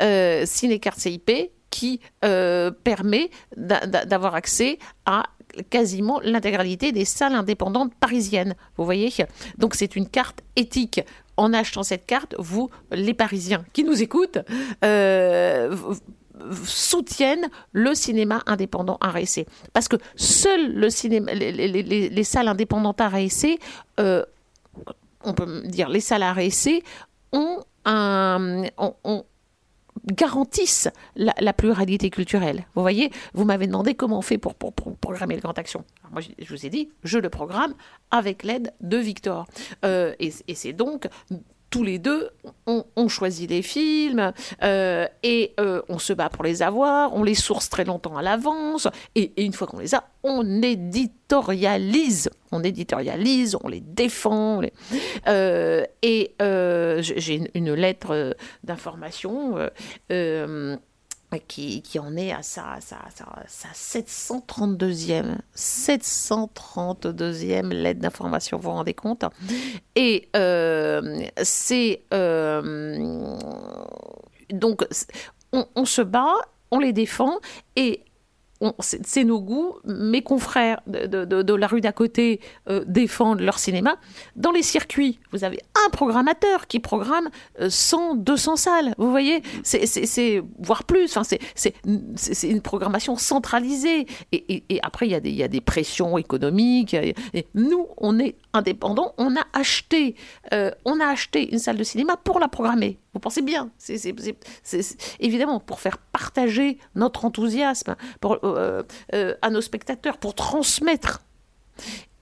Euh, 0.00 0.46
Cinécarte 0.46 1.00
CIP 1.00 1.50
qui 1.70 2.00
euh, 2.24 2.70
permet 2.70 3.30
d'avoir 3.56 4.34
accès 4.34 4.78
à 5.04 5.24
quasiment 5.68 6.20
l'intégralité 6.22 6.92
des 6.92 7.04
salles 7.04 7.34
indépendantes 7.34 7.92
parisiennes. 7.94 8.54
Vous 8.76 8.84
voyez? 8.84 9.12
Donc 9.58 9.74
c'est 9.74 9.96
une 9.96 10.08
carte 10.08 10.42
éthique. 10.54 11.00
En 11.36 11.52
achetant 11.52 11.82
cette 11.82 12.06
carte, 12.06 12.36
vous, 12.38 12.70
les 12.92 13.14
Parisiens 13.14 13.64
qui 13.72 13.84
nous 13.84 14.02
écoutent, 14.02 14.38
euh, 14.84 15.74
soutiennent 16.64 17.48
le 17.72 17.94
cinéma 17.94 18.42
indépendant 18.46 18.98
essai. 19.16 19.46
Parce 19.72 19.88
que 19.88 19.96
seuls 20.16 20.74
le 20.74 20.90
cinéma, 20.90 21.32
les, 21.34 22.24
salles 22.24 22.48
indépendantes 22.48 23.00
euh, 24.00 24.24
on 25.24 25.34
peut 25.34 25.62
dire 25.66 25.88
les 25.88 26.12
art 26.12 26.38
essai, 26.38 26.82
ont 27.32 27.64
garantissent 30.06 30.88
la, 31.16 31.52
pluralité 31.52 32.10
culturelle. 32.10 32.66
Vous 32.74 32.82
voyez, 32.82 33.10
vous 33.34 33.44
m'avez 33.44 33.66
demandé 33.66 33.94
comment 33.94 34.18
on 34.18 34.22
fait 34.22 34.38
pour, 34.38 34.54
programmer 34.54 35.36
le 35.36 35.40
Grand 35.40 35.58
Action. 35.58 35.84
moi, 36.10 36.20
je, 36.20 36.48
vous 36.48 36.66
ai 36.66 36.70
dit, 36.70 36.88
je 37.04 37.18
le 37.18 37.28
programme 37.28 37.74
avec 38.10 38.42
l'aide 38.42 38.72
de 38.80 38.96
Victor. 38.96 39.46
Euh, 39.84 40.14
et 40.18 40.54
c'est 40.54 40.72
donc 40.72 41.08
tous 41.72 41.82
les 41.82 41.98
deux, 41.98 42.28
on, 42.66 43.08
choisit 43.08 43.50
les 43.50 43.62
films 43.62 44.32
euh, 44.62 45.06
et 45.22 45.54
euh, 45.58 45.80
on 45.88 45.98
se 45.98 46.12
bat 46.12 46.28
pour 46.28 46.44
les 46.44 46.62
avoir, 46.62 47.14
on 47.14 47.24
les 47.24 47.34
source 47.34 47.70
très 47.70 47.84
longtemps 47.84 48.16
à 48.16 48.22
l'avance 48.22 48.88
et, 49.14 49.32
une 49.42 49.54
fois 49.54 49.66
qu'on 49.66 49.78
les 49.78 49.94
a, 49.94 50.04
on 50.22 50.60
éditorialise, 50.60 52.30
on 52.52 52.62
éditorialise, 52.62 53.56
on 53.64 53.68
les 53.68 53.80
défend. 53.80 54.60
Euh, 55.26 55.84
et 56.02 56.34
j'ai 56.38 57.42
une, 57.54 57.72
lettre 57.72 58.36
d'information 58.64 59.56
qui, 61.38 61.82
en 61.98 62.16
est 62.16 62.32
à 62.32 62.42
sa, 62.42 62.78
sa, 62.80 62.98
sa, 63.46 63.68
732e, 63.74 65.38
732e 65.56 67.68
lettre 67.68 68.00
d'information, 68.00 68.58
vous 68.58 68.64
vous 68.64 68.70
rendez 68.70 68.94
compte? 68.94 69.24
Et 69.94 70.28
euh, 70.36 71.22
c'est... 71.42 72.02
Euh, 72.12 73.36
donc, 74.50 74.84
on, 75.52 75.66
on, 75.74 75.84
se 75.84 76.02
bat, 76.02 76.34
on 76.70 76.78
les 76.78 76.92
défend, 76.92 77.40
et 77.76 78.04
c'est 78.78 79.24
nos 79.24 79.40
goûts. 79.40 79.76
Mes 79.84 80.22
confrères 80.22 80.80
de, 80.86 81.54
la 81.54 81.66
rue 81.66 81.80
d'à 81.80 81.92
côté 81.92 82.40
euh, 82.68 82.84
défendent 82.86 83.40
leur 83.40 83.58
cinéma. 83.58 83.96
Dans 84.36 84.52
les 84.52 84.62
circuits, 84.62 85.18
vous 85.32 85.44
avez 85.44 85.60
un 85.86 85.90
programmateur 85.90 86.66
qui 86.66 86.80
programme 86.80 87.28
100, 87.68 88.12
euh, 88.12 88.16
200 88.16 88.56
salles. 88.56 88.94
Vous 88.98 89.10
voyez, 89.10 89.42
c'est 89.62 90.42
voire 90.58 90.84
plus. 90.84 91.16
Enfin, 91.16 91.36
c'est 91.54 92.48
une 92.48 92.62
programmation 92.62 93.16
centralisée. 93.16 94.06
Et, 94.32 94.80
après, 94.82 95.06
il 95.06 95.12
y, 95.12 95.14
a 95.14 95.20
des, 95.20 95.30
il 95.30 95.36
y 95.36 95.42
a 95.42 95.48
des 95.48 95.60
pressions 95.60 96.18
économiques. 96.18 96.94
Et 96.94 97.14
nous, 97.54 97.88
on 97.96 98.18
est 98.18 98.36
indépendants. 98.52 99.14
On 99.18 99.36
a 99.36 99.44
acheté, 99.52 100.16
euh, 100.52 100.70
on 100.84 101.00
a 101.00 101.06
acheté 101.06 101.52
une 101.52 101.58
salle 101.58 101.76
de 101.76 101.84
cinéma 101.84 102.16
pour 102.16 102.40
la 102.40 102.48
programmer. 102.48 102.98
Vous 103.14 103.20
pensez 103.20 103.42
bien, 103.42 103.70
c'est 103.76 104.14
évidemment 105.20 105.60
pour 105.60 105.80
faire 105.80 105.98
partager 105.98 106.78
notre 106.94 107.26
enthousiasme 107.26 107.94
euh, 108.24 108.82
à 109.42 109.50
nos 109.50 109.60
spectateurs, 109.60 110.16
pour 110.16 110.34
transmettre. 110.34 111.22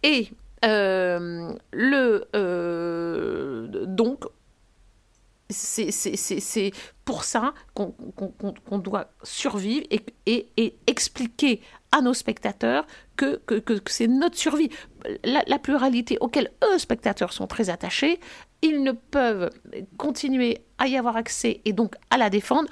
Et 0.02 0.30
le 0.62 2.26
donc 3.86 4.24
c'est 5.50 6.72
pour 7.04 7.24
ça 7.24 7.54
qu'on 7.74 8.78
doit 8.78 9.11
survivre 9.22 9.86
et, 9.90 10.46
et, 10.56 10.76
expliquer 10.86 11.61
à 11.92 12.00
nos 12.00 12.14
spectateurs 12.14 12.86
que, 13.16 13.40
que, 13.46 13.54
que 13.56 13.78
c'est 13.86 14.06
notre 14.06 14.38
survie. 14.38 14.70
La, 15.24 15.58
pluralité 15.58 16.18
auquel 16.20 16.50
eux, 16.64 16.78
spectateurs, 16.78 17.32
sont 17.32 17.46
très 17.46 17.68
attachés, 17.68 18.20
ils 18.62 18.82
ne 18.82 18.92
peuvent 18.92 19.50
continuer 19.96 20.58
à 20.78 20.86
y 20.86 20.96
avoir 20.96 21.16
accès 21.16 21.61
et 21.64 21.72
donc 21.72 21.96
à 22.11 22.18
la 22.18 22.30
défendre 22.30 22.68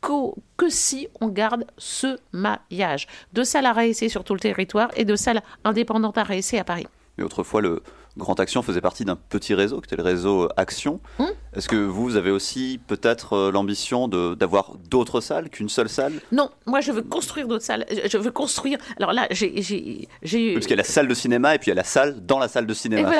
que 0.00 0.70
si 0.70 1.08
on 1.20 1.28
garde 1.28 1.66
ce 1.76 2.18
maillage 2.32 3.06
de 3.34 3.42
salles 3.42 3.66
à 3.66 3.74
réessayer 3.74 4.08
sur 4.08 4.24
tout 4.24 4.32
le 4.32 4.40
territoire 4.40 4.88
et 4.96 5.04
de 5.04 5.14
salles 5.14 5.42
indépendantes 5.64 6.16
à 6.16 6.22
réessayer 6.22 6.60
à 6.60 6.64
Paris. 6.64 6.86
Mais 7.20 7.26
autrefois, 7.26 7.60
le, 7.60 7.82
Grand 8.16 8.38
Action 8.40 8.62
faisait 8.62 8.80
partie 8.80 9.04
d'un 9.04 9.16
petit 9.16 9.54
réseau, 9.54 9.80
qui 9.80 9.86
était 9.86 9.96
le 9.96 10.02
réseau 10.02 10.48
Action. 10.56 11.00
Hum 11.18 11.28
Est-ce 11.54 11.68
que 11.68 11.76
vous 11.76 12.16
avez 12.16 12.30
aussi 12.30 12.80
peut-être 12.86 13.34
euh, 13.34 13.52
l'ambition 13.52 14.08
d'avoir 14.08 14.74
d'autres 14.88 15.20
salles 15.20 15.48
qu'une 15.48 15.68
seule 15.68 15.88
salle? 15.88 16.14
Non, 16.32 16.50
moi 16.66 16.80
je 16.80 16.92
veux 16.92 17.02
construire 17.02 17.46
d'autres 17.46 17.64
salles. 17.64 17.86
Je 17.90 18.18
veux 18.18 18.30
construire. 18.30 18.78
Alors 18.96 19.12
là, 19.12 19.26
j'ai. 19.30 19.50
Oui, 19.50 20.08
parce 20.54 20.66
qu'il 20.66 20.70
y 20.70 20.72
a 20.72 20.76
la 20.76 20.84
salle 20.84 21.08
de 21.08 21.14
cinéma 21.14 21.54
et 21.54 21.58
puis 21.58 21.68
il 21.68 21.70
y 21.70 21.72
a 21.72 21.76
la 21.76 21.84
salle 21.84 22.24
dans 22.26 22.38
la 22.38 22.48
salle 22.48 22.66
de 22.66 22.74
cinéma. 22.74 23.12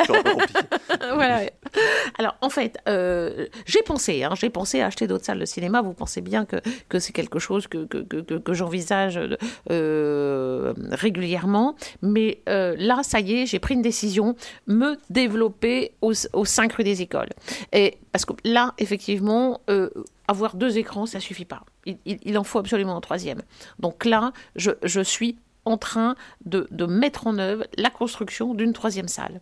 Voilà. 1.14 1.42
Alors 2.18 2.36
en 2.40 2.50
fait, 2.50 2.78
euh, 2.88 3.46
j'ai 3.66 3.82
pensé, 3.82 4.24
hein, 4.24 4.32
j'ai 4.34 4.50
pensé 4.50 4.80
à 4.80 4.86
acheter 4.86 5.06
d'autres 5.06 5.24
salles 5.24 5.38
de 5.38 5.44
cinéma. 5.44 5.82
Vous 5.82 5.94
pensez 5.94 6.20
bien 6.20 6.44
que, 6.44 6.56
que 6.88 6.98
c'est 6.98 7.12
quelque 7.12 7.38
chose 7.38 7.68
que, 7.68 7.84
que, 7.84 7.98
que, 7.98 8.38
que 8.38 8.52
j'envisage 8.54 9.20
euh, 9.70 10.74
régulièrement. 10.90 11.76
Mais 12.02 12.42
là, 12.46 13.02
ça 13.02 13.20
y 13.20 13.34
est, 13.34 13.46
j'ai 13.46 13.58
pris 13.60 13.74
une 13.74 13.82
décision 13.82 14.34
me 14.80 14.96
développer 15.10 15.92
au, 16.00 16.12
au 16.32 16.44
5 16.44 16.72
rue 16.72 16.84
des 16.84 17.02
écoles. 17.02 17.30
Et, 17.72 17.98
parce 18.12 18.24
que 18.24 18.32
là, 18.44 18.74
effectivement, 18.78 19.60
euh, 19.68 19.90
avoir 20.26 20.56
deux 20.56 20.78
écrans, 20.78 21.06
ça 21.06 21.20
suffit 21.20 21.44
pas. 21.44 21.62
Il, 22.04 22.38
en 22.38 22.44
faut 22.44 22.58
absolument 22.58 22.96
un 22.96 23.00
troisième. 23.00 23.42
Donc 23.78 24.04
là, 24.04 24.32
je, 24.56 25.00
suis 25.02 25.36
en 25.64 25.76
train 25.76 26.14
de 26.44 26.86
mettre 26.86 27.26
en 27.26 27.38
œuvre 27.38 27.64
la 27.76 27.90
construction 27.90 28.54
d'une 28.54 28.72
troisième 28.72 29.08
salle. 29.08 29.40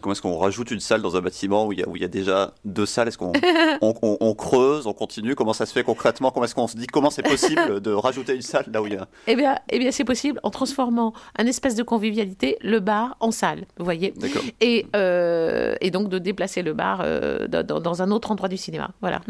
Comment 0.00 0.12
est-ce 0.12 0.22
qu'on 0.22 0.38
rajoute 0.38 0.70
une 0.70 0.80
salle 0.80 1.02
dans 1.02 1.16
un 1.16 1.20
bâtiment 1.20 1.66
où 1.66 1.72
il 1.72 1.80
y 1.80 1.82
a, 1.82 1.88
où 1.88 1.96
il 1.96 2.02
y 2.02 2.04
a 2.04 2.08
déjà 2.08 2.52
deux 2.64 2.86
salles? 2.86 3.08
Est-ce 3.08 3.18
qu'on 3.18 3.32
on, 3.80 4.34
creuse, 4.34 4.86
on 4.86 4.92
continue? 4.92 5.34
Comment 5.34 5.52
ça 5.52 5.66
se 5.66 5.72
fait 5.72 5.84
concrètement? 5.84 6.30
Comment 6.30 6.44
est-ce 6.44 6.54
qu'on 6.54 6.66
se 6.66 6.76
dit 6.76 6.86
comment 6.86 7.10
c'est 7.10 7.22
possible 7.22 7.80
de 7.80 7.92
rajouter 7.92 8.34
une 8.34 8.42
salle 8.42 8.66
là 8.72 8.82
où 8.82 8.86
il 8.86 8.94
y 8.94 8.96
a? 8.96 9.06
Eh 9.26 9.36
bien, 9.36 9.58
eh 9.70 9.78
bien 9.78 9.90
c'est 9.90 10.04
possible 10.04 10.40
en 10.42 10.50
transformant 10.50 11.12
un 11.38 11.46
espèce 11.46 11.74
de 11.74 11.82
convivialité, 11.82 12.56
le 12.60 12.80
bar, 12.80 13.16
en 13.20 13.30
salle. 13.30 13.66
Vous 13.78 13.84
voyez? 13.84 14.14
Et, 14.60 14.86
euh, 14.96 15.74
et 15.80 15.90
donc 15.90 16.08
de 16.08 16.18
déplacer 16.18 16.62
le 16.62 16.72
bar 16.72 17.00
euh, 17.02 17.46
dans, 17.48 17.80
dans, 17.80 18.02
un 18.02 18.10
autre 18.10 18.30
endroit 18.30 18.48
du 18.48 18.56
cinéma. 18.56 18.90
Voilà. 19.00 19.20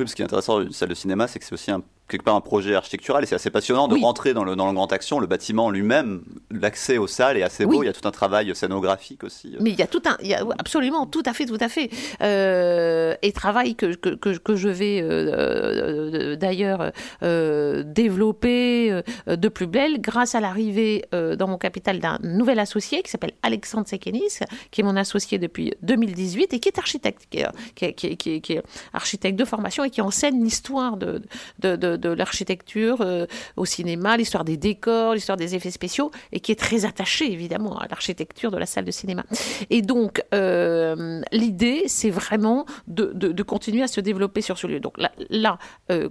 oui, 0.00 0.08
ce 0.08 0.14
qui 0.14 0.22
est 0.22 0.24
intéressant 0.24 0.60
d'une 0.60 0.72
salle 0.72 0.88
de 0.88 0.94
cinéma, 0.94 1.28
c'est 1.28 1.38
que 1.38 1.44
c'est 1.44 1.54
aussi 1.54 1.70
un 1.70 1.82
quelque 2.08 2.24
part 2.24 2.36
un 2.36 2.40
projet 2.40 2.74
architectural 2.74 3.22
et 3.22 3.26
c'est 3.26 3.34
assez 3.34 3.50
passionnant 3.50 3.86
de 3.86 4.00
rentrer 4.00 4.34
dans 4.34 4.44
le, 4.44 4.56
dans 4.56 4.66
le 4.66 4.72
Grand 4.72 4.92
Action, 4.92 5.20
le 5.20 5.26
bâtiment 5.26 5.70
lui-même, 5.70 6.22
l'accès 6.50 6.98
aux 6.98 7.06
salles 7.06 7.36
est 7.36 7.42
assez 7.42 7.66
beau, 7.66 7.82
il 7.82 7.86
y 7.86 7.88
a 7.88 7.92
tout 7.92 8.06
un 8.08 8.10
travail 8.10 8.54
scénographique 8.54 9.24
aussi. 9.24 9.56
Mais 9.60 9.70
il 9.70 9.78
y 9.78 9.82
a 9.82 9.86
tout 9.86 10.02
un, 10.06 10.16
il 10.22 10.28
y 10.28 10.34
a 10.34 10.44
absolument, 10.58 11.06
tout 11.06 11.22
à 11.26 11.34
fait, 11.34 11.44
tout 11.44 11.58
à 11.60 11.68
fait. 11.68 11.90
Euh, 12.22 13.14
et 13.22 13.32
travail 13.32 13.74
que, 13.74 13.94
que, 13.94 14.36
que, 14.36 14.56
je 14.56 14.68
vais 14.68 15.00
euh, 15.02 16.32
euh, 16.32 16.36
d'ailleurs 16.36 16.92
développer 17.20 19.02
de 19.26 19.48
plus 19.48 19.66
belle 19.66 20.00
grâce 20.00 20.34
à 20.34 20.40
l'arrivée 20.40 21.04
dans 21.12 21.46
mon 21.46 21.58
capital 21.58 22.00
d'un 22.00 22.18
nouvel 22.22 22.58
associé 22.58 23.02
qui 23.02 23.10
s'appelle 23.10 23.32
Alexandre 23.42 23.86
Sekenis, 23.86 24.40
qui 24.70 24.80
est 24.80 24.84
mon 24.84 24.96
associé 24.96 25.38
depuis 25.38 25.74
2018 25.82 26.54
et 26.54 26.60
qui 26.60 26.68
est 26.68 26.78
architecte, 26.78 27.26
qui 27.30 27.40
est, 27.40 27.92
qui 27.92 28.16
qui 28.16 28.40
qui 28.40 28.52
est 28.54 28.62
architecte 28.92 29.38
de 29.38 29.44
formation 29.44 29.84
et 29.84 29.90
qui 29.90 30.00
enseigne 30.00 30.42
l'histoire 30.42 30.96
de, 30.96 31.22
de 31.60 31.76
de 31.76 31.97
l'architecture 32.06 33.00
euh, 33.00 33.26
au 33.56 33.64
cinéma, 33.64 34.16
l'histoire 34.16 34.44
des 34.44 34.56
décors, 34.56 35.14
l'histoire 35.14 35.36
des 35.36 35.54
effets 35.54 35.70
spéciaux, 35.70 36.10
et 36.32 36.40
qui 36.40 36.52
est 36.52 36.60
très 36.60 36.84
attaché 36.84 37.32
évidemment 37.32 37.78
à 37.78 37.86
l'architecture 37.88 38.50
de 38.50 38.58
la 38.58 38.66
salle 38.66 38.84
de 38.84 38.90
cinéma. 38.90 39.24
Et 39.70 39.82
donc 39.82 40.22
euh, 40.34 41.20
l'idée, 41.32 41.84
c'est 41.86 42.10
vraiment 42.10 42.66
de, 42.86 43.12
de, 43.14 43.42
continuer 43.42 43.82
à 43.82 43.88
se 43.88 44.00
développer 44.00 44.40
sur 44.40 44.58
ce 44.58 44.66
lieu. 44.66 44.80
Donc 44.80 44.98
là, 44.98 45.12
là 45.30 45.58
euh, 45.90 46.08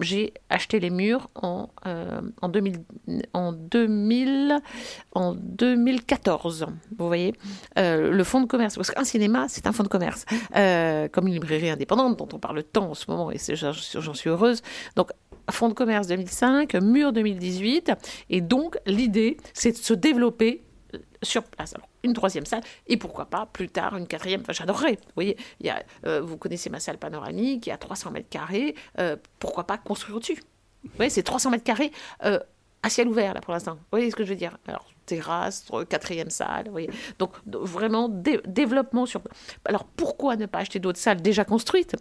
j'ai 0.00 0.34
acheté 0.50 0.80
les 0.80 0.90
murs 0.90 1.28
en, 1.34 1.68
2000, 2.48 2.76
en, 3.32 3.52
2000, 3.52 4.58
en 5.12 5.34
2014. 5.34 6.66
Vous 6.98 7.06
voyez, 7.06 7.34
le 7.76 8.22
fonds 8.24 8.40
de 8.40 8.46
commerce, 8.46 8.76
parce 8.76 8.90
qu'un 8.90 9.04
cinéma, 9.04 9.46
c'est 9.48 9.66
un 9.66 9.72
fonds 9.72 9.82
de 9.82 9.88
commerce, 9.88 10.24
comme 11.12 11.26
une 11.26 11.34
librairie 11.34 11.70
indépendante 11.70 12.18
dont 12.18 12.28
on 12.32 12.38
parle 12.38 12.62
tant 12.64 12.90
en 12.90 12.94
ce 12.94 13.10
moment, 13.10 13.30
et 13.30 13.38
j'en 13.38 14.14
suis 14.14 14.28
heureuse. 14.28 14.62
Donc, 14.96 15.10
fonds 15.50 15.68
de 15.68 15.74
commerce 15.74 16.08
2005, 16.08 16.74
mur 16.74 17.12
2018, 17.12 17.92
et 18.30 18.40
donc 18.40 18.78
l'idée, 18.86 19.36
c'est 19.54 19.72
de 19.72 19.76
se 19.76 19.94
développer 19.94 20.62
sur 21.22 21.42
place. 21.44 21.74
Alors, 21.74 21.88
une 22.02 22.12
troisième 22.12 22.46
salle, 22.46 22.62
et 22.86 22.96
pourquoi 22.96 23.26
pas 23.26 23.46
plus 23.46 23.68
tard 23.68 23.96
une 23.96 24.06
quatrième. 24.06 24.40
Enfin, 24.42 24.52
j'adorerais. 24.52 24.92
Vous 24.92 25.12
voyez, 25.14 25.36
euh, 26.06 26.20
vous 26.20 26.36
connaissez 26.36 26.70
ma 26.70 26.80
salle 26.80 26.98
panoramique, 26.98 27.66
il 27.66 27.70
y 27.70 27.72
a 27.72 27.78
300 27.78 28.10
mètres 28.10 28.28
carrés. 28.28 28.74
Euh, 28.98 29.16
pourquoi 29.38 29.64
pas 29.64 29.78
construire 29.78 30.16
au-dessus 30.16 30.42
Vous 30.84 30.90
voyez, 30.96 31.10
c'est 31.10 31.22
300 31.22 31.50
mètres 31.50 31.64
carrés 31.64 31.92
euh, 32.24 32.38
à 32.82 32.90
ciel 32.90 33.08
ouvert, 33.08 33.34
là, 33.34 33.40
pour 33.40 33.52
l'instant. 33.52 33.74
Vous 33.74 33.86
voyez 33.90 34.10
ce 34.10 34.16
que 34.16 34.24
je 34.24 34.30
veux 34.30 34.36
dire? 34.36 34.58
Alors, 34.66 34.86
terrasse, 35.06 35.64
quatrième 35.88 36.30
salle. 36.30 36.66
Vous 36.66 36.72
voyez 36.72 36.90
Donc, 37.18 37.32
vraiment, 37.46 38.08
développement 38.08 39.06
sur. 39.06 39.22
Alors, 39.64 39.84
pourquoi 39.84 40.36
ne 40.36 40.46
pas 40.46 40.58
acheter 40.58 40.78
d'autres 40.78 40.98
salles 40.98 41.22
déjà 41.22 41.44
construites 41.44 41.96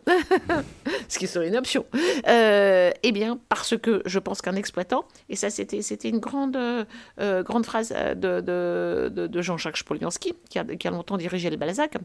Ce 1.07 1.19
qui 1.19 1.27
serait 1.27 1.47
une 1.47 1.57
option. 1.57 1.85
Euh, 2.27 2.91
eh 3.03 3.11
bien, 3.11 3.39
parce 3.49 3.77
que 3.77 4.01
je 4.05 4.19
pense 4.19 4.41
qu'un 4.41 4.55
exploitant, 4.55 5.05
et 5.29 5.35
ça, 5.35 5.49
c'était, 5.49 6.09
une 6.09 6.19
grande, 6.19 6.57
euh, 6.57 7.43
grande 7.43 7.65
phrase 7.65 7.89
de, 7.89 8.41
de, 8.41 9.27
de 9.27 9.41
Jean-Jacques 9.41 9.77
Spolianski, 9.77 10.33
qui 10.49 10.59
a, 10.59 10.63
qui 10.63 10.87
a 10.87 10.91
longtemps 10.91 11.17
dirigé 11.17 11.49
le 11.49 11.57
Balzac, 11.57 11.95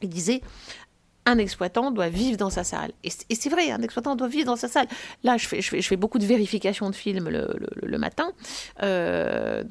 il 0.00 0.08
disait 0.08 0.40
un 1.28 1.38
exploitant 1.38 1.90
doit 1.90 2.08
vivre 2.08 2.38
dans 2.38 2.48
sa 2.48 2.64
salle. 2.64 2.92
Et 3.04 3.10
c'est 3.10 3.50
vrai, 3.50 3.70
un 3.70 3.82
exploitant 3.82 4.16
doit 4.16 4.28
vivre 4.28 4.46
dans 4.46 4.56
sa 4.56 4.66
salle. 4.66 4.86
Là, 5.22 5.36
je 5.36 5.46
fais, 5.46 5.60
je 5.60 5.68
fais, 5.68 5.80
je 5.82 5.86
fais 5.86 5.96
beaucoup 5.96 6.18
de 6.18 6.24
vérifications 6.24 6.88
de 6.88 6.94
films 6.94 7.28
le, 7.28 7.54
le, 7.82 7.98
matin. 7.98 8.32
Euh, 8.82 9.62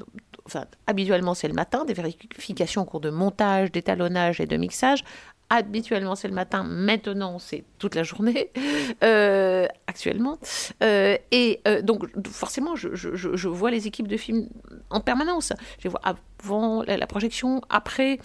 enfin, 0.48 0.66
habituellement, 0.88 1.34
c'est 1.34 1.48
le 1.48 1.54
matin, 1.54 1.86
des 1.86 1.94
vérifications 1.94 2.82
au 2.82 2.86
cours 2.86 3.00
de 3.00 3.10
montage, 3.10 3.72
d'étalonnage 3.72 4.40
et 4.40 4.46
de 4.46 4.58
mixage. 4.58 5.04
Habituellement, 5.50 6.16
c'est 6.16 6.28
le 6.28 6.34
matin. 6.34 6.64
Maintenant, 6.64 7.40
c'est 7.40 7.64
toute 7.80 7.96
la 7.96 8.04
journée, 8.04 8.52
euh, 9.04 9.66
actuellement. 9.88 10.38
Euh, 10.84 11.18
et 11.32 11.62
donc, 11.84 12.06
forcément, 12.28 12.76
je, 12.76 13.48
vois 13.48 13.72
les 13.72 13.88
équipes 13.88 14.10
de 14.10 14.18
films 14.18 14.50
en 14.90 15.00
permanence. 15.00 15.54
Je 15.80 15.86
les 15.86 15.90
vois 15.90 16.02
avant 16.04 16.84
la 16.84 17.08
projection, 17.08 17.62
après, 17.70 18.20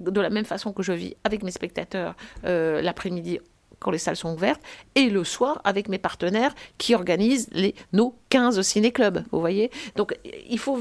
de 0.00 0.20
la 0.20 0.30
même 0.30 0.44
façon 0.44 0.72
que 0.72 0.82
je 0.82 0.92
vis 0.92 1.16
avec 1.24 1.42
mes 1.42 1.50
spectateurs 1.50 2.14
euh, 2.44 2.82
l'après-midi 2.82 3.40
quand 3.78 3.90
les 3.90 3.98
salles 3.98 4.16
sont 4.16 4.32
ouvertes, 4.32 4.62
et 4.94 5.10
le 5.10 5.24
soir 5.24 5.60
avec 5.64 5.88
mes 5.88 5.98
partenaires 5.98 6.54
qui 6.78 6.94
organisent 6.94 7.50
nos 7.92 8.14
15 8.30 8.60
ciné-clubs, 8.62 9.24
vous 9.30 9.40
voyez. 9.40 9.70
Donc 9.96 10.16
il 10.48 10.58
faut 10.58 10.80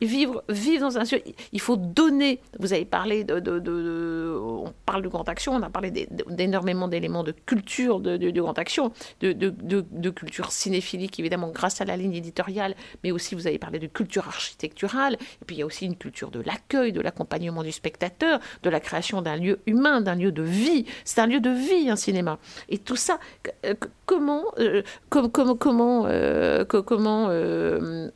vivre, 0.00 0.44
vivre 0.48 0.80
dans 0.80 0.98
un 0.98 1.04
il 1.52 1.60
faut 1.60 1.76
donner, 1.76 2.40
vous 2.58 2.72
avez 2.72 2.84
parlé 2.84 3.24
de, 3.24 4.38
on 4.38 4.72
parle 4.84 5.02
de 5.02 5.08
grande 5.08 5.28
action, 5.28 5.52
on 5.52 5.62
a 5.62 5.70
parlé 5.70 5.90
d'énormément 5.90 6.88
d'éléments 6.88 7.24
de 7.24 7.32
culture 7.32 8.00
de, 8.00 8.30
grande 8.30 8.58
action, 8.58 8.92
de, 9.20 10.10
culture 10.10 10.52
cinéphilique 10.52 11.18
évidemment 11.18 11.50
grâce 11.50 11.80
à 11.80 11.84
la 11.84 11.96
ligne 11.96 12.14
éditoriale, 12.14 12.74
mais 13.02 13.10
aussi 13.10 13.34
vous 13.34 13.46
avez 13.46 13.58
parlé 13.58 13.78
de 13.78 13.86
culture 13.86 14.28
architecturale, 14.28 15.14
et 15.14 15.44
puis 15.46 15.56
il 15.56 15.58
y 15.60 15.62
a 15.62 15.66
aussi 15.66 15.86
une 15.86 15.96
culture 15.96 16.30
de 16.30 16.40
l'accueil, 16.40 16.92
de 16.92 17.00
l'accompagnement 17.00 17.62
du 17.62 17.72
spectateur, 17.72 18.40
de 18.62 18.70
la 18.70 18.80
création 18.80 19.22
d'un 19.22 19.36
lieu 19.36 19.60
humain, 19.66 20.00
d'un 20.00 20.14
lieu 20.14 20.32
de 20.32 20.42
vie, 20.42 20.84
c'est 21.04 21.20
un 21.20 21.26
lieu 21.26 21.40
de 21.40 21.50
vie 21.50 21.86
un 21.90 21.96
cinéma 21.96 22.25
et 22.68 22.78
tout 22.78 22.96
ça, 22.96 23.18
euh, 23.64 23.74
comment, 24.04 24.44
euh, 24.58 24.82
comment, 25.10 26.04
euh, 26.06 26.64
comment 26.64 27.28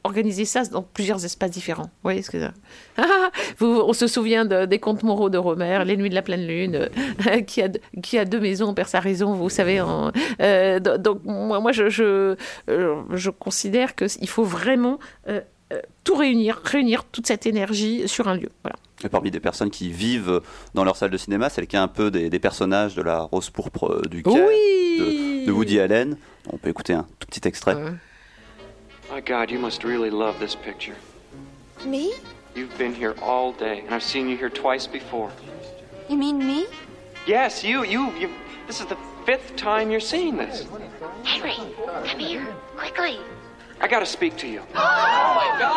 organiser 0.04 0.44
ça 0.44 0.64
dans 0.64 0.82
plusieurs 0.82 1.24
espaces 1.24 1.50
différents? 1.50 1.84
Vous 1.84 2.04
voyez 2.04 2.22
ce 2.22 2.30
que 2.30 2.38
On 3.60 3.92
se 3.92 4.06
souvient 4.06 4.44
des 4.44 4.78
contes 4.78 5.02
moraux 5.02 5.30
de 5.30 5.38
Romer, 5.38 5.82
Les 5.84 5.96
Nuits 5.96 6.10
de 6.10 6.14
la 6.14 6.22
pleine 6.22 6.46
lune, 6.46 6.88
qui, 7.46 7.62
a, 7.62 7.68
qui 8.02 8.18
a 8.18 8.24
deux 8.24 8.40
maisons, 8.40 8.74
perd 8.74 8.88
sa 8.88 9.00
raison, 9.00 9.34
vous 9.34 9.50
savez. 9.50 9.78
donc 11.00 11.20
moi, 11.24 11.60
moi 11.60 11.72
je, 11.72 11.88
je, 11.88 12.36
je 12.68 13.30
considère 13.30 13.94
qu'il 13.94 14.28
faut 14.28 14.44
vraiment 14.44 14.98
tout 16.04 16.14
réunir, 16.14 16.60
réunir 16.64 17.04
toute 17.04 17.26
cette 17.26 17.46
énergie 17.46 18.08
sur 18.08 18.28
un 18.28 18.34
lieu. 18.34 18.50
Voilà. 18.62 18.76
Et 19.04 19.08
parmi 19.08 19.30
des 19.30 19.40
personnes 19.40 19.70
qui 19.70 19.90
vivent 19.90 20.42
dans 20.74 20.84
leur 20.84 20.96
salle 20.96 21.10
de 21.10 21.16
cinéma, 21.16 21.48
c'est 21.48 21.60
le 21.60 21.66
cas 21.66 21.82
un 21.82 21.88
peu 21.88 22.10
des, 22.10 22.28
des, 22.28 22.38
personnages 22.38 22.94
de 22.94 23.02
la 23.02 23.20
Rose 23.20 23.48
pourpre 23.48 23.90
euh, 23.90 24.02
du 24.10 24.22
Caire, 24.22 24.46
oui 24.46 25.40
de, 25.44 25.46
de, 25.46 25.52
Woody 25.52 25.80
Allen. 25.80 26.18
On 26.52 26.58
peut 26.58 26.68
écouter 26.68 26.92
un 26.92 27.06
tout 27.18 27.26
petit 27.26 27.46
extrait. 27.48 27.74
Uh. 27.74 27.96
My 29.12 29.20
God, 29.20 29.50
you 29.50 29.58
must 29.58 29.82
really 29.84 30.10
love 30.10 30.38
this 30.38 30.54
picture. 30.54 30.96
Me? 31.84 32.10
You've 32.54 32.76
been 32.78 32.94
here 32.94 33.14
all 33.22 33.52
day, 33.52 33.82
and 33.86 33.94
I've 33.94 34.02
seen 34.02 34.28
you 34.28 34.36
here 34.36 34.50
twice 34.50 34.86
before. 34.86 35.30
You 36.08 36.16
mean 36.16 36.38
me? 36.38 36.66
Yes, 37.26 37.64
you, 37.64 37.84
you, 37.84 38.12
you. 38.18 38.28
This 38.66 38.80
is 38.80 38.86
the 38.86 38.96
fifth 39.24 39.56
time 39.56 39.90
you're 39.90 40.00
seeing 40.00 40.36
this. 40.36 40.66
Henry, 41.24 41.54
come 42.04 42.18
here, 42.18 42.46
quickly. 42.76 43.18
I 43.82 43.88
gotta 43.88 44.04
speak 44.04 44.36
to 44.36 44.46
you. 44.46 44.60
Oh 44.74 44.78
my 44.78 45.58
God! 45.58 45.68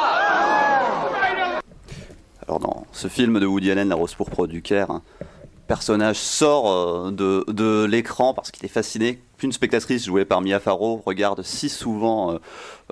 Alors 2.46 2.60
dans 2.60 2.86
ce 2.92 3.08
film 3.08 3.40
de 3.40 3.46
Woody 3.46 3.72
Allen, 3.72 3.88
La 3.88 3.96
Rose 3.96 4.14
pourpre 4.14 4.46
du 4.46 4.62
Caire, 4.62 4.92
un 4.92 5.02
personnage 5.68 6.18
sort 6.18 6.70
euh, 6.70 7.12
de, 7.12 7.46
de 7.48 7.86
l'écran 7.86 8.34
parce 8.34 8.52
qu'il 8.52 8.66
est 8.66 8.70
fasciné 8.70 9.24
qu'une 9.38 9.54
spectatrice 9.54 10.06
jouée 10.06 10.26
par 10.26 10.42
Mia 10.42 10.60
Farrow 10.60 11.02
regarde 11.06 11.44
si 11.44 11.70
souvent 11.70 12.34
euh, 12.34 12.40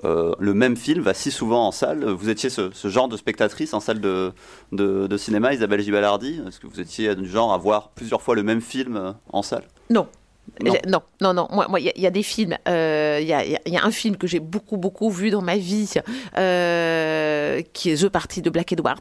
euh, 0.04 0.34
le 0.38 0.54
même 0.54 0.76
film, 0.76 1.02
va 1.02 1.12
si 1.12 1.30
souvent 1.30 1.66
en 1.66 1.72
salle. 1.72 2.06
Vous 2.06 2.30
étiez 2.30 2.48
ce, 2.48 2.70
ce 2.72 2.88
genre 2.88 3.08
de 3.08 3.18
spectatrice 3.18 3.74
en 3.74 3.80
salle 3.80 4.00
de, 4.00 4.32
de, 4.72 5.06
de 5.06 5.16
cinéma, 5.18 5.52
Isabelle 5.52 5.82
Gibalardi? 5.82 6.40
Est-ce 6.48 6.58
que 6.58 6.66
vous 6.66 6.80
étiez 6.80 7.14
du 7.14 7.28
genre 7.28 7.52
à 7.52 7.58
voir 7.58 7.90
plusieurs 7.90 8.22
fois 8.22 8.34
le 8.34 8.42
même 8.42 8.62
film 8.62 9.14
en 9.30 9.42
salle? 9.42 9.64
Non, 9.90 10.08
non. 10.86 11.02
non, 11.20 11.34
non, 11.34 11.48
Moi, 11.50 11.80
il 11.80 11.92
y, 11.96 12.06
a 12.06 12.10
des 12.10 12.22
films. 12.22 12.56
Il 12.66 12.72
euh, 12.72 13.20
y, 13.20 13.32
a, 13.32 13.44
y, 13.44 13.76
a, 13.76 13.84
un 13.84 13.90
film 13.90 14.16
que 14.16 14.26
j'ai 14.26 14.40
beaucoup, 14.40 14.76
beaucoup 14.76 15.10
vu 15.10 15.30
dans 15.30 15.42
ma 15.42 15.56
vie, 15.56 15.94
euh, 16.36 17.62
qui 17.72 17.90
est 17.90 18.02
The 18.02 18.08
Party 18.08 18.42
de 18.42 18.50
Black 18.50 18.72
Edwards. 18.72 19.00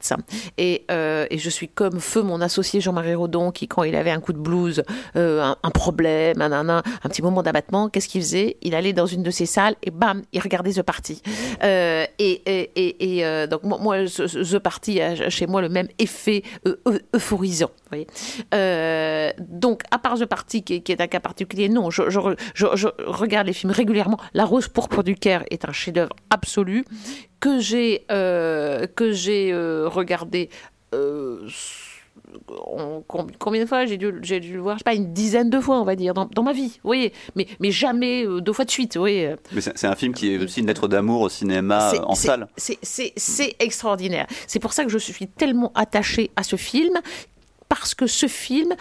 Et, 0.58 0.86
euh, 0.92 1.26
et, 1.30 1.38
je 1.38 1.50
suis 1.50 1.68
comme 1.68 2.00
feu 2.00 2.22
mon 2.22 2.42
associé 2.42 2.80
Jean-Marie 2.82 3.16
Rodon, 3.16 3.52
qui 3.52 3.68
quand 3.68 3.84
il 3.84 3.96
avait 3.96 4.12
un 4.12 4.20
coup 4.20 4.34
de 4.34 4.38
blues, 4.38 4.84
un, 5.16 5.56
problème, 5.74 6.42
un, 6.42 6.52
un, 6.52 6.70
un, 6.78 7.10
petit 7.10 7.22
moment 7.22 7.44
d'abattement, 7.44 7.90
qu'est-ce 7.90 8.08
qu'il 8.08 8.22
faisait? 8.22 8.58
Il 8.62 8.76
allait 8.76 8.94
dans 8.94 9.06
une 9.06 9.24
de 9.24 9.32
ses 9.32 9.46
salles 9.46 9.76
et 9.84 9.92
bam, 9.92 10.22
il 10.34 10.40
regardait 10.40 10.74
The 10.74 10.84
Party. 10.84 11.22
et, 11.64 12.42
et, 12.46 13.20
et 13.20 13.48
donc 13.48 13.64
moi, 13.64 13.98
The 14.06 14.60
Party 14.60 15.02
a 15.02 15.30
chez 15.30 15.48
moi 15.48 15.62
le 15.62 15.70
même 15.70 15.88
effet 16.00 16.44
euphorisant. 17.16 17.72
Vous 17.92 17.98
voyez? 17.98 19.34
Donc 19.40 19.84
à 19.92 20.00
part 20.00 20.18
The 20.18 20.26
Party, 20.26 20.64
qui, 20.64 20.82
qui 20.82 20.92
est 20.92 21.02
un 21.02 21.08
cas 21.08 21.20
particulier. 21.32 21.70
Non, 21.70 21.90
je, 21.90 22.02
regarde 23.06 23.48
les 23.48 23.54
films 23.54 23.72
régulièrement. 23.72 24.20
La 24.34 24.46
Rose 24.46 24.68
pourpre 24.68 25.02
du 25.02 25.16
Caire 25.16 25.44
est 25.50 25.64
un 25.68 25.72
chef-d'œuvre 25.72 26.14
absolu 26.30 26.84
que 27.40 27.60
j'ai 27.60 28.06
euh, 28.12 28.86
que 28.88 29.12
j'ai 29.12 29.54
euh, 29.54 29.88
regardé. 29.88 30.50
Euh, 30.94 31.48
combien 33.40 33.62
de 33.62 33.66
fois 33.66 33.86
j'ai 33.86 33.98
dû, 33.98 34.14
j'ai 34.22 34.40
dû 34.40 34.54
le 34.54 34.62
voir, 34.62 34.76
je 34.76 34.80
sais 34.80 34.84
pas, 34.84 34.94
une 34.94 35.14
dizaine 35.14 35.50
de 35.50 35.60
fois, 35.60 35.80
on 35.80 35.86
va 35.86 35.96
dire, 35.96 36.14
dans, 36.14 36.44
ma 36.44 36.54
vie, 36.54 36.80
vous 36.84 36.90
voyez, 36.90 37.14
mais, 37.36 37.48
mais 37.60 37.72
jamais 37.72 38.26
deux 38.42 38.54
fois 38.54 38.66
de 38.66 38.72
suite, 38.72 38.96
vous 38.96 39.02
voyez. 39.02 39.36
Mais 39.54 39.62
c'est, 39.62 39.86
un 39.86 39.96
film 39.96 40.14
qui 40.14 40.34
est 40.34 40.38
aussi 40.38 40.60
une 40.60 40.68
lettre 40.68 40.88
d'amour 40.88 41.22
au 41.22 41.30
cinéma 41.30 41.92
en 42.06 42.16
salle. 42.16 42.48
C'est, 42.58 42.80
c'est 42.84 43.56
extraordinaire. 43.60 44.28
C'est 44.48 44.60
pour 44.60 44.74
ça 44.74 44.84
que 44.84 44.92
je 44.92 44.98
suis 44.98 45.28
tellement 45.28 45.72
attachée 45.76 46.32
à 46.36 46.44
ce 46.44 46.58
film, 46.58 46.94
parce 47.70 47.96
que 47.96 48.08
ce 48.08 48.28
film 48.28 48.76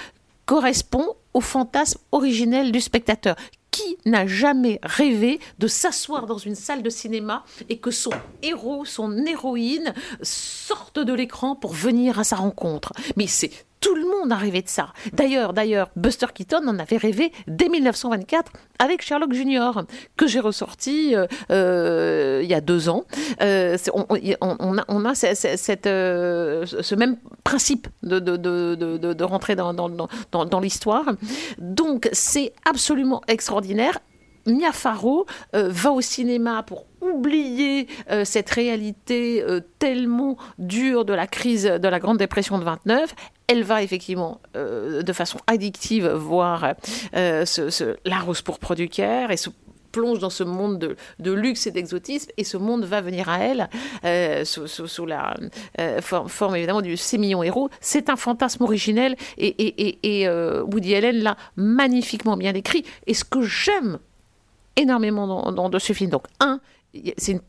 correspond 0.46 1.14
au 1.34 1.40
fantasme 1.40 2.00
originel 2.12 2.72
du 2.72 2.80
spectateur. 2.80 3.36
Qui 3.70 3.98
n'a 4.04 4.26
jamais 4.26 4.80
rêvé 4.82 5.38
de 5.58 5.68
s'asseoir 5.68 6.26
dans 6.26 6.38
une 6.38 6.56
salle 6.56 6.82
de 6.82 6.90
cinéma 6.90 7.44
et 7.68 7.78
que 7.78 7.92
son 7.92 8.10
héros, 8.42 8.84
son 8.84 9.24
héroïne 9.24 9.94
sortent 10.22 10.98
de 10.98 11.12
l'écran 11.12 11.54
pour 11.54 11.72
venir 11.72 12.18
à 12.18 12.24
sa 12.24 12.36
rencontre? 12.36 12.92
Mais 13.16 13.28
c'est 13.28 13.52
tout 13.80 13.94
le 13.94 14.04
monde 14.04 14.30
a 14.32 14.36
rêvé 14.36 14.62
de 14.62 14.68
ça. 14.68 14.92
D'ailleurs, 15.12 15.52
d'ailleurs, 15.52 15.90
Buster 15.96 16.26
Keaton 16.32 16.66
en 16.68 16.78
avait 16.78 16.96
rêvé 16.96 17.32
dès 17.46 17.68
1924 17.68 18.52
avec 18.78 19.02
Sherlock 19.02 19.32
Junior, 19.32 19.84
que 20.16 20.26
j'ai 20.26 20.40
ressorti 20.40 21.14
euh, 21.14 21.26
euh, 21.50 22.40
il 22.42 22.48
y 22.48 22.54
a 22.54 22.60
deux 22.60 22.88
ans. 22.88 23.04
Euh, 23.42 23.76
on, 23.94 25.08
a, 25.08 25.14
ce 25.14 26.94
même 26.94 27.16
principe 27.44 27.88
de, 28.02 28.18
de, 28.18 29.24
rentrer 29.24 29.56
dans, 29.56 29.72
dans 29.72 30.60
l'histoire. 30.60 31.04
Donc, 31.58 32.08
c'est 32.12 32.52
absolument 32.64 33.22
extraordinaire. 33.28 33.98
Mia 34.46 34.72
Farrow 34.72 35.26
va 35.52 35.92
au 35.92 36.00
cinéma 36.00 36.62
pour 36.62 36.86
oublier 37.00 37.86
cette 38.24 38.50
réalité 38.50 39.44
tellement 39.78 40.36
dure 40.58 41.04
de 41.04 41.12
la 41.12 41.26
crise 41.26 41.64
de 41.64 41.88
la 41.88 41.98
Grande 41.98 42.18
Dépression 42.18 42.58
de 42.58 42.64
29 42.64 43.14
elle 43.50 43.64
va 43.64 43.82
effectivement 43.82 44.40
euh, 44.56 45.02
de 45.02 45.12
façon 45.12 45.38
addictive 45.48 46.06
voir 46.06 46.74
euh, 47.16 47.44
la 48.04 48.18
rose 48.20 48.42
pour 48.42 48.58
et 48.70 49.36
se 49.36 49.50
plonge 49.90 50.20
dans 50.20 50.30
ce 50.30 50.44
monde 50.44 50.96
de, 51.18 51.32
luxe 51.32 51.66
et 51.66 51.72
d'exotisme 51.72 52.30
et 52.36 52.44
ce 52.44 52.56
monde 52.56 52.84
va 52.84 53.00
venir 53.00 53.28
à 53.28 53.40
elle 53.40 53.68
euh, 54.04 54.44
sous, 54.44 55.04
la 55.04 55.34
forme, 56.00 56.54
évidemment 56.54 56.80
du 56.80 56.96
6 56.96 57.18
millions 57.18 57.42
héros. 57.42 57.70
C'est 57.80 58.08
un 58.08 58.14
fantasme 58.14 58.62
originel 58.62 59.16
et, 59.36 60.28
Woody 60.28 60.94
Allen 60.94 61.16
l'a 61.16 61.36
magnifiquement 61.56 62.36
bien 62.36 62.52
décrit. 62.52 62.84
Et 63.08 63.14
ce 63.14 63.24
que 63.24 63.42
j'aime 63.42 63.98
énormément 64.80 65.26
dans, 65.26 65.68
dans, 65.68 65.78
ce 65.78 65.92
film, 65.92 66.10
donc 66.10 66.24
un, 66.40 66.60
c'est 67.16 67.32
une 67.32 67.40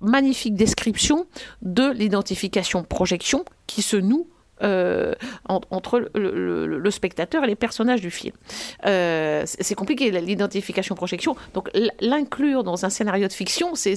magnifique 0.00 0.54
description 0.54 1.26
de 1.62 1.90
l'identification 1.90 2.84
projection 2.84 3.44
qui 3.66 3.82
se 3.82 3.96
noue 3.96 4.28
euh, 4.62 5.12
entre 5.58 6.08
le, 6.14 6.90
spectateur 6.90 7.44
et 7.44 7.46
les 7.46 7.56
personnages 7.56 8.00
du 8.00 8.10
film. 8.10 8.34
Euh, 8.86 9.42
c'est 9.44 9.74
compliqué, 9.74 10.10
l'identification 10.10 10.94
projection. 10.94 11.36
Donc 11.52 11.68
l'inclure 12.00 12.64
dans 12.64 12.86
un 12.86 12.88
scénario 12.88 13.28
de 13.28 13.32
fiction, 13.34 13.74
c'est 13.74 13.96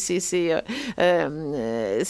euh, 1.00 2.04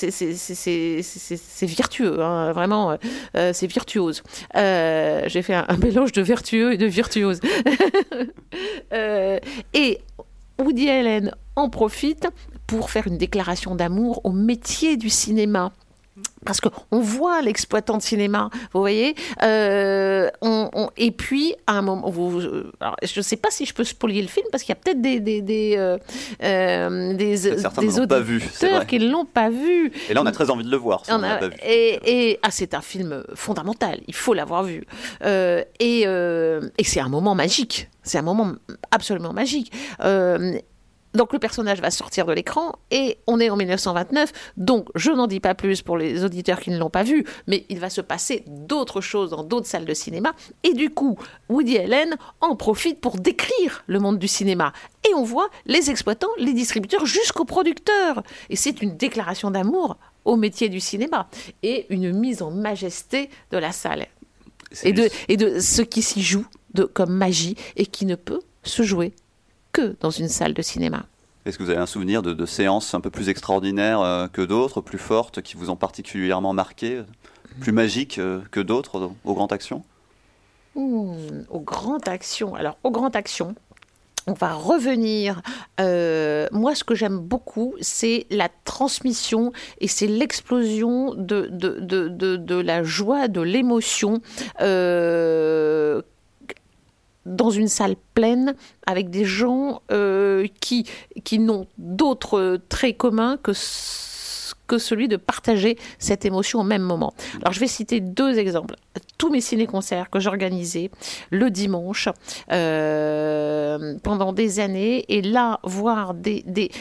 virtueux, 1.62 2.16
vraiment, 2.54 2.98
c'est 3.34 3.68
virtuose. 3.68 4.24
J'ai 4.56 5.42
fait 5.44 5.54
un, 5.54 5.66
un, 5.68 5.78
mélange 5.78 6.12
de 6.12 6.24
vertueux 6.24 6.74
et 6.74 6.78
de 6.78 6.88
virtuose. 6.88 7.42
et 9.74 10.00
Woody 10.60 10.90
Allen 10.90 11.32
en 11.56 11.70
profite 11.70 12.28
pour 12.68 12.90
faire 12.90 13.08
une 13.08 13.18
déclaration 13.18 13.76
d'amour 13.76 14.22
au 14.24 14.32
métier 14.32 14.98
du 14.98 15.10
cinéma 15.10 15.72
parce 16.46 16.62
qu'on 16.62 17.00
voit 17.02 17.42
l'exploitant 17.42 17.98
de 17.98 18.02
cinéma, 18.02 18.50
vous 18.74 18.80
voyez. 18.80 19.14
Euh, 19.44 20.30
on, 20.42 20.70
on- 20.74 20.90
et 20.98 21.12
puis, 21.12 21.54
à 21.68 21.74
un 21.74 21.82
moment, 21.82 22.10
vous, 22.10 22.40
euh, 22.40 22.72
alors, 22.80 22.96
je 23.04 23.20
ne 23.20 23.24
sais 23.24 23.36
pas 23.36 23.52
si 23.52 23.66
je 23.66 23.74
peux 23.74 23.84
spolier 23.84 24.22
le 24.22 24.28
film, 24.28 24.46
parce 24.52 24.64
qu'il 24.64 24.74
y 24.74 24.78
a 24.78 24.82
peut-être 24.82 25.02
des, 25.02 25.20
des, 25.20 25.42
des, 25.42 25.76
euh, 25.78 27.14
des, 27.14 27.38
des 27.38 27.56
ne 27.56 28.00
l'ont 28.00 28.08
pas 28.08 28.20
vu, 28.20 28.40
c'est 28.54 28.66
auditeurs 28.68 28.88
qui 28.88 29.00
ne 29.00 29.10
l'ont 29.10 29.26
pas 29.26 29.50
vu. 29.50 29.92
Et 30.10 30.14
là, 30.14 30.22
on 30.22 30.26
a 30.26 30.32
très 30.32 30.50
envie 30.50 30.64
de 30.64 30.72
le 30.72 30.78
voir. 30.78 31.06
si 31.06 31.12
on 31.12 31.16
On 31.16 31.20
ne 31.20 31.24
a- 31.26 31.30
l'a 31.30 31.38
pas 31.38 31.48
vu. 31.50 31.56
et, 31.64 32.00
et- 32.32 32.40
ah, 32.42 32.52
c'est 32.52 32.74
un 32.74 32.82
film 32.82 33.24
fondamental, 33.36 34.00
il 34.08 34.16
faut 34.16 34.34
l'avoir 34.34 34.64
vu. 34.64 34.86
Euh, 35.26 35.64
et 35.80 36.02
et 36.04 36.84
c'est 36.84 37.00
un 37.00 37.10
moment 37.10 37.36
magique, 37.36 37.90
c'est 38.04 38.18
un 38.18 38.22
moment 38.24 38.54
absolument 38.92 39.34
magique. 39.34 39.72
Euh, 40.04 40.58
donc 41.14 41.34
le 41.34 41.40
personnage 41.40 41.82
va 41.82 41.92
sortir 41.92 42.26
de 42.26 42.34
l'écran 42.34 42.74
et 42.92 43.18
on 43.28 43.40
est 43.40 43.50
en 43.50 43.56
1929, 43.58 44.32
donc 44.58 44.88
je 44.96 45.12
n'en 45.12 45.28
dis 45.28 45.40
pas 45.40 45.56
plus 45.56 45.82
pour 45.82 45.98
les 45.98 46.24
auditeurs 46.24 46.60
qui 46.60 46.70
ne 46.70 46.78
l'ont 46.78 46.90
pas 46.90 47.04
vu, 47.04 47.26
mais 47.48 47.66
il 47.70 47.80
va 47.80 47.90
se 47.90 48.02
passer 48.02 48.44
d'autres 48.48 49.02
choses 49.02 49.32
dans 49.32 49.44
d'autres 49.44 49.66
salles 49.68 49.86
de 49.86 49.94
cinéma. 49.94 50.34
Et 50.64 50.74
du 50.74 50.90
coup 50.92 51.18
Woody 51.50 51.78
Allen 51.80 52.16
en 52.42 52.56
profite 52.56 53.02
pour 53.02 53.18
décrire 53.18 53.84
le 53.88 54.00
monde 54.00 54.20
du 54.20 54.28
cinéma. 54.28 54.72
Et 55.10 55.14
on 55.16 55.24
voit 55.24 55.50
les 55.66 55.90
exploitants, 55.90 56.28
les 56.38 56.54
distributeurs 56.54 57.06
jusqu'aux 57.06 57.46
producteurs. 57.46 58.22
Et 58.50 58.56
c'est 58.56 58.82
une 58.82 58.96
déclaration 58.98 59.50
d'amour 59.52 59.98
au 60.26 60.36
métier 60.36 60.70
du 60.70 60.80
cinéma 60.80 61.28
et 61.64 61.86
une 61.90 62.12
mise 62.12 62.42
en 62.42 62.52
majesté 62.52 63.30
de 63.52 63.58
la 63.58 63.72
salle. 63.72 64.06
Et 64.84 64.94
de, 64.94 65.04
lui- 65.04 65.10
et 65.30 65.38
de 65.38 65.60
ce 65.60 65.82
qui 65.82 66.02
s'y 66.04 66.22
joue 66.22 66.46
de, 66.76 66.84
comme 66.84 67.12
magie 67.12 67.56
et 67.76 67.88
qui 67.88 68.06
ne 68.06 68.14
peut 68.16 68.42
se 68.62 68.84
jouer 68.84 69.14
que 69.72 69.96
dans 70.00 70.10
une 70.12 70.28
salle 70.30 70.54
de 70.54 70.62
cinéma. 70.62 71.06
Est-ce 71.46 71.58
que 71.58 71.64
vous 71.64 71.70
avez 71.70 71.80
un 71.80 71.86
souvenir 71.86 72.22
de, 72.22 72.34
de 72.34 72.46
séances 72.46 72.94
un 72.94 73.02
peu 73.02 73.10
plus 73.10 73.30
extraordinaires 73.30 74.02
euh, 74.02 74.28
que 74.28 74.42
d'autres, 74.42 74.82
plus 74.82 74.98
fortes, 74.98 75.42
qui 75.42 75.56
vous 75.56 75.70
ont 75.70 75.76
particulièrement 75.78 76.54
marqué, 76.54 77.02
plus 77.62 77.72
magiques 77.72 78.20
euh, 78.20 78.42
que 78.52 78.60
d'autres 78.60 79.00
au, 79.00 79.16
au 79.24 79.34
Grand 79.34 79.52
Action? 79.52 79.84
Hmm, 80.76 81.44
au 81.50 81.60
Grand 81.62 82.08
Action. 82.08 82.56
Alors, 82.56 82.78
au 82.84 82.92
Grand 82.92 83.16
Action, 83.16 83.56
on 84.28 84.34
va 84.34 84.54
revenir. 84.54 85.42
euh, 85.80 86.48
moi, 86.52 86.76
ce 86.76 86.84
que 86.84 86.94
j'aime 86.94 87.18
beaucoup, 87.18 87.74
c'est 87.82 88.28
la 88.30 88.50
transmission 88.66 89.52
et 89.80 89.88
c'est 89.88 90.08
l'explosion 90.08 91.16
de, 91.16 91.48
de, 91.52 91.80
de, 91.80 92.10
de, 92.10 92.36
de 92.36 92.56
la 92.56 92.84
joie, 92.84 93.28
de 93.28 93.42
l'émotion. 93.42 94.22
euh, 94.62 96.02
dans 97.30 97.52
une 97.52 97.68
salle 97.68 97.96
pleine 98.14 98.56
avec 98.86 99.10
des 99.10 99.24
gens 99.24 99.82
euh, 99.92 100.48
qui, 100.60 100.86
qui 101.24 101.40
n'ont 101.40 101.68
d'autres 101.78 102.60
traits 102.70 102.98
communs 102.98 103.38
que, 103.38 103.52
que 104.68 104.78
celui 104.78 105.08
de 105.08 105.16
partager 105.18 105.78
cette 106.00 106.26
émotion 106.26 106.60
au 106.60 106.64
même 106.64 106.82
moment. 106.82 107.14
Alors 107.42 107.54
je 107.54 107.60
vais 107.60 107.68
citer 107.68 108.02
deux 108.02 108.38
exemples. 108.38 108.76
Tous 109.18 109.30
mes 109.30 109.42
ciné-concerts 109.42 110.10
que 110.10 110.20
j'organisais 110.20 110.92
le 111.30 111.50
dimanche 111.50 112.10
euh, 112.52 113.96
pendant 114.04 114.34
des 114.34 114.60
années 114.60 115.06
et 115.10 115.22
là 115.22 115.60
voir 115.64 116.14
des... 116.14 116.44
des 116.46 116.72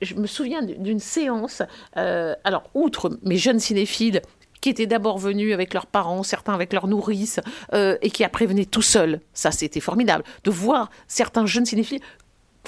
je 0.00 0.14
me 0.14 0.26
souviens 0.26 0.62
d'une 0.62 0.98
séance, 0.98 1.62
euh, 1.96 2.34
alors 2.44 2.64
outre 2.74 3.18
mes 3.22 3.36
jeunes 3.36 3.60
cinéphiles 3.60 4.22
qui 4.60 4.68
étaient 4.68 4.86
d'abord 4.86 5.18
venus 5.18 5.52
avec 5.54 5.72
leurs 5.74 5.86
parents, 5.86 6.22
certains 6.22 6.54
avec 6.54 6.72
leurs 6.72 6.86
nourrices, 6.86 7.40
euh, 7.72 7.96
et 8.02 8.10
qui 8.10 8.24
après 8.24 8.46
venaient 8.46 8.64
tout 8.66 8.82
seuls. 8.82 9.20
Ça, 9.32 9.50
c'était 9.52 9.80
formidable. 9.80 10.24
De 10.44 10.50
voir 10.50 10.90
certains 11.08 11.46
jeunes 11.46 11.66
cinéphiles 11.66 12.00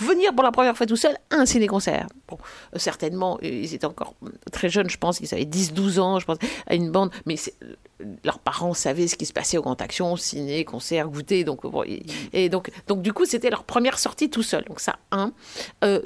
venir 0.01 0.33
pour 0.35 0.43
la 0.43 0.53
première 0.53 0.75
fois 0.75 0.87
tout 0.87 0.97
seuls 0.97 1.17
à 1.31 1.35
un 1.37 1.45
ciné-concert. 1.45 2.07
Bon, 2.27 2.39
euh, 2.75 2.79
certainement, 2.79 3.39
ils 3.43 3.75
étaient 3.75 3.85
encore 3.85 4.15
très 4.51 4.71
jeunes, 4.71 4.89
je 4.89 4.97
pense, 4.97 5.21
ils 5.21 5.33
avaient 5.35 5.45
10-12 5.45 6.01
ans, 6.01 6.19
je 6.19 6.25
pense, 6.25 6.39
à 6.67 6.75
une 6.75 6.91
bande, 6.91 7.11
mais 7.27 7.37
euh, 7.63 8.05
leurs 8.25 8.39
parents 8.39 8.73
savaient 8.73 9.07
ce 9.07 9.17
qui 9.17 9.27
se 9.27 9.35
passait 9.35 9.59
au 9.59 9.63
Grand 9.63 9.81
Action, 9.83 10.17
ciné, 10.17 10.65
concert, 10.65 11.09
goûter, 11.09 11.45
donc, 11.45 11.67
bon, 11.67 11.85
et, 12.33 12.49
donc, 12.49 12.71
donc 12.89 13.03
du 13.03 13.13
coup, 13.13 13.27
c'était 13.27 13.51
leur 13.51 13.65
première 13.65 13.99
sortie 13.99 14.31
tout 14.31 14.43
seul. 14.43 14.65
Donc 14.65 14.81
ça, 14.81 14.97
un. 15.11 15.33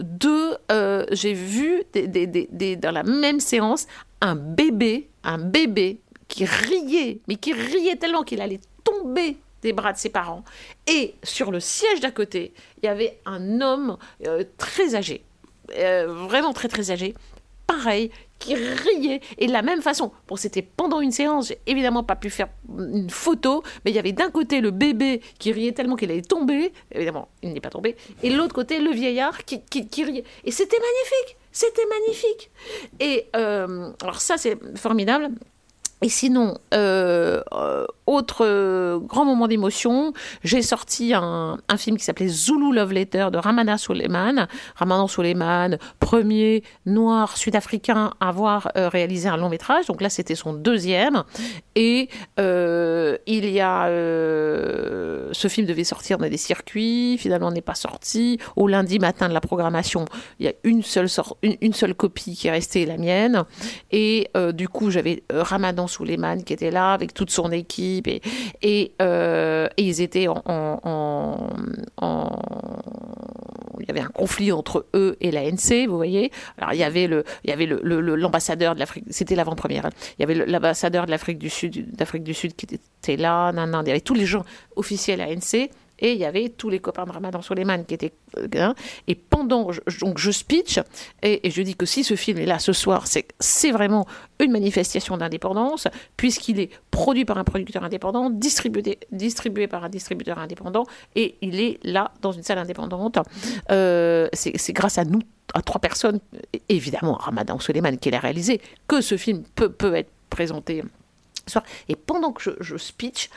Deux, 0.01 0.57
j'ai 1.13 1.33
vu 1.33 1.85
des- 1.95 2.77
dans 2.77 2.91
la 2.91 3.05
même 3.05 3.39
séance 3.39 3.87
un 4.27 4.35
bébé, 4.35 5.09
un 5.23 5.39
bébé 5.39 6.01
qui 6.29 6.45
riait, 6.45 7.21
mais 7.29 7.37
qui 7.37 7.53
riait 7.53 7.97
tellement 7.97 8.25
qu'il 8.25 8.41
allait 8.41 8.61
tomber 8.85 9.37
des 9.63 9.73
bras 9.73 9.93
de 9.93 9.99
ses 9.99 10.11
parents. 10.11 10.45
Et 10.87 11.15
sur 11.23 11.51
le 11.51 11.61
siège 11.61 12.01
d'à 12.01 12.11
côté, 12.11 12.53
il 12.83 12.87
y 12.87 12.89
avait 12.89 13.19
un 13.25 13.61
homme 13.61 13.97
euh, 14.27 14.45
très 14.59 14.95
âgé, 14.95 15.25
euh, 15.79 16.07
vraiment 16.29 16.53
très 16.53 16.69
très 16.69 16.91
âgé, 16.91 17.15
pareil, 17.67 18.11
qui 18.39 18.55
riait. 18.55 19.21
Et 19.39 19.47
de 19.47 19.53
la 19.53 19.63
même 19.63 19.81
façon, 19.81 20.13
bon, 20.29 20.37
c'était 20.37 20.63
pendant 20.63 21.01
une 21.01 21.13
séance, 21.13 21.49
j'ai 21.49 21.59
évidemment 21.67 22.03
pas 22.03 22.17
pu 22.17 22.29
faire 22.29 22.49
une 22.77 23.09
photo, 23.09 23.63
mais 23.85 23.93
il 23.93 23.95
y 23.95 23.99
avait 23.99 24.13
d'un 24.13 24.31
côté 24.31 24.61
le 24.61 24.73
bébé 24.73 25.21
qui 25.39 25.53
riait 25.53 25.73
tellement 25.73 25.97
qu'il 25.97 26.11
allait 26.11 26.23
tomber, 26.23 26.73
évidemment, 26.93 27.29
il 27.43 27.53
n'est 27.53 27.61
pas 27.61 27.71
tombé, 27.71 27.97
et 28.23 28.31
de 28.31 28.37
l'autre 28.37 28.55
côté 28.55 28.81
le 28.81 28.91
vieillard 28.91 29.45
qui, 29.45 29.63
qui, 29.63 29.89
qui 29.89 30.05
riait. 30.05 30.25
Et 30.45 30.51
c'était 30.51 30.79
magnifique, 30.79 31.37
c'était 31.57 31.87
magnifique. 31.87 32.51
Et 33.01 33.29
euh, 33.35 33.91
alors 34.03 34.21
ça, 34.21 34.37
c'est 34.37 34.59
formidable. 34.77 35.31
Et 36.03 36.11
sinon, 36.11 36.59
euh, 36.75 37.43
euh, 37.53 37.87
autre 38.07 38.45
euh, 38.45 38.99
grand 39.01 39.25
moment 39.25 39.49
d'émotion, 39.49 40.13
j'ai 40.45 40.63
sorti 40.63 41.13
un, 41.15 41.59
film 41.77 41.99
qui 41.99 42.05
s'appelait 42.05 42.29
Zulu 42.29 42.75
Love 42.75 42.93
Letter 42.93 43.29
de 43.33 43.39
Ramana 43.39 43.79
Soleiman. 43.79 44.47
Ramana 44.77 45.09
Soleiman, 45.09 45.77
premier 45.99 46.63
noir 46.87 47.37
sud-africain 47.37 48.13
à 48.21 48.29
avoir 48.29 48.71
euh, 48.77 48.89
réalisé 48.89 49.29
un 49.29 49.37
long 49.37 49.49
métrage. 49.49 49.87
Donc 49.87 50.01
là, 50.01 50.09
c'était 50.09 50.35
son 50.35 50.55
deuxième. 50.55 51.25
Et 51.75 52.09
euh, 52.39 53.19
il 53.27 53.51
y 53.51 53.61
a... 53.61 53.89
ce 53.89 55.49
film 55.49 55.67
devait 55.67 55.85
sortir 55.85 56.19
dans 56.19 56.29
des 56.29 56.37
circuits, 56.37 57.19
finalement 57.19 57.51
n'est 57.51 57.61
pas 57.61 57.75
sorti. 57.75 58.39
Au 58.55 58.69
lundi 58.69 58.99
matin 58.99 59.29
de 59.29 59.35
la 59.35 59.41
programmation, 59.41 60.05
il 60.39 60.47
y 60.47 60.49
a 60.49 60.53
une 60.65 60.83
seule, 60.83 61.09
une, 61.43 61.75
seule 61.75 61.95
copie 61.95 62.35
qui 62.37 62.49
est 62.49 62.53
restée, 62.53 62.87
la 62.87 62.97
mienne. 62.97 63.45
Et 63.91 64.31
du 64.55 64.69
coup, 64.69 64.91
j'avais 64.91 65.25
Ramadan 65.31 65.87
Souleyman 65.87 66.45
qui 66.45 66.53
était 66.53 66.71
là 66.71 66.93
avec 66.93 67.13
toute 67.13 67.31
son 67.31 67.51
équipe 67.51 67.96
et, 68.07 68.21
et, 68.63 68.93
euh, 69.03 69.69
et 69.77 69.83
ils 69.85 70.01
étaient 70.01 70.29
en, 70.29 70.43
en- 70.47 70.81
en- 70.85 71.49
en- 71.99 72.29
Il 73.79 73.87
y 73.87 73.91
avait 73.91 74.01
un 74.01 74.09
conflit 74.09 74.51
entre 74.53 74.87
eux 74.95 75.17
et 75.21 75.31
l'ANC, 75.31 75.87
vous 75.89 75.97
voyez. 75.97 76.33
Alors, 76.59 76.73
il 76.73 76.79
y 76.79 76.83
avait 76.83 77.07
le, 77.07 77.25
il 77.45 77.51
y 77.51 77.53
avait 77.53 77.67
le- 77.67 77.81
l'ambassadeur 78.17 78.75
de 78.75 78.81
l'Afrique, 78.81 79.05
c'était 79.11 79.35
l'avant-première. 79.37 79.87
hein. 79.87 79.91
Il 80.19 80.23
y 80.23 80.25
avait 80.25 80.35
l'ambassadeur 80.47 81.07
de 81.07 81.11
l'Afrique 81.11 81.39
du 81.39 81.51
Sud, 81.51 81.95
d'Afrique 81.95 82.25
du 82.25 82.35
Sud 82.35 82.57
qui 82.57 82.67
était 82.67 83.17
là, 83.17 83.53
nan, 83.53 83.71
nan. 83.71 83.83
il 83.85 83.89
y 83.89 83.91
avait 83.93 84.01
tous 84.01 84.15
les 84.15 84.27
gens 84.27 84.45
officiels 84.77 85.21
ANC. 85.21 85.71
Et 85.99 86.13
il 86.13 86.19
y 86.19 86.25
avait 86.25 86.51
tous 86.51 86.69
les 86.69 86.79
copains 86.79 87.05
de 87.05 87.13
Ramadan 87.13 87.43
Soleiman 87.43 87.85
qui 87.85 87.95
étaient. 87.95 88.13
euh, 88.39 88.49
hein. 88.57 88.75
et 89.07 89.15
pendant. 89.15 89.71
Donc 90.01 90.19
je 90.19 90.31
speech, 90.31 90.81
et, 91.23 91.51
je 91.51 91.63
dis 91.63 91.75
que 91.75 91.87
si 91.87 92.05
ce 92.05 92.17
film 92.17 92.39
est 92.39 92.47
là 92.47 92.59
ce 92.59 92.73
soir, 92.73 93.05
c'est 93.07 93.71
vraiment 93.71 94.07
une 94.41 94.53
manifestation 94.53 95.17
d'indépendance, 95.17 95.89
puisqu'il 96.17 96.61
est 96.61 96.71
produit 96.91 97.25
par 97.25 97.39
un 97.39 97.45
producteur 97.45 97.85
indépendant, 97.85 98.31
distribué, 98.31 98.99
distribué 99.11 99.67
par 99.67 99.85
un 99.85 99.89
distributeur 99.89 100.39
indépendant, 100.39 100.85
et 101.15 101.37
il 101.41 101.61
est 101.61 101.79
là 101.83 102.13
dans 102.21 102.33
une 102.33 102.43
salle 102.43 102.59
indépendante. 102.59 103.19
Euh, 103.71 104.29
c'est 104.33 104.73
grâce 104.73 104.99
à 104.99 105.05
nous, 105.05 105.21
à 105.55 105.63
trois 105.63 105.81
personnes, 105.81 106.21
évidemment 106.69 107.15
Ramadan 107.15 107.59
Soleiman 107.59 107.97
qui 107.97 108.11
l'a 108.11 108.21
réalisé, 108.21 108.61
que 108.89 109.01
ce 109.01 109.17
film 109.17 109.45
peut, 109.55 109.71
peut 109.71 109.95
être 109.95 110.11
présenté. 110.31 110.83
Et 111.89 111.97
pendant 111.97 112.33
que 112.33 112.57
je 112.61 112.77
speech, 112.77 113.31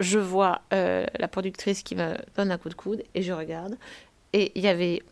je 0.00 0.18
vois 0.18 0.62
euh, 0.72 1.06
la 1.18 1.28
productrice 1.28 1.82
qui 1.82 1.94
me 1.94 2.14
donne 2.36 2.50
un 2.50 2.58
coup 2.58 2.68
de 2.68 2.74
coude 2.74 3.02
et 3.14 3.22
je 3.22 3.32
regarde. 3.32 3.76
Et 4.32 4.52
il 4.54 4.62
y 4.62 4.68
avait 4.68 5.02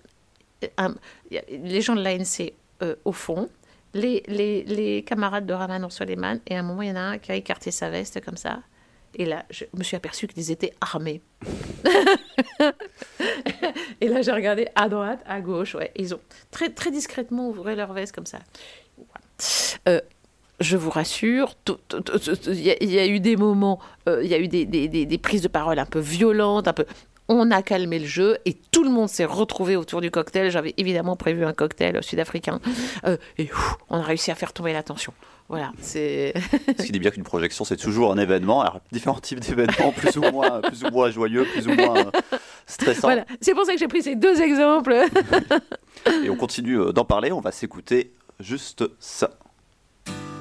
les 1.51 1.81
gens 1.81 1.95
de 1.95 2.03
l'ANC 2.03 2.53
euh, 2.83 2.95
au 3.05 3.13
fond, 3.13 3.49
les, 3.95 4.23
les, 4.27 4.65
les 4.65 5.03
camarades 5.03 5.47
de 5.47 5.55
Ramadan 5.55 5.89
Soleiman, 5.91 6.39
et 6.47 6.57
à 6.57 6.61
un 6.61 6.63
moment, 6.63 6.83
il 6.83 6.89
y 6.89 6.93
en 6.93 6.97
a 6.97 7.01
un 7.01 7.19
qui 7.19 7.33
a 7.33 7.35
écarté 7.35 7.71
sa 7.71 7.89
veste 7.91 8.23
comme 8.25 8.37
ça. 8.37 8.61
Et 9.15 9.25
là, 9.25 9.47
je 9.51 9.65
me 9.73 9.83
suis 9.83 9.97
aperçue 9.97 10.27
qu'ils 10.27 10.51
étaient 10.51 10.75
armés. 10.81 11.23
et 14.01 14.09
là, 14.09 14.21
j'ai 14.21 14.33
regardé 14.33 14.69
à 14.75 14.91
droite, 14.91 15.21
à 15.27 15.41
gauche. 15.41 15.75
Ouais, 15.75 15.91
ils 15.97 16.15
ont 16.15 16.21
très, 16.51 16.69
très 16.69 16.91
discrètement 16.91 17.49
ouvert 17.49 17.77
leur 17.77 17.95
veste 17.95 18.15
comme 18.15 18.27
ça. 18.27 18.41
Euh, 19.89 20.01
je 20.61 20.77
vous 20.77 20.91
rassure, 20.91 21.55
il 22.49 22.61
y, 22.61 22.71
a- 22.71 22.77
il 22.83 22.91
y 22.91 22.99
a 22.99 23.07
eu 23.07 23.21
des 23.21 23.37
moments, 23.37 23.79
euh, 24.09 24.23
il 24.25 24.31
y 24.31 24.35
a 24.35 24.39
eu 24.39 24.49
des, 24.49 24.65
des- 24.65 24.89
des- 24.89 25.07
des 25.07 25.19
prises 25.19 25.43
de 25.43 25.49
parole 25.49 25.79
un 25.79 25.87
peu 25.87 25.99
violentes, 25.99 26.69
un 26.69 26.73
peu. 26.73 26.85
On 27.29 27.51
a 27.51 27.61
calmé 27.61 27.99
le 27.99 28.07
jeu 28.07 28.39
et 28.45 28.55
tout 28.71 28.85
le 28.85 28.91
monde 28.91 29.09
s'est 29.09 29.25
retrouvé 29.25 29.75
autour 29.75 30.01
du 30.01 30.13
cocktail. 30.13 30.49
J'avais 30.51 30.75
évidemment 30.77 31.17
prévu 31.17 31.45
un 31.45 31.53
cocktail 31.53 32.01
sud-africain 32.03 32.61
Euh, 33.05 33.17
et 33.37 33.51
ouf, 33.53 33.77
on 33.91 33.99
a 33.99 34.03
réussi 34.03 34.31
à 34.31 34.37
faire 34.37 34.53
tomber 34.53 34.73
la 34.73 34.83
tension. 34.85 35.13
Voilà, 35.49 35.73
c'est. 35.81 36.35
Ce 36.79 36.85
qui 36.85 36.93
dit 36.93 36.99
bien 37.01 37.11
qu'une 37.11 37.23
projection, 37.25 37.65
c'est 37.65 37.77
toujours 37.77 38.11
un 38.13 38.19
événement. 38.19 38.61
Alors, 38.63 38.81
différents 38.93 39.19
types 39.21 39.41
d'événements, 39.41 39.93
plus 39.93 40.17
ou 40.17 40.23
moins, 40.33 40.61
plus 40.61 40.83
ou 40.85 40.91
moins 40.91 41.11
joyeux, 41.11 41.45
plus 41.45 41.67
ou 41.69 41.75
moins 41.75 41.97
euh, 41.99 42.11
stressants. 42.67 43.01
Voilà, 43.09 43.25
c'est 43.41 43.55
pour 43.55 43.65
ça 43.65 43.73
que 43.75 43.79
j'ai 43.79 43.87
pris 43.89 44.03
ces 44.03 44.15
deux 44.17 44.41
exemples. 44.41 44.97
Et 46.25 46.31
on 46.31 46.37
continue 46.37 46.79
d'en 46.93 47.05
parler. 47.05 47.31
On 47.33 47.41
va 47.41 47.53
s'écouter 47.53 48.13
juste 48.41 48.85
ça. 48.99 49.31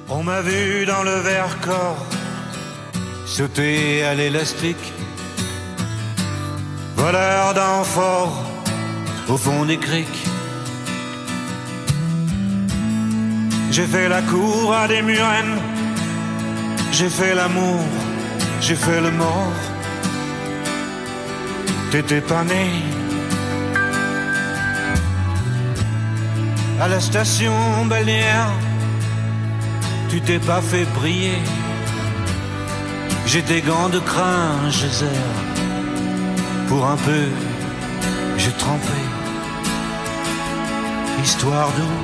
On 0.08 0.22
m'a 0.22 0.40
vu 0.40 0.86
dans 0.86 1.02
le 1.02 1.16
verre 1.16 1.58
corps 1.60 2.06
sauter 3.26 4.04
à 4.04 4.14
l'élastique, 4.14 4.92
voleur 6.94 7.54
d'enfort 7.54 8.44
au 9.28 9.36
fond 9.36 9.64
des 9.64 9.78
criques. 9.78 10.24
J'ai 13.72 13.86
fait 13.86 14.08
la 14.08 14.22
cour 14.22 14.72
à 14.72 14.86
des 14.86 15.02
murennes, 15.02 15.58
j'ai 16.92 17.10
fait 17.10 17.34
l'amour, 17.34 17.80
j'ai 18.60 18.76
fait 18.76 19.00
le 19.00 19.10
mort. 19.10 19.58
T'étais 21.90 22.20
pas 22.20 22.44
né. 22.44 22.66
À 26.80 26.88
la 26.88 27.00
station 27.00 27.86
balnéaire, 27.86 28.50
tu 30.16 30.22
t'es 30.22 30.38
pas 30.38 30.62
fait 30.62 30.86
briller. 30.98 31.38
J'ai 33.26 33.42
des 33.42 33.60
gants 33.60 33.90
de 33.90 33.98
crin, 33.98 34.70
zère. 34.70 35.36
Pour 36.68 36.86
un 36.86 36.96
peu, 36.96 37.26
j'ai 38.38 38.52
trempé. 38.52 38.98
Histoire 41.22 41.68
d'eau. 41.76 41.96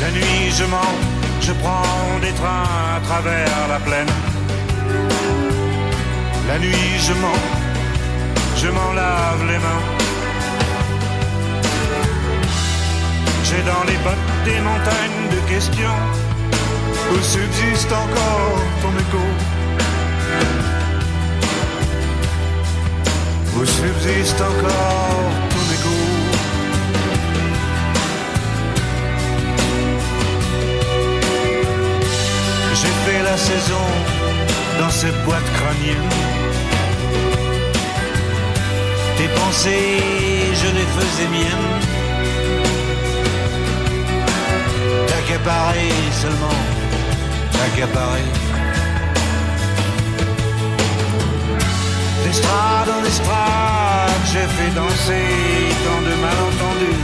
La 0.00 0.10
nuit, 0.16 0.52
je 0.58 0.64
mens, 0.64 0.94
je 1.40 1.52
prends 1.62 2.20
des 2.20 2.34
trains 2.40 2.68
à 2.96 3.00
travers 3.08 3.68
la 3.68 3.80
plaine. 3.80 4.12
La 6.46 6.58
nuit, 6.60 6.90
je 7.06 7.14
mens, 7.14 7.42
je 8.60 8.68
m'en 8.68 8.92
lave 8.92 9.44
les 9.48 9.58
mains. 9.58 10.03
Dans 13.62 13.84
les 13.84 13.96
bottes 13.98 14.18
des 14.44 14.60
montagnes 14.60 15.28
de 15.30 15.48
questions 15.48 16.00
où 17.12 17.22
subsiste 17.22 17.90
encore 17.90 18.60
ton 18.82 18.90
écho. 19.04 19.24
Où 23.56 23.64
subsiste 23.64 24.40
encore 24.40 25.30
ton 25.48 25.64
écho. 25.72 25.94
J'ai 32.74 32.94
fait 33.06 33.22
la 33.22 33.36
saison 33.38 33.86
dans 34.78 34.90
cette 34.90 35.24
boîte 35.24 35.50
crânienne. 35.54 36.10
Tes 39.16 39.28
pensées, 39.28 40.00
je 40.52 40.66
les 40.66 40.86
faisais 40.96 41.28
miennes. 41.28 42.03
T'accaparer 45.34 45.90
seulement, 46.12 46.58
t'accaparer. 47.50 48.22
D'estrade 52.22 52.88
en 52.96 53.04
estrade, 53.04 54.22
j'ai 54.32 54.46
fait 54.56 54.72
danser 54.76 55.26
tant 55.84 56.02
de 56.08 56.14
malentendus. 56.24 57.02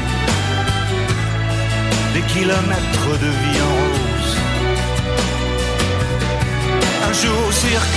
Des 2.14 2.22
kilomètres 2.32 3.18
de 3.24 3.30
vie 3.40 3.60
en 3.68 3.72
rose. 3.80 4.36
Un 7.08 7.12
jour 7.12 7.48
au 7.48 7.52
cirque, 7.52 7.96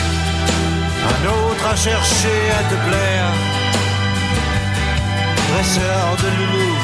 un 1.12 1.28
autre 1.28 1.68
à 1.68 1.76
chercher 1.76 2.40
à 2.60 2.64
te 2.72 2.78
plaire. 2.88 3.32
Dresseur 5.52 6.18
de 6.24 6.30
loulou, 6.38 6.76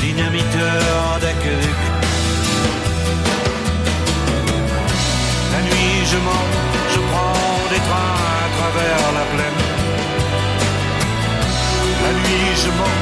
dynamiteur 0.00 1.20
d'aqueduc. 1.20 1.89
Je 6.10 6.16
je 6.16 6.98
prends 6.98 7.68
des 7.70 7.82
trains 7.88 8.18
à 8.34 8.48
travers 8.56 9.12
la 9.18 9.24
plaine. 9.32 9.60
La 12.02 12.12
nuit, 12.12 12.50
je 12.62 12.70
mens, 12.78 12.98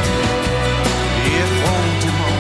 et 1.25 1.37
effrontément. 1.47 2.35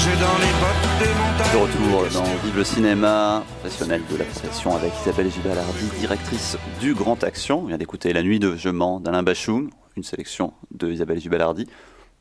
J'ai 0.00 0.16
dans 0.24 0.38
les 0.44 0.54
bottes 0.60 0.88
des 0.98 1.12
montagnes. 1.20 1.52
De 1.52 1.58
retour 1.58 2.20
dans 2.20 2.30
Vive 2.44 2.56
le 2.56 2.64
cinéma, 2.64 3.44
professionnel 3.60 4.02
de 4.10 4.16
la 4.16 4.24
prestation 4.24 4.74
avec 4.74 4.92
Isabelle 5.02 5.30
Gibalardi, 5.30 5.84
directrice 6.00 6.58
du 6.80 6.94
Grand 6.94 7.22
Action. 7.22 7.60
On 7.60 7.66
vient 7.66 7.78
d'écouter 7.78 8.12
La 8.12 8.24
nuit 8.24 8.40
de 8.40 8.56
Je 8.56 8.70
mens 8.70 8.98
d'Alain 8.98 9.22
Bachung, 9.22 9.70
une 9.96 10.02
sélection 10.02 10.52
de 10.72 10.90
Isabelle 10.90 11.20
Gibalardi. 11.20 11.68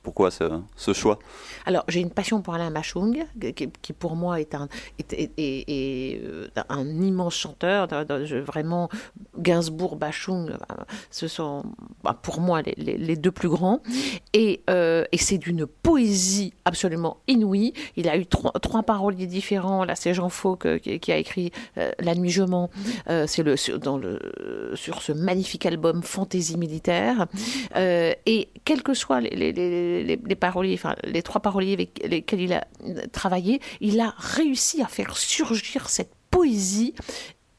Pourquoi 0.04 0.32
ce, 0.32 0.94
choix? 0.94 1.18
Alors, 1.66 1.86
j'ai 1.88 2.02
une 2.02 2.12
passion 2.12 2.42
pour 2.42 2.54
Alain 2.54 2.72
Bachung, 2.72 3.26
qui, 3.56 3.94
pour 3.94 4.18
moi 4.18 4.42
est 4.42 4.54
un, 4.54 4.68
euh, 5.40 6.48
immense 7.02 7.36
chanteur. 7.36 7.88
Vraiment, 8.46 8.90
Gainsbourg, 9.38 9.96
Bachung, 9.96 10.52
euh, 10.52 10.84
ce 11.10 11.28
sont 11.28 11.64
bah, 12.04 12.18
pour 12.22 12.40
moi 12.40 12.62
les, 12.62 13.16
deux 13.16 13.32
plus 13.32 13.50
grands. 13.50 13.82
Et, 14.34 14.62
euh, 14.70 15.06
et 15.12 15.18
c'est 15.18 15.38
d'une 15.38 15.66
poésie 15.66 16.54
absolument 16.66 17.18
inouïe. 17.28 17.74
Il 17.96 18.10
a 18.10 18.18
eu 18.18 18.26
trois, 18.26 18.52
trois 18.62 18.84
paroliers 18.84 19.28
différents. 19.28 19.86
Là, 19.86 19.96
c'est 19.96 20.14
Jean 20.14 20.30
Fauque 20.30 20.80
qui, 20.80 21.12
a 21.12 21.18
écrit 21.18 21.52
euh, 21.78 21.92
La 22.00 22.16
nuit 22.16 22.30
je 22.30 22.44
mens. 22.44 22.70
C'est 23.28 23.44
le, 23.44 23.56
sur, 23.56 25.02
ce 25.02 25.12
magnifique 25.12 25.66
album 25.66 26.04
Fantaisie 26.04 26.58
militaire. 26.58 27.28
Et 27.76 28.50
quels 28.66 28.84
que 28.84 28.94
soient 28.94 29.22
les, 29.22 29.54
les, 30.02 30.36
paroliers, 30.36 30.74
enfin 30.76 30.96
les 31.04 31.22
trois 31.22 31.42
paroliers 31.42 31.74
avec 31.74 32.02
lesquels 32.06 32.42
il 32.42 32.54
a 32.54 32.66
travaillé, 33.12 33.62
il 33.82 34.00
a 34.00 34.14
réussi 34.18 34.82
à 34.82 34.88
faire 34.88 35.18
surgir 35.18 35.90
cette 35.90 36.14
poésie 36.32 36.94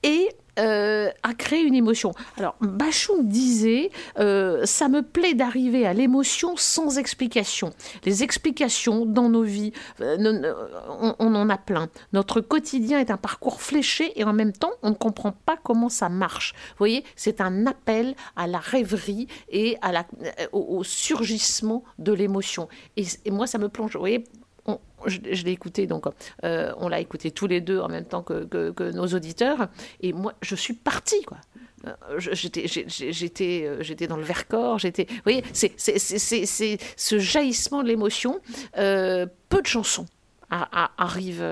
et 0.03 0.29
euh, 0.59 1.11
à 1.23 1.35
créer 1.35 1.63
une 1.63 1.75
émotion. 1.75 2.13
Alors, 2.39 2.57
Bachung 2.61 3.27
disait 3.27 3.91
euh, 4.19 4.65
Ça 4.67 4.89
me 4.89 5.03
plaît 5.03 5.35
d'arriver 5.35 5.87
à 5.87 5.93
l'émotion 5.93 6.57
sans 6.57 6.99
explication. 6.99 7.71
Les 8.05 8.23
explications 8.23 9.07
dans 9.07 9.29
nos 9.29 9.43
vies, 9.43 9.73
euh, 10.01 10.55
on, 11.01 11.15
on 11.19 11.35
en 11.35 11.51
a 11.51 11.59
plein. 11.59 11.89
Notre 12.13 12.41
quotidien 12.41 13.01
est 13.01 13.11
un 13.11 13.17
parcours 13.17 13.61
fléché 13.61 14.13
et 14.19 14.25
en 14.25 14.33
même 14.33 14.53
temps, 14.53 14.73
on 14.83 14.91
ne 14.91 14.95
comprend 14.95 15.33
pas 15.33 15.57
comment 15.63 15.89
ça 15.89 16.09
marche. 16.09 16.55
Vous 16.71 16.79
voyez, 16.79 17.05
c'est 17.17 17.41
un 17.41 17.67
appel 17.67 18.15
à 18.37 18.47
la 18.47 18.59
rêverie 18.59 19.29
et 19.49 19.77
à 19.83 19.93
la, 19.93 20.07
euh, 20.23 20.47
au, 20.53 20.79
au 20.79 20.85
surgissement 20.85 21.85
de 21.99 22.13
l'émotion. 22.13 22.69
Et, 22.97 23.05
et 23.25 23.31
moi, 23.31 23.47
ça 23.47 23.59
me 23.59 23.69
plonge. 23.69 23.95
Vous 23.95 24.01
voyez, 24.01 24.25
on- 24.67 24.81
je, 25.07 25.19
l'ai 25.45 25.53
écouté, 25.53 25.87
donc 25.87 26.05
euh, 26.45 26.73
on 26.79 26.89
l'a 26.89 27.01
écouté 27.01 27.31
tous 27.31 27.47
les 27.47 27.61
deux 27.61 27.79
en 27.81 27.89
même 27.89 28.07
temps 28.07 28.23
que, 28.23 28.91
nos 28.93 29.07
auditeurs, 29.09 29.69
et 30.01 30.13
moi 30.13 30.33
je 30.43 30.55
suis 30.55 30.75
partie, 30.75 31.23
quoi. 31.23 31.39
Euh, 31.87 32.19
J'étais, 32.19 32.67
j'étais, 32.67 33.65
euh, 33.67 33.83
j'étais 33.83 34.07
dans 34.07 34.17
le 34.17 34.23
Vercors, 34.23 34.79
j'étais. 34.79 35.05
Vous 35.09 35.21
voyez, 35.25 35.45
c'est, 35.53 35.73
c'est, 35.77 35.99
c'est, 35.99 36.19
c'est- 36.47 36.79
ce 36.97 37.19
jaillissement 37.19 37.83
de 37.83 37.89
l'émotion. 37.89 38.41
peu 38.75 39.61
de 39.61 39.67
chansons 39.67 40.07
arrivent 40.51 41.45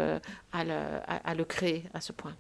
à 0.53 0.65
le 1.35 1.45
créer 1.45 1.85
à 1.93 2.01
ce 2.01 2.13
point. 2.13 2.35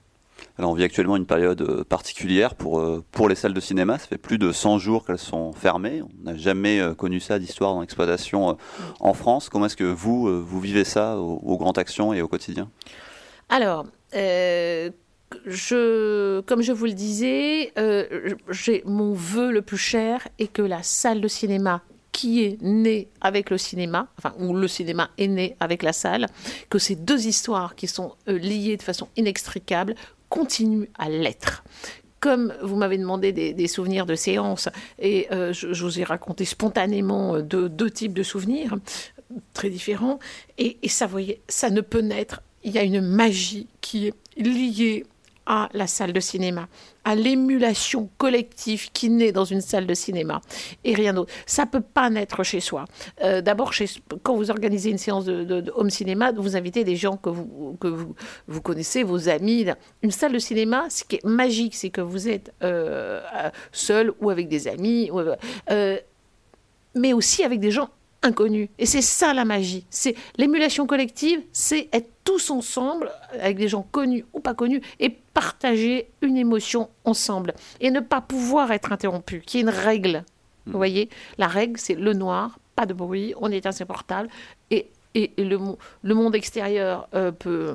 Alors, 0.58 0.70
on 0.70 0.74
vit 0.74 0.84
actuellement 0.84 1.16
une 1.16 1.26
période 1.26 1.62
euh, 1.62 1.82
particulière 1.82 2.54
pour, 2.54 2.78
euh, 2.78 3.02
pour 3.10 3.28
les 3.28 3.34
salles 3.34 3.54
de 3.54 3.60
cinéma. 3.60 3.98
Ça 3.98 4.06
fait 4.06 4.18
plus 4.18 4.38
de 4.38 4.52
100 4.52 4.78
jours 4.78 5.06
qu'elles 5.06 5.18
sont 5.18 5.52
fermées. 5.52 6.02
On 6.02 6.24
n'a 6.24 6.36
jamais 6.36 6.78
euh, 6.78 6.94
connu 6.94 7.20
ça 7.20 7.38
d'histoire 7.38 7.74
dans 7.74 7.80
l'exploitation 7.80 8.58
en 9.00 9.14
France. 9.14 9.48
Comment 9.48 9.66
est-ce 9.66 9.76
que 9.76 9.84
vous, 9.84 10.44
vous 10.44 10.60
vivez 10.60 10.84
ça 10.84 11.16
au, 11.16 11.56
Grand 11.56 11.78
Action 11.78 12.12
et 12.12 12.20
au 12.20 12.28
quotidien? 12.28 12.68
Alors, 13.48 13.86
je, 14.12 14.90
comme 16.40 16.62
je 16.62 16.72
vous 16.72 16.86
le 16.86 16.92
disais, 16.92 17.72
mon 18.84 19.12
vœu 19.12 19.52
le 19.52 19.62
plus 19.62 19.78
cher 19.78 20.26
est 20.38 20.48
que 20.48 20.62
la 20.62 20.82
salle 20.82 21.20
de 21.20 21.28
cinéma 21.28 21.82
qui 22.10 22.44
est 22.44 22.60
née 22.60 23.08
avec 23.22 23.48
le 23.48 23.56
cinéma, 23.56 24.08
enfin, 24.18 24.34
où 24.38 24.54
le 24.54 24.68
cinéma 24.68 25.08
est 25.16 25.28
né 25.28 25.56
avec 25.60 25.82
la 25.82 25.94
salle, 25.94 26.26
que 26.68 26.78
ces 26.78 26.94
deux 26.94 27.26
histoires 27.26 27.74
qui 27.74 27.86
sont 27.86 28.12
liées 28.26 28.76
de 28.76 28.82
façon 28.82 29.08
inextricable 29.16 29.94
continuent 30.32 30.88
à 30.98 31.10
l'être. 31.10 31.62
Comme 32.18 32.54
vous 32.62 32.76
m'avez 32.76 32.96
demandé 32.96 33.32
des, 33.32 33.68
souvenirs 33.68 34.06
de 34.06 34.14
séances, 34.14 34.70
et 34.98 35.26
euh, 35.30 35.52
je, 35.52 35.84
vous 35.84 36.00
ai 36.00 36.04
raconté 36.04 36.46
spontanément 36.46 37.34
euh, 37.34 37.42
deux, 37.42 37.90
types 37.90 38.14
de 38.14 38.22
souvenirs 38.22 38.78
très 39.52 39.68
différents, 39.68 40.18
et, 40.56 40.78
et 40.82 40.88
ça, 40.88 41.06
voyez, 41.06 41.42
ça 41.48 41.68
ne 41.68 41.82
peut 41.82 42.00
naître. 42.00 42.40
Il 42.64 42.72
y 42.72 42.78
a 42.78 42.82
une 42.82 43.02
magie 43.02 43.66
qui 43.82 44.06
est 44.06 44.14
liée 44.36 45.04
à 45.44 45.68
la 45.74 45.86
salle 45.86 46.14
de 46.14 46.20
cinéma, 46.20 46.66
à 47.04 47.14
l'émulation 47.14 48.08
collective 48.18 48.90
qui 48.92 49.10
naît 49.10 49.32
dans 49.32 49.44
une 49.44 49.60
salle 49.60 49.86
de 49.86 49.94
cinéma 49.94 50.40
et 50.84 50.94
rien 50.94 51.14
d'autre. 51.14 51.32
Ça 51.46 51.66
peut 51.66 51.80
pas 51.80 52.08
naître 52.10 52.42
chez 52.44 52.60
soi. 52.60 52.84
Euh, 53.22 53.40
D'abord, 53.40 53.72
quand 54.22 54.36
vous 54.36 54.50
organisez 54.50 54.90
une 54.90 54.98
séance 54.98 55.24
de, 55.24 55.42
de- 55.44 55.72
home 55.74 55.90
cinéma, 55.90 56.32
vous 56.32 56.56
invitez 56.56 56.84
des 56.84 56.96
gens 56.96 57.16
que 57.16 57.28
vous, 57.30 57.76
que 57.80 57.88
vous, 57.88 58.14
vous 58.46 58.60
connaissez, 58.62 59.02
vos 59.02 59.28
amis. 59.28 59.66
Une 60.02 60.10
salle 60.10 60.32
de 60.32 60.38
cinéma, 60.38 60.86
ce 60.90 61.04
qui 61.04 61.16
est 61.16 61.24
magique, 61.24 61.74
c'est 61.74 61.90
que 61.90 62.00
vous 62.00 62.28
êtes 62.28 62.52
euh, 62.62 63.20
euh, 63.34 63.50
seul 63.72 64.12
ou 64.20 64.30
avec 64.30 64.48
des 64.48 64.68
amis, 64.68 65.10
mais 66.94 67.12
aussi 67.12 67.42
avec 67.42 67.58
des 67.60 67.70
gens 67.70 67.88
inconnus. 68.22 68.68
Et 68.78 68.86
c'est 68.86 69.02
ça 69.02 69.34
la 69.34 69.44
magie. 69.44 69.84
C'est 69.90 70.14
l'émulation 70.36 70.86
collective, 70.86 71.40
c'est 71.52 71.88
être 71.92 72.10
tous 72.24 72.50
ensemble 72.50 73.10
avec 73.32 73.56
des 73.56 73.68
gens 73.68 73.86
connus 73.90 74.24
ou 74.32 74.40
pas 74.40 74.54
connus 74.54 74.80
et 75.00 75.10
partager 75.10 76.08
une 76.20 76.36
émotion 76.36 76.88
ensemble 77.04 77.54
et 77.80 77.90
ne 77.90 78.00
pas 78.00 78.20
pouvoir 78.20 78.70
être 78.70 78.92
interrompu, 78.92 79.42
qui 79.44 79.58
est 79.58 79.62
une 79.62 79.68
règle. 79.68 80.24
Vous 80.66 80.76
voyez, 80.78 81.08
la 81.38 81.48
règle, 81.48 81.78
c'est 81.78 81.94
le 81.94 82.12
noir, 82.12 82.58
pas 82.76 82.86
de 82.86 82.94
bruit, 82.94 83.34
on 83.40 83.50
est 83.50 83.66
insupportable 83.66 84.28
et, 84.70 84.88
et, 85.14 85.32
et 85.36 85.44
le, 85.44 85.58
le 86.02 86.14
monde 86.14 86.36
extérieur 86.36 87.08
euh, 87.14 87.32
peut 87.32 87.74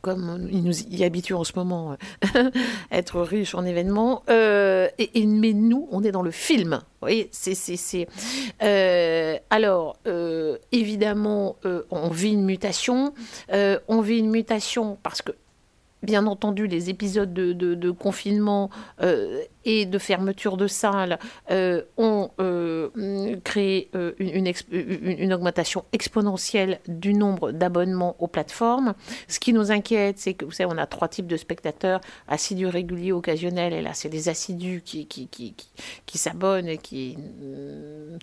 comme 0.00 0.48
il 0.50 0.62
nous 0.62 0.82
y 0.82 1.04
habitue 1.04 1.34
en 1.34 1.44
ce 1.44 1.52
moment, 1.56 1.96
euh, 2.36 2.50
être 2.92 3.20
riche 3.20 3.54
en 3.54 3.64
événements. 3.64 4.22
Euh, 4.30 4.88
mais 5.14 5.52
nous, 5.52 5.88
on 5.90 6.02
est 6.02 6.12
dans 6.12 6.22
le 6.22 6.30
film. 6.30 6.80
Vous 6.80 7.06
voyez, 7.06 7.28
c'est, 7.32 7.54
c'est, 7.54 8.06
euh, 8.62 9.38
alors, 9.50 9.96
évidemment, 10.72 11.56
on 11.90 12.08
vit 12.08 12.32
une 12.32 12.44
mutation. 12.44 13.14
On 13.50 14.00
vit 14.00 14.18
une 14.18 14.30
mutation 14.30 14.98
parce 15.02 15.22
que, 15.22 15.32
bien 16.02 16.26
entendu, 16.26 16.66
les 16.66 16.90
épisodes 16.90 17.32
de, 17.32 17.90
confinement 17.90 18.70
euh, 19.02 19.42
et 19.64 19.84
de 19.84 19.98
fermeture 19.98 20.56
de 20.56 20.66
salles 20.66 21.18
euh, 21.50 21.82
ont 21.96 22.30
euh, 22.40 22.88
créé 23.44 23.90
une, 24.18 25.32
augmentation 25.32 25.84
exponentielle 25.92 26.80
du 26.88 27.12
nombre 27.14 27.52
d'abonnements 27.52 28.16
aux 28.18 28.28
plateformes. 28.28 28.94
Ce 29.28 29.40
qui 29.40 29.52
nous 29.52 29.70
inquiète, 29.70 30.18
c'est 30.18 30.34
que, 30.34 30.44
vous 30.44 30.52
savez, 30.52 30.70
on 30.72 30.78
a 30.78 30.86
trois 30.86 31.08
types 31.08 31.26
de 31.26 31.36
spectateurs, 31.36 32.00
assidus, 32.28 32.66
réguliers, 32.66 33.12
occasionnels, 33.12 33.72
et 33.72 33.82
là, 33.82 33.90
c'est 33.92 34.08
les 34.08 34.28
assidus 34.28 34.82
qui, 34.84 35.06
s'abonnent 36.14 36.68
et 36.68 36.78
qui, 36.78 37.16
mm, 37.16 38.18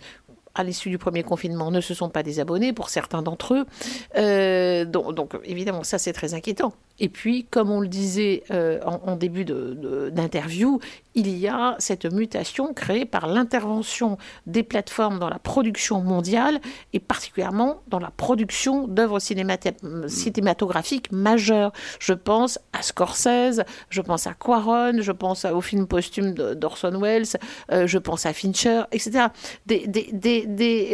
à 0.56 0.64
l'issue 0.64 0.90
du 0.90 0.98
premier 0.98 1.22
confinement, 1.22 1.70
ne 1.70 1.82
se 1.82 1.94
sont 1.94 2.10
pas 2.10 2.24
désabonnés 2.24 2.74
pour 2.74 2.90
certains 2.90 3.22
d'entre 3.22 3.54
eux. 3.54 4.86
Donc, 4.86 5.14
donc, 5.14 5.38
évidemment, 5.44 5.84
ça, 5.84 6.00
c'est 6.00 6.14
très 6.14 6.34
inquiétant. 6.34 6.74
Et 7.00 7.10
puis, 7.10 7.45
comme 7.45 7.70
on 7.72 7.80
le 7.80 7.88
disait 7.88 8.43
euh, 8.52 8.80
en, 8.84 9.16
début 9.16 9.45
d'interview, 9.45 10.80
il 11.16 11.36
y 11.38 11.48
a 11.48 11.76
cette 11.80 12.06
mutation 12.06 12.74
créée 12.74 13.06
par 13.06 13.28
l'intervention 13.28 14.18
des 14.45 14.64
plateformes 14.64 15.20
dans 15.20 15.30
la 15.30 15.39
production 15.39 16.02
mondiale 16.02 16.60
et 16.93 17.00
particulièrement 17.00 17.82
dans 17.88 18.00
la 18.00 18.12
production 18.12 18.88
d'œuvres 18.88 19.20
cinématographiques 19.20 21.12
majeures. 21.12 21.72
Je 22.00 22.14
pense 22.14 22.60
à 22.74 22.82
Scorsese, 22.82 23.64
je 23.89 24.02
pense 24.02 24.28
à 24.28 24.34
Quaron, 24.34 25.02
je 25.02 25.12
pense 25.12 25.45
au 25.45 25.62
film 25.62 25.88
posthume 25.88 26.34
d'Orson 26.34 27.00
Welles, 27.00 27.26
euh, 27.72 27.88
je 27.88 27.98
pense 27.98 28.26
à 28.26 28.34
Fincher, 28.34 28.84
etc. 28.91 29.28
Des, 29.66 29.88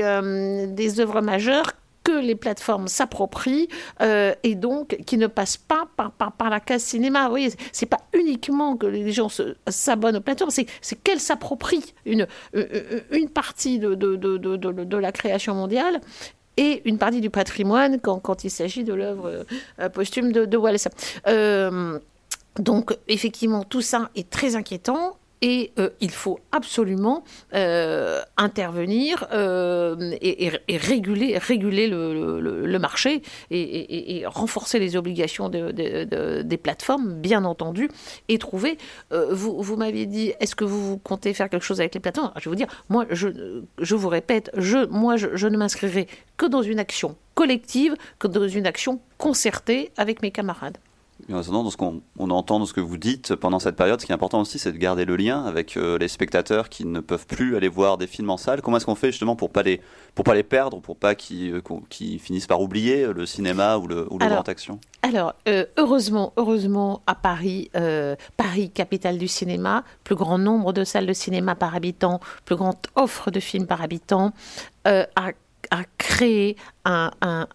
euh, 0.02 0.68
des 0.68 1.00
œuvres 1.00 1.22
majeures 1.22 1.74
que 2.04 2.12
les 2.12 2.36
plateformes 2.36 2.88
s'approprient 2.88 3.68
euh, 4.02 4.34
et 4.44 4.56
donc 4.56 4.98
qui 5.06 5.18
ne 5.18 5.28
passent 5.28 5.58
pas 5.58 5.88
par, 5.96 6.50
la 6.50 6.60
case 6.60 6.84
cinéma. 6.84 7.24
Vous 7.24 7.30
voyez, 7.30 7.54
c'est 7.72 7.86
pas 7.86 8.02
uniquement 8.14 8.76
que 8.76 8.86
les 8.86 9.12
gens 9.12 9.30
s'abonnent 9.68 10.18
aux 10.18 10.22
plateformes, 10.22 10.52
c'est, 10.52 10.68
qu'elles 11.04 11.20
s'approprient 11.20 11.94
une, 12.06 12.28
une- 13.12 13.30
partie 13.30 13.80
de, 13.80 13.96
de, 13.96 14.16
de, 14.16 14.38
de, 14.38 14.98
la 14.98 15.12
création 15.12 15.56
mondiale 15.56 16.02
et 16.58 16.82
une 16.86 16.98
partie 16.98 17.22
du 17.22 17.30
patrimoine 17.30 18.00
quand, 18.00 18.20
quand 18.20 18.44
il 18.44 18.52
s'agit 18.52 18.84
de 18.84 18.94
l'œuvre 18.94 19.46
euh, 19.80 19.90
posthume 19.90 20.32
de, 20.32 20.46
de 20.46 20.58
Wells. 20.58 20.78
Euh, 21.28 22.00
donc, 22.60 22.96
effectivement, 23.08 23.64
tout 23.64 23.82
ça 23.82 24.10
est 24.16 24.30
très 24.30 24.56
inquiétant. 24.56 25.18
Et 25.46 25.74
euh, 25.78 25.90
il 26.00 26.10
faut 26.10 26.40
absolument 26.54 27.26
euh, 27.54 28.22
intervenir 28.38 29.28
euh, 29.34 30.16
et, 30.22 30.50
réguler, 30.78 31.38
réguler 31.38 31.88
le, 31.88 32.78
marché 32.80 33.22
et, 33.52 34.24
renforcer 34.26 34.80
les 34.80 34.96
obligations 34.96 35.50
de- 35.50 35.72
de- 35.72 36.06
de- 36.06 36.42
des 36.44 36.58
plateformes, 36.58 37.16
bien 37.16 37.44
entendu, 37.44 37.90
et 38.30 38.38
trouver. 38.38 38.78
vous 39.12 39.62
vous 39.62 39.76
m'aviez 39.76 40.06
dit, 40.06 40.32
est-ce 40.40 40.56
que 40.56 40.64
vous, 40.64 40.98
comptez 40.98 41.34
faire 41.34 41.50
quelque 41.50 41.66
chose 41.66 41.82
avec 41.82 41.94
les 41.94 42.00
plateformes? 42.00 42.32
Je 42.38 42.46
vais 42.46 42.50
vous 42.50 42.56
dire, 42.56 42.68
moi, 42.88 43.06
je, 43.12 43.28
je 43.80 43.96
vous 43.96 44.10
répète, 44.10 44.50
je, 44.56 44.86
moi, 44.88 45.18
je 45.18 45.48
ne 45.48 45.58
m'inscrirai 45.58 46.08
que 46.38 46.46
dans 46.46 46.62
une 46.62 46.80
action 46.80 47.18
collective, 47.36 47.96
que 48.18 48.28
dans 48.28 48.48
une 48.48 48.66
action 48.66 49.02
concertée 49.18 49.92
avec 49.98 50.22
mes 50.22 50.32
camarades. 50.32 50.78
Et 51.30 51.34
en 51.34 51.40
attendant, 51.40 51.64
dans 51.64 51.70
ce 51.70 51.78
qu'on 51.78 52.02
on 52.18 52.30
entend 52.30 52.60
dans 52.60 52.66
ce 52.66 52.74
que 52.74 52.82
vous 52.82 52.98
dites 52.98 53.36
pendant 53.36 53.60
cette 53.60 53.76
période, 53.76 54.02
ce 54.02 54.06
qui 54.06 54.12
est 54.12 54.16
important 54.16 54.42
aussi, 54.42 54.60
c'est 54.60 54.72
de 54.72 54.78
garder 54.78 55.06
le 55.06 55.16
lien 55.16 55.44
avec 55.46 55.78
euh, 55.78 55.98
les 55.98 56.08
spectateurs 56.08 56.70
qui 56.70 56.86
ne 56.86 57.00
peuvent 57.00 57.26
plus 57.26 57.56
aller 57.56 57.70
voir 57.70 57.98
des 57.98 58.08
films 58.08 58.30
en 58.30 58.38
salle. 58.38 58.62
Comment 58.62 58.78
est-ce 58.78 58.86
qu'on 58.86 58.96
fait 58.96 59.12
justement 59.12 59.36
pour 59.36 59.50
pas 59.50 59.64
les 59.64 59.82
pour 60.16 60.26
pas 60.26 60.36
les 60.36 60.44
perdre, 60.44 60.80
pour 60.80 60.98
pas 60.98 61.16
qu'ils 61.16 61.56
euh, 61.56 61.62
qu'ils 61.90 62.20
finissent 62.20 62.48
par 62.48 62.62
oublier 62.62 63.08
le 63.08 63.26
cinéma 63.26 63.78
ou 63.78 63.88
le, 63.88 64.08
ou 64.12 64.18
le 64.18 64.26
Alors, 64.26 64.38
grand 64.38 64.50
action? 64.50 64.80
Alors, 65.06 65.34
euh, 65.50 65.66
heureusement, 65.78 66.32
heureusement, 66.38 67.02
à 67.08 67.16
Paris, 67.16 67.70
euh, 67.76 68.16
Paris, 68.38 68.70
capitale 68.70 69.18
du 69.18 69.28
cinéma, 69.28 69.84
plus 70.06 70.16
grand 70.16 70.38
nombre 70.38 70.72
de 70.72 70.86
salles 70.86 71.06
de 71.06 71.12
cinéma 71.14 71.56
par 71.56 71.76
habitant, 71.76 72.22
plus 72.46 72.56
grande 72.56 72.78
offre 72.96 73.30
de 73.30 73.42
films 73.42 73.68
par 73.68 73.82
habitant, 73.82 74.32
euh, 74.88 75.06
a, 75.18 75.32
a 75.74 75.84
créé 75.98 76.56
un, 76.86 77.10
un, 77.22 77.48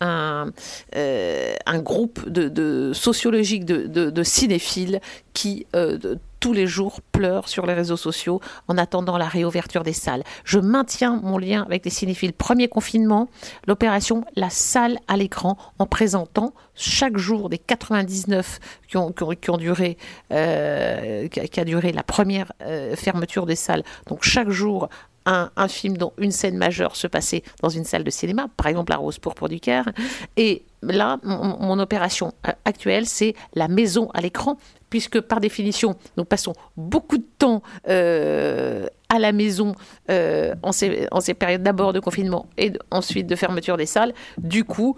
un, 0.00 0.50
euh, 0.96 1.54
groupe 1.76 2.26
de, 2.26 2.48
de 2.48 2.92
sociologique 2.94 3.66
de, 3.66 3.86
de, 3.86 4.22
cinéphiles 4.22 5.00
qui 5.34 5.66
euh, 5.76 5.98
tous 6.40 6.54
les 6.54 6.66
jours 6.66 7.02
pleurent 7.12 7.50
sur 7.50 7.66
les 7.66 7.74
réseaux 7.74 7.98
sociaux 7.98 8.40
en 8.68 8.78
attendant 8.78 9.18
la 9.18 9.28
réouverture 9.28 9.82
des 9.82 9.92
salles. 9.92 10.24
Je 10.44 10.58
maintiens 10.58 11.20
mon 11.22 11.36
lien 11.36 11.64
avec 11.64 11.84
les 11.84 11.90
cinéphiles. 11.90 12.32
Premier 12.32 12.68
confinement, 12.68 13.28
l'opération 13.66 14.24
La 14.36 14.48
salle 14.48 14.98
à 15.06 15.18
l'écran 15.18 15.58
en 15.78 15.84
présentant 15.84 16.54
chaque 16.74 17.18
jour 17.18 17.50
des 17.50 17.58
99 17.58 18.58
qui 18.88 18.96
ont, 18.96 19.12
qui 19.12 19.50
ont, 19.50 19.58
duré, 19.58 19.98
euh, 20.32 21.28
qui, 21.28 21.60
a, 21.60 21.64
duré 21.64 21.92
la 21.92 22.02
première 22.02 22.52
fermeture 22.94 23.44
des 23.44 23.56
salles. 23.56 23.82
Donc 24.06 24.22
chaque 24.22 24.48
jour, 24.48 24.88
un, 25.26 25.68
film 25.68 25.96
dont 25.96 26.12
une 26.18 26.30
scène 26.30 26.56
majeure 26.56 26.96
se 26.96 27.06
passait 27.06 27.42
dans 27.62 27.68
une 27.68 27.84
salle 27.84 28.04
de 28.04 28.10
cinéma, 28.10 28.48
par 28.56 28.68
exemple 28.68 28.92
La 28.92 28.98
Rose 28.98 29.18
Pourpre 29.18 29.48
du 29.48 29.60
Caire. 29.60 29.88
Et 30.36 30.64
là, 30.82 31.18
mon, 31.24 31.78
opération 31.78 32.32
euh, 32.46 32.52
actuelle, 32.64 33.06
c'est 33.06 33.34
la 33.54 33.68
maison 33.68 34.08
à 34.14 34.20
l'écran, 34.20 34.56
puisque 34.88 35.20
par 35.20 35.40
définition, 35.40 35.96
nous 36.16 36.24
passons 36.24 36.54
beaucoup 36.76 37.18
de 37.18 37.26
temps 37.38 37.62
euh, 37.88 38.86
à 39.08 39.18
la 39.18 39.32
maison 39.32 39.74
euh, 40.10 40.54
en, 40.62 40.72
ces, 40.72 41.34
périodes 41.38 41.62
d'abord 41.62 41.92
de 41.92 42.00
confinement 42.00 42.46
et 42.56 42.72
ensuite 42.90 43.26
de 43.26 43.36
fermeture 43.36 43.76
des 43.76 43.86
salles. 43.86 44.14
Du 44.38 44.64
coup, 44.64 44.96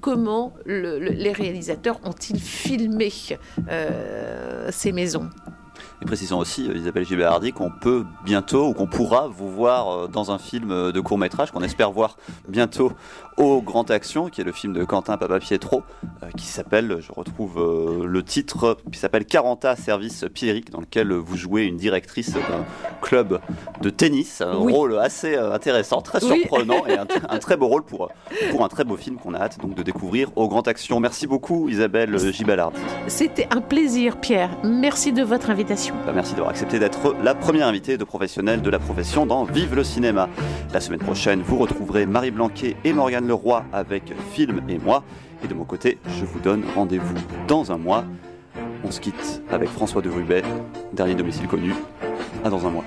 comment 0.00 0.52
le- 0.64 0.98
le- 0.98 1.10
les 1.10 1.32
réalisateurs 1.32 2.00
ont-ils 2.04 2.40
filmé 2.40 3.12
ces 4.70 4.92
maisons? 4.92 5.28
Et 6.04 6.06
précisons 6.06 6.38
aussi, 6.38 6.68
euh, 6.68 6.76
Isabelle 6.76 7.06
Gilbert-Hardy, 7.06 7.52
qu'on 7.54 7.70
peut 7.70 8.04
bientôt 8.26 8.66
ou 8.68 8.74
qu'on 8.74 8.86
pourra 8.86 9.26
vous 9.26 9.50
voir 9.50 9.88
euh, 9.88 10.06
dans 10.06 10.32
un 10.32 10.38
film 10.38 10.70
euh, 10.70 10.92
de 10.92 11.00
court 11.00 11.16
métrage 11.16 11.50
qu'on 11.50 11.62
espère 11.62 11.90
voir 11.92 12.18
bientôt 12.46 12.92
au 13.38 13.62
Grand 13.62 13.90
Action, 13.90 14.28
qui 14.28 14.42
est 14.42 14.44
le 14.44 14.52
film 14.52 14.74
de 14.74 14.84
Quentin 14.84 15.16
Papa 15.16 15.38
Pietro, 15.40 15.82
qui 16.36 16.44
s'appelle, 16.46 16.98
je 17.00 17.10
retrouve 17.10 18.04
le 18.06 18.22
titre, 18.22 18.76
qui 18.92 18.98
s'appelle 18.98 19.24
40 19.24 19.66
Service 19.76 20.24
Pierrick, 20.32 20.70
dans 20.70 20.78
lequel 20.80 21.12
vous 21.12 21.36
jouez 21.36 21.64
une 21.64 21.76
directrice 21.76 22.34
d'un 22.34 22.64
club 23.02 23.40
de 23.80 23.90
tennis, 23.90 24.40
un 24.40 24.56
Oui. 24.58 24.72
rôle 24.72 24.96
assez 25.00 25.34
intéressant, 25.36 26.00
très 26.00 26.22
Oui. 26.24 26.42
surprenant 26.42 26.86
et 26.86 26.96
un, 26.96 27.06
un 27.28 27.38
très 27.38 27.56
beau 27.56 27.66
rôle 27.66 27.82
pour, 27.82 28.08
pour 28.52 28.64
un 28.64 28.68
très 28.68 28.84
beau 28.84 28.96
film 28.96 29.16
qu'on 29.16 29.34
a 29.34 29.38
hâte 29.40 29.58
donc 29.60 29.74
de 29.74 29.82
découvrir 29.82 30.28
au 30.36 30.46
Grand 30.46 30.68
Action. 30.68 31.00
Merci 31.00 31.26
beaucoup 31.26 31.68
Isabelle 31.68 32.16
Gilbert-Hardy. 32.32 32.78
C'était 33.08 33.48
un 33.50 33.60
plaisir, 33.60 34.20
Pierre. 34.20 34.50
Merci 34.62 35.12
de 35.12 35.24
votre 35.24 35.50
invitation. 35.50 35.93
Merci 36.14 36.34
d'avoir 36.34 36.50
accepté 36.50 36.78
d'être 36.78 37.16
la 37.22 37.34
première 37.34 37.66
invitée 37.66 37.96
de 37.98 38.04
professionnels 38.04 38.62
de 38.62 38.70
la 38.70 38.78
profession 38.78 39.26
dans 39.26 39.44
Vive 39.44 39.74
le 39.74 39.84
cinéma. 39.84 40.28
La 40.72 40.80
semaine 40.80 41.00
prochaine, 41.00 41.42
vous 41.42 41.58
retrouverez 41.58 42.06
Marie 42.06 42.30
Blanquet 42.30 42.76
et 42.84 42.92
Morgane 42.92 43.26
Leroy 43.26 43.64
avec 43.72 44.12
Film 44.32 44.62
et 44.68 44.78
moi. 44.78 45.02
Et 45.42 45.48
de 45.48 45.54
mon 45.54 45.64
côté, 45.64 45.98
je 46.06 46.24
vous 46.24 46.38
donne 46.38 46.64
rendez-vous 46.74 47.14
dans 47.48 47.72
un 47.72 47.78
mois. 47.78 48.04
On 48.84 48.90
se 48.90 49.00
quitte 49.00 49.42
avec 49.50 49.68
François 49.68 50.02
de 50.02 50.08
Rubet, 50.08 50.42
dernier 50.92 51.14
domicile 51.14 51.48
connu. 51.48 51.74
À 52.44 52.50
dans 52.50 52.66
un 52.66 52.70
mois. 52.70 52.84